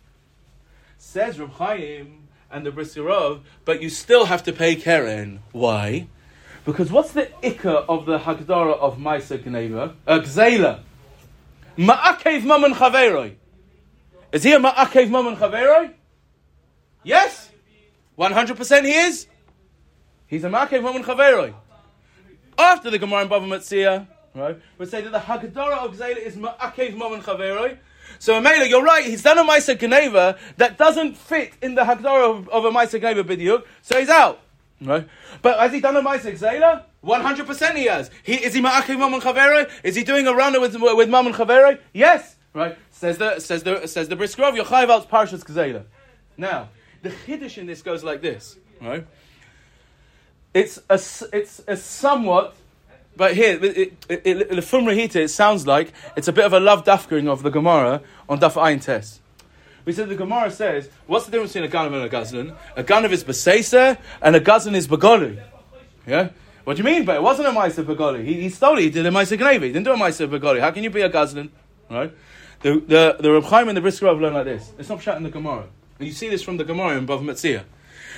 Says 0.97 1.39
Reb 1.39 1.51
Chaim 1.53 2.27
and 2.51 2.65
the 2.65 2.71
Brisker 2.71 3.01
Rov, 3.01 3.41
but 3.65 3.81
you 3.81 3.89
still 3.89 4.25
have 4.25 4.43
to 4.43 4.53
pay 4.53 4.75
keren. 4.75 5.39
Why? 5.51 6.07
Because 6.65 6.91
what's 6.91 7.11
the 7.11 7.29
ikka 7.41 7.85
of 7.89 8.05
the 8.05 8.19
Hagdara 8.19 8.77
of 8.77 8.97
Maisa 8.97 9.37
Gneva? 9.37 9.95
Uh, 10.07 10.19
Gzela. 10.19 10.79
Ma'akev 11.77 12.43
maman 12.43 12.73
chaveroi. 12.73 13.35
Is 14.31 14.43
he 14.43 14.53
a 14.53 14.59
ma'akev 14.59 15.09
maman 15.09 15.35
chaveroi? 15.35 15.91
Yes. 17.03 17.49
100% 18.17 18.85
he 18.85 18.93
is. 18.93 19.27
He's 20.27 20.43
a 20.43 20.49
ma'akev 20.49 20.83
maman 20.83 21.03
chaveroi. 21.03 21.53
After 22.57 22.89
the 22.89 22.99
Gemara 22.99 23.23
in 23.23 23.29
Bava 23.29 23.47
Metzia, 23.47 24.07
right, 24.35 24.59
would 24.77 24.89
say 24.89 25.01
that 25.01 25.11
the 25.11 25.19
Haggadah 25.19 25.85
of 25.85 25.95
Gzela 25.95 26.17
is 26.17 26.35
Ma'akev 26.35 26.95
Mamon 26.95 27.23
Chaveroi. 27.23 27.77
So 28.19 28.39
Amela, 28.39 28.69
you're 28.69 28.83
right, 28.83 29.05
he's 29.05 29.23
done 29.23 29.37
a 29.37 29.43
Maisa 29.43 29.77
Geneva 29.77 30.37
that 30.57 30.77
doesn't 30.77 31.17
fit 31.17 31.53
in 31.61 31.75
the 31.75 31.83
Haggadah 31.83 32.37
of, 32.37 32.49
of 32.49 32.65
a 32.65 32.71
Maisa 32.71 33.01
Geneva 33.01 33.23
Bidiyuk, 33.23 33.63
so 33.81 33.99
he's 33.99 34.09
out. 34.09 34.39
Right? 34.81 35.07
But 35.41 35.59
has 35.59 35.71
he 35.71 35.79
done 35.79 35.95
a 35.95 36.01
Maisa 36.01 36.31
Gzela? 36.31 36.83
100% 37.03 37.75
he 37.75 37.85
has. 37.85 38.09
He, 38.23 38.35
is 38.35 38.53
he 38.53 38.61
Ma'akev 38.61 38.97
Mamon 38.97 39.21
Chaveroi? 39.21 39.69
Is 39.83 39.95
he 39.95 40.03
doing 40.03 40.27
a 40.27 40.33
runner 40.33 40.59
with, 40.59 40.75
with 40.79 41.09
Mom 41.09 41.31
Chaveroi? 41.33 41.79
Yes. 41.93 42.35
Right? 42.53 42.77
Says 42.91 43.17
the, 43.17 43.39
says 43.39 43.63
the, 43.63 43.87
says 43.87 44.09
the 44.09 44.15
Brisker 44.15 44.43
Rov, 44.43 44.57
Yochai 44.57 44.87
Val's 44.87 45.05
Parshas 45.05 45.43
Gzela. 45.43 45.85
Now, 46.37 46.69
the 47.01 47.09
Chiddush 47.09 47.57
in 47.57 47.65
this 47.65 47.81
goes 47.81 48.03
like 48.03 48.21
this. 48.21 48.57
Right? 48.81 49.05
It's 50.53 50.79
a, 50.89 50.99
it's 51.33 51.61
a 51.67 51.75
somewhat, 51.75 52.55
but 53.15 53.35
here, 53.35 53.57
the 53.57 53.91
Fumra 54.07 54.95
Hita, 54.95 55.15
it 55.15 55.29
sounds 55.29 55.65
like 55.65 55.91
it's 56.15 56.27
a 56.27 56.33
bit 56.33 56.45
of 56.45 56.53
a 56.53 56.59
love 56.59 56.83
dafkering 56.83 57.27
of 57.27 57.41
the 57.41 57.49
Gemara 57.49 58.01
on 58.29 58.39
Daf 58.39 58.53
Ayin 58.53 58.81
Tes. 58.83 59.19
We 59.85 59.93
said 59.93 60.09
the 60.09 60.15
Gemara 60.15 60.49
says, 60.51 60.89
what's 61.07 61.25
the 61.25 61.31
difference 61.31 61.53
between 61.53 61.69
a 61.69 61.73
Ganav 61.73 61.93
and 61.93 62.03
a 62.03 62.09
Gazlan? 62.09 62.55
A 62.77 62.83
Ganav 62.83 63.11
is 63.11 63.23
Beseser 63.23 63.97
and 64.21 64.35
a 64.35 64.39
Gazlan 64.39 64.75
is 64.75 64.87
Begoli. 64.87 65.41
Yeah? 66.07 66.29
What 66.63 66.77
do 66.77 66.83
you 66.83 66.85
mean 66.85 67.03
by 67.03 67.15
it? 67.15 67.21
Wasn't 67.21 67.47
a 67.47 67.51
Maisa 67.51 67.83
Begoli. 67.83 68.23
He, 68.23 68.41
he 68.43 68.49
stole 68.49 68.77
it, 68.77 68.83
he 68.83 68.89
did 68.91 69.05
a 69.05 69.09
Maisa 69.09 69.37
Gnevi. 69.37 69.63
He 69.63 69.73
didn't 69.73 69.83
do 69.83 69.91
a 69.91 69.97
Maisa 69.97 70.27
Begoli. 70.27 70.61
How 70.61 70.71
can 70.71 70.83
you 70.83 70.89
be 70.89 71.01
a 71.01 71.09
Gazlan? 71.09 71.49
Right? 71.89 72.13
The, 72.61 72.79
the, 72.79 73.17
the 73.19 73.31
Reb 73.31 73.43
Chaim 73.43 73.67
and 73.67 73.75
the 73.75 73.81
Brisker 73.81 74.07
have 74.07 74.21
learned 74.21 74.35
like 74.35 74.45
this. 74.45 74.71
It's 74.79 74.87
not 74.87 75.01
shot 75.01 75.17
in 75.17 75.23
the 75.23 75.29
Gemara. 75.29 75.65
And 75.99 76.07
you 76.07 76.13
see 76.13 76.29
this 76.29 76.41
from 76.41 76.55
the 76.55 76.63
Gemara 76.63 76.97
in 76.97 77.05
Bava 77.05 77.21
Metzia. 77.21 77.63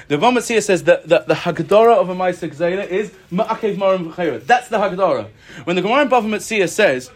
The 0.07 0.17
Bava 0.17 0.37
Metzia 0.37 0.61
says 0.61 0.83
that, 0.83 1.07
the 1.07 1.33
Haggadah 1.33 1.97
of 1.97 2.09
a 2.09 2.15
Maisa 2.15 2.47
Gzela 2.47 2.87
is 2.87 3.11
Ma'akev 3.31 3.75
Marim 3.75 4.11
V'chayra. 4.11 4.45
That's 4.45 4.67
the 4.67 4.77
Haggadah. 4.77 5.29
When 5.63 5.75
the 5.75 5.81
Gemara 5.81 6.03
in 6.03 6.09
Bava 6.09 6.25
Metzia 6.25 6.69
says, 6.69 7.09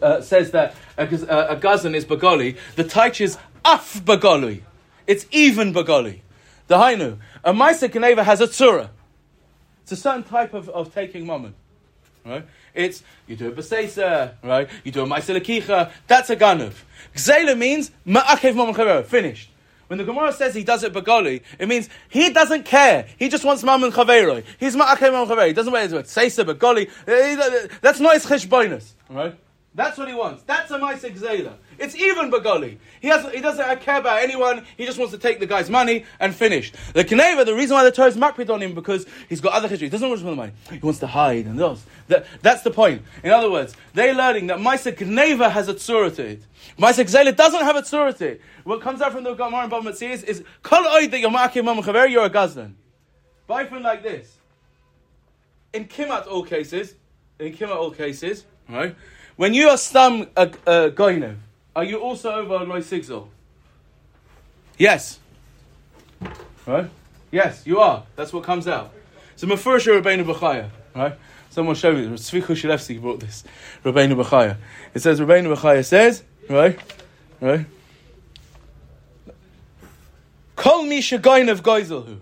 uh, 0.00 0.20
says 0.20 0.52
that 0.52 0.76
a, 0.96 1.02
uh, 1.02 1.54
a 1.54 1.56
Gazan 1.56 1.96
is 1.96 2.04
Bagoli, 2.04 2.56
the 2.76 2.84
Taich 2.84 3.20
is 3.20 3.38
Af 3.64 4.00
Bagoli. 4.04 4.62
It's 5.08 5.26
even 5.32 5.74
Bagoli. 5.74 6.20
The 6.68 6.76
Hainu. 6.76 7.18
A 7.42 7.52
Maisa 7.52 7.92
Geneva 7.92 8.22
has 8.22 8.40
a 8.40 8.46
Tzura. 8.46 8.90
It's 9.82 9.90
a 9.90 9.96
certain 9.96 10.22
type 10.22 10.54
of, 10.54 10.68
of 10.68 10.94
taking 10.94 11.26
moment. 11.26 11.56
Right? 12.24 12.46
It's, 12.72 13.02
you 13.26 13.34
do 13.34 13.48
a 13.48 13.52
Beseisa, 13.52 14.34
right? 14.44 14.68
You 14.84 14.92
do 14.92 15.02
a 15.02 15.06
Maisa 15.06 15.36
Lekicha, 15.36 15.90
that's 16.06 16.30
a 16.30 16.36
Ganav. 16.36 16.74
Gzela 17.16 17.58
means 17.58 17.90
Ma'akev 18.06 18.54
Mamon 18.54 18.74
Chavero, 18.74 19.04
finished. 19.04 19.50
When 19.90 19.98
the 19.98 20.04
Gemara 20.04 20.32
says 20.32 20.54
he 20.54 20.62
does 20.62 20.84
it 20.84 20.92
Bagoli, 20.92 21.42
it 21.58 21.66
means 21.66 21.88
he 22.08 22.30
doesn't 22.30 22.64
care. 22.64 23.08
He 23.18 23.28
just 23.28 23.44
wants 23.44 23.64
Mamon 23.64 23.90
Chavero. 23.90 24.44
He's 24.60 24.76
Ma'akev 24.76 25.10
Mamon 25.10 25.26
Chavero. 25.26 25.48
He 25.48 25.52
doesn't 25.52 25.72
want 25.72 25.90
to 25.90 25.96
Seisa, 26.02 26.44
Bagoli. 26.44 26.88
Eh, 27.08 27.66
That's 27.80 27.98
not 27.98 28.14
his 28.14 28.24
Cheshbonus. 28.24 28.92
Right? 29.08 29.36
That's 29.72 29.96
what 29.96 30.08
he 30.08 30.14
wants. 30.14 30.42
That's 30.42 30.70
a 30.72 30.78
Maisa 30.78 31.14
Gzela. 31.16 31.54
It's 31.78 31.94
even 31.94 32.30
Bagoli. 32.30 32.78
He, 33.00 33.08
he 33.08 33.40
doesn't 33.40 33.80
care 33.82 33.98
about 33.98 34.20
anyone. 34.20 34.64
He 34.76 34.84
just 34.84 34.98
wants 34.98 35.12
to 35.12 35.18
take 35.18 35.38
the 35.38 35.46
guy's 35.46 35.70
money 35.70 36.04
and 36.18 36.34
finish. 36.34 36.72
The 36.92 37.04
Keneva, 37.04 37.46
the 37.46 37.54
reason 37.54 37.76
why 37.76 37.84
the 37.84 37.92
Torah 37.92 38.08
is 38.08 38.16
makpid 38.16 38.50
on 38.50 38.60
him 38.60 38.74
because 38.74 39.06
he's 39.28 39.40
got 39.40 39.52
other 39.52 39.68
history. 39.68 39.86
He 39.86 39.90
doesn't 39.90 40.08
want 40.08 40.18
to 40.18 40.24
spend 40.24 40.32
the 40.32 40.36
money. 40.36 40.52
He 40.72 40.78
wants 40.78 40.98
to 41.00 41.06
hide 41.06 41.46
and 41.46 41.56
those. 41.56 41.84
That, 42.08 42.26
that's 42.42 42.62
the 42.62 42.72
point. 42.72 43.02
In 43.22 43.30
other 43.30 43.48
words, 43.48 43.76
they're 43.94 44.12
learning 44.12 44.48
that 44.48 44.58
Maisa 44.58 44.92
Keneva 44.92 45.48
has 45.50 45.68
a 45.68 45.74
tzura 45.74 46.14
to 46.16 46.26
it. 46.26 46.42
Maisa 46.76 47.04
Gzela 47.04 47.34
doesn't 47.34 47.62
have 47.62 47.76
a 47.76 47.82
tzura 47.82 48.16
to 48.18 48.26
it. 48.26 48.40
What 48.64 48.80
comes 48.80 49.00
out 49.00 49.12
from 49.12 49.22
the 49.22 49.34
Gemara 49.34 49.62
and 49.62 49.72
Bava 49.72 49.82
Metzia 49.82 50.22
is, 50.24 50.44
Kol 50.62 50.82
oid 50.82 51.12
that 51.12 51.20
you're 51.20 51.30
ma'akim 51.30 52.10
you're 52.10 52.24
a 52.24 52.30
gazlan. 52.30 52.74
Bifin 53.48 53.82
like 53.82 54.02
this. 54.02 54.36
In 55.72 55.86
Kimat 55.86 56.26
all 56.26 56.42
cases, 56.42 56.96
in 57.38 57.52
Kimat 57.52 57.76
all 57.76 57.92
cases, 57.92 58.44
right? 58.68 58.94
When 59.40 59.54
you 59.54 59.70
are 59.70 59.78
stam 59.78 60.26
a, 60.36 60.42
a 60.42 60.90
goinev, 60.90 61.36
are 61.74 61.82
you 61.82 61.96
also 61.96 62.30
over 62.30 62.62
loy 62.62 62.80
sigzol? 62.80 63.28
Yes. 64.76 65.18
Right? 66.66 66.90
Yes, 67.30 67.62
you 67.64 67.78
are. 67.78 68.04
That's 68.16 68.34
what 68.34 68.44
comes 68.44 68.68
out. 68.68 68.92
So 69.36 69.46
Mefurish 69.46 69.86
Rabbeinu 69.86 70.26
B'chaya, 70.26 70.68
right? 70.94 71.14
Someone 71.48 71.74
show 71.74 71.90
me. 71.90 72.08
Tzvi 72.08 72.42
Shilevsky 72.42 73.00
brought 73.00 73.20
this. 73.20 73.42
Rabbeinu 73.82 74.22
B'chaya. 74.22 74.58
It 74.92 75.00
says 75.00 75.18
Rabbeinu 75.18 75.56
B'chaya 75.56 75.86
says, 75.86 76.22
right? 76.50 76.78
Right? 77.40 77.64
Kol 80.54 80.84
mi 80.84 81.00
shagoinev 81.00 81.62
goizelhu. 81.62 82.18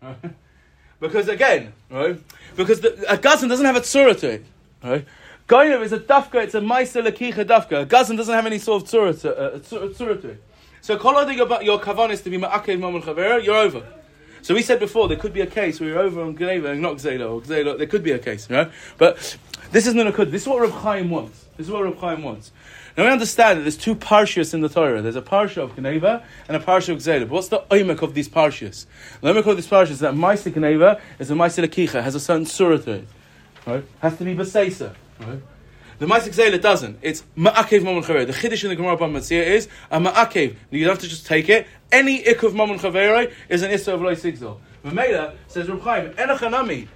Because 1.00 1.28
again, 1.28 1.72
right? 1.90 2.20
Because 2.54 2.80
the, 2.82 3.12
a 3.12 3.16
gazan 3.16 3.48
doesn't 3.48 3.66
have 3.66 3.74
a 3.74 3.80
tzura 3.80 4.16
to 4.20 4.28
it, 4.28 4.44
right? 4.84 5.04
Goinev 5.50 5.82
is 5.82 5.92
a 5.92 5.98
dafka, 5.98 6.44
it's 6.44 6.54
a 6.54 6.60
meister 6.60 7.02
lakicha 7.02 7.44
dafka. 7.44 7.82
A 7.82 7.84
gazan 7.84 8.14
doesn't 8.14 8.32
have 8.32 8.46
any 8.46 8.60
sort 8.60 8.84
of 8.84 8.88
tzura 8.88 9.20
to, 9.22 9.36
uh, 9.36 9.58
tzura, 9.58 10.22
to 10.22 10.28
it. 10.28 10.44
So 10.80 10.96
kol 10.96 11.16
odi 11.16 11.34
your, 11.34 11.80
kavan 11.80 12.10
is 12.10 12.22
to 12.22 12.30
be 12.30 12.38
ma'akev 12.38 12.78
mamon 12.78 13.02
chavera, 13.02 13.42
you're 13.44 13.56
over. 13.56 13.82
So 14.42 14.54
we 14.54 14.62
said 14.62 14.78
before 14.78 15.08
there 15.08 15.16
could 15.16 15.32
be 15.32 15.40
a 15.40 15.48
case 15.48 15.80
where 15.80 15.88
you're 15.88 15.98
over 15.98 16.22
on 16.22 16.36
Gneva 16.36 16.70
and 16.70 16.80
not 16.80 16.98
Gzela 16.98 17.28
or 17.28 17.40
Gzela. 17.40 17.76
There 17.76 17.88
could 17.88 18.04
be 18.04 18.12
a 18.12 18.20
case, 18.20 18.48
right? 18.48 18.70
But 18.96 19.36
this 19.72 19.88
is 19.88 19.94
good. 19.94 20.30
This 20.30 20.42
is 20.42 20.48
what 20.48 20.60
Reb 20.60 20.70
Chaim 20.70 21.10
wants. 21.10 21.46
This 21.56 21.66
is 21.66 21.72
what 21.72 21.82
Reb 21.82 21.98
Chaim 21.98 22.22
wants. 22.22 22.52
Now 22.96 23.06
we 23.06 23.10
understand 23.10 23.58
that 23.58 23.62
there's 23.62 23.76
two 23.76 23.96
parshas 23.96 24.54
in 24.54 24.60
the 24.60 24.68
Torah. 24.68 25.02
There's 25.02 25.16
a 25.16 25.20
parsha 25.20 25.58
of 25.58 25.74
Gneva 25.74 26.22
and 26.46 26.56
a 26.56 26.60
parsha 26.60 26.90
of 26.90 26.98
Gzela. 26.98 27.22
But 27.22 27.30
what's 27.30 27.48
the 27.48 27.58
oimek 27.72 28.02
of 28.02 28.14
these 28.14 28.28
parshas? 28.28 28.86
The 29.20 29.32
oimek 29.32 29.46
of 29.46 29.56
these 29.56 29.66
parshas 29.66 29.90
is 29.90 29.98
that 29.98 30.14
Maisa 30.14 30.52
Gneva 30.52 31.00
is 31.18 31.28
a 31.32 31.34
Maisa 31.34 31.66
Lakicha, 31.66 32.04
has 32.04 32.14
a 32.14 32.20
certain 32.20 32.46
surah 32.46 32.78
to 32.78 32.92
it. 32.92 33.08
Right? 33.66 33.84
Has 34.00 34.16
to 34.18 34.24
be 34.24 34.36
Beseisa. 34.36 34.94
The 35.20 36.06
Maisik 36.06 36.34
Zayla 36.34 36.60
doesn't. 36.60 36.98
It's 37.02 37.22
Ma'akev 37.36 37.82
Mamun 37.82 38.02
Chaver. 38.02 38.26
The 38.26 38.32
Chiddush 38.32 38.64
in 38.64 38.70
the 38.70 38.76
Gemara 38.76 38.96
Bava 38.96 39.12
Metzia 39.12 39.44
is 39.44 39.68
a 39.90 40.00
Ma'akev. 40.00 40.56
You 40.70 40.84
don't 40.84 40.94
have 40.94 41.00
to 41.00 41.08
just 41.08 41.26
take 41.26 41.50
it. 41.50 41.66
Any 41.92 42.26
Ik 42.26 42.42
of 42.42 42.54
Mamun 42.54 42.80
Chaver 42.80 43.30
is 43.50 43.62
an 43.62 43.70
Issa 43.70 43.94
of 43.94 44.00
Loi 44.00 44.14
Sigzol. 44.14 44.58
Mamela 44.82 45.34
says 45.46 45.68
Reb 45.68 45.82
Chaim, 45.82 46.10
Enochanami. 46.12 46.88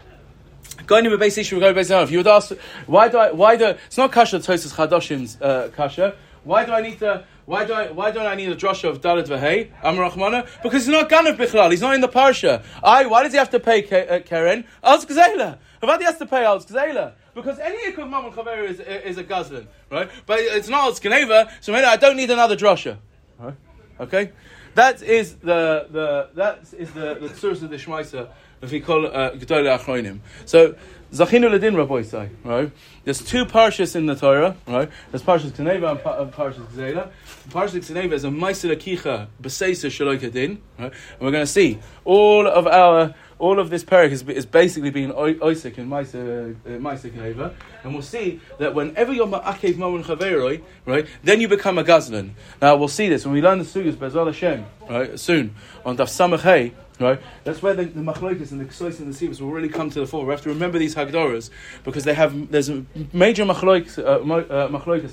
Going 0.86 1.04
to 1.04 1.18
base 1.18 1.36
issue, 1.36 1.60
go 1.60 1.72
base 1.74 1.90
If 1.90 2.10
you 2.10 2.18
would 2.18 2.26
ask, 2.26 2.52
why 2.86 3.08
do 3.08 3.18
I, 3.18 3.30
why 3.30 3.56
do, 3.56 3.66
it's 3.86 3.98
not 3.98 4.10
Kasha 4.10 4.38
Tosis 4.38 4.72
Chadoshim's 4.72 5.40
uh, 5.40 5.70
Kasha. 5.74 6.16
Why 6.42 6.64
do 6.64 6.72
I 6.72 6.80
need 6.80 6.98
to, 7.00 7.24
why 7.44 7.64
do 7.64 7.74
I, 7.74 7.90
why 7.90 8.10
don't 8.10 8.26
I 8.26 8.34
need 8.34 8.48
a 8.48 8.56
drosha 8.56 8.88
of 8.88 9.00
Dalit 9.02 9.28
Vahey, 9.28 9.70
Amar 9.82 10.10
Rahmana? 10.10 10.48
Because 10.62 10.86
he's 10.86 10.92
not 10.92 11.10
Ganav 11.10 11.36
Bichlal, 11.36 11.70
he's 11.70 11.82
not 11.82 11.94
in 11.94 12.00
the 12.00 12.08
Parsha. 12.08 12.62
I, 12.82 13.04
why 13.06 13.22
does 13.22 13.32
he 13.32 13.38
have 13.38 13.50
to 13.50 13.60
pay 13.60 13.82
Ke- 13.82 14.10
uh, 14.10 14.20
Keren? 14.20 14.64
Alz 14.82 15.06
Gzela. 15.06 15.58
Avadi 15.82 16.02
has 16.02 16.16
to 16.18 16.26
pay 16.26 16.42
Alz 16.42 16.66
Gzela. 16.66 17.12
Because 17.34 17.58
any 17.58 17.92
Ikum 17.92 18.10
Mamun 18.10 18.32
Chaver 18.32 18.68
is, 18.68 18.80
is 18.80 19.18
a 19.18 19.24
Gazlan, 19.24 19.66
right? 19.90 20.08
But 20.26 20.38
it's 20.40 20.68
not 20.68 20.92
Alz 20.92 21.00
Geneva, 21.00 21.50
so 21.60 21.72
maybe 21.72 21.84
I 21.84 21.96
don't 21.96 22.16
need 22.16 22.30
another 22.30 22.56
drosha. 22.56 22.98
Right? 23.38 23.54
Okay? 24.00 24.32
That 24.74 25.02
is 25.02 25.34
the, 25.36 25.86
the, 25.90 26.30
that 26.34 26.60
is 26.76 26.92
the, 26.92 27.14
the 27.14 27.28
source 27.30 27.62
of 27.62 27.70
the 27.70 27.76
Shmaisa 27.76 28.28
if 28.64 28.72
we 28.72 28.80
call 28.80 29.06
uh, 29.06 29.30
Gedolei 29.32 29.78
Achroinim. 29.78 30.20
So, 30.46 30.74
Zachinu 31.12 31.50
Ladin 31.50 31.76
Rabbi 31.76 32.26
right? 32.42 32.72
There's 33.04 33.24
two 33.24 33.44
parshas 33.44 33.94
in 33.94 34.06
the 34.06 34.16
Torah, 34.16 34.56
right? 34.66 34.90
There's 35.12 35.22
parshas 35.22 35.52
Kneva 35.52 35.92
and 35.92 36.02
pa- 36.02 36.24
parshas 36.24 36.66
Gzela. 36.72 37.10
Parshas 37.50 37.88
Kneva 37.88 38.14
is 38.14 38.24
a 38.24 38.28
Maisir 38.28 38.74
Akicha 38.74 39.28
B'Seisa 39.40 39.90
Shaloi 39.90 40.18
Kadin, 40.18 40.58
right? 40.76 40.92
And 40.92 41.20
we're 41.20 41.30
going 41.30 41.44
to 41.44 41.46
see 41.46 41.78
all 42.04 42.48
of 42.48 42.66
our 42.66 43.14
all 43.38 43.58
of 43.58 43.70
this 43.70 43.84
parak 43.84 44.10
is, 44.10 44.22
is 44.22 44.46
basically 44.46 44.90
being 44.90 45.12
Isaac 45.12 45.78
and 45.78 45.90
Maisa 45.90 46.54
uh, 46.54 46.68
Kneva, 46.68 47.54
and 47.82 47.92
we'll 47.92 48.02
see 48.02 48.40
that 48.58 48.74
whenever 48.74 49.12
you're 49.12 49.26
Ma'akev 49.26 49.74
Mamun 49.74 50.04
Chaveroi, 50.04 50.62
right, 50.86 51.06
then 51.22 51.40
you 51.40 51.48
become 51.48 51.78
a 51.78 51.84
Gazlan. 51.84 52.30
Now 52.60 52.76
we'll 52.76 52.88
see 52.88 53.08
this 53.08 53.24
when 53.24 53.34
we 53.34 53.42
learn 53.42 53.58
the 53.58 53.64
Sugas 53.64 53.94
Bezal 53.94 54.26
Hashem, 54.26 54.64
right, 54.88 55.18
soon 55.18 55.54
on 55.84 55.96
Daf 55.96 56.08
Samach 56.08 56.40
Hey, 56.40 56.72
Right? 57.00 57.20
That's 57.42 57.60
where 57.60 57.74
the, 57.74 57.86
the 57.86 58.00
machloikas 58.00 58.52
and 58.52 58.60
the 58.60 58.66
ksois 58.66 59.00
and 59.00 59.12
the 59.12 59.26
sivas 59.26 59.40
will 59.40 59.50
really 59.50 59.68
come 59.68 59.90
to 59.90 59.98
the 59.98 60.06
fore. 60.06 60.24
We 60.24 60.30
have 60.30 60.42
to 60.42 60.48
remember 60.48 60.78
these 60.78 60.94
hagdoras 60.94 61.50
because 61.82 62.04
they 62.04 62.14
have 62.14 62.52
there's 62.52 62.68
a 62.68 62.84
major 63.12 63.44
machloikas 63.44 63.98
uh, 63.98 64.22
uh, 64.54 64.66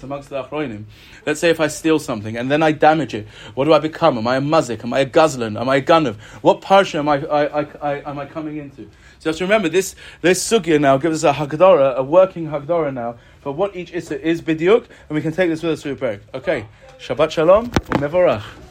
amongst 0.04 0.30
the 0.30 0.44
achroinim. 0.44 0.84
Let's 1.26 1.40
say 1.40 1.50
if 1.50 1.60
I 1.60 1.68
steal 1.68 1.98
something 1.98 2.38
and 2.38 2.52
then 2.52 2.62
I 2.62 2.72
damage 2.72 3.16
it, 3.16 3.28
what 3.56 3.66
do 3.66 3.74
I 3.74 3.80
become? 3.80 4.20
Am 4.20 4.28
I 4.28 4.36
a 4.36 4.42
mazik? 4.42 4.84
Am 4.84 4.94
I 4.94 5.00
a 5.00 5.06
gazlan? 5.08 5.60
Am 5.60 5.70
I 5.70 5.78
a 5.78 5.82
ganav? 5.82 6.18
What 6.42 6.62
parsha 6.62 7.00
am 7.00 7.10
I, 7.10 7.26
I, 7.26 7.62
I, 7.62 7.68
I, 7.82 8.12
am 8.12 8.20
I 8.20 8.28
coming 8.28 8.58
into? 8.58 8.84
So 9.18 9.30
you 9.30 9.32
have 9.32 9.38
to 9.38 9.44
remember 9.46 9.70
this 9.70 9.96
this 10.22 10.48
sugya 10.48 10.80
now 10.80 10.98
gives 10.98 11.24
us 11.24 11.36
a 11.36 11.40
hagdara, 11.40 11.96
a 11.96 12.04
working 12.04 12.48
hagdara 12.48 12.94
now 12.94 13.18
for 13.42 13.52
what 13.54 13.76
each 13.76 13.92
issa 13.92 14.22
is 14.22 14.42
bidyuk, 14.44 14.86
and 15.10 15.16
we 15.16 15.22
can 15.22 15.32
take 15.32 15.50
this 15.50 15.64
with 15.64 15.72
us 15.72 15.82
through 15.82 15.96
the 15.96 16.06
parak. 16.06 16.22
Okay, 16.36 16.68
Shabbat 17.00 17.32
shalom, 17.32 17.72
umevorach. 17.72 18.71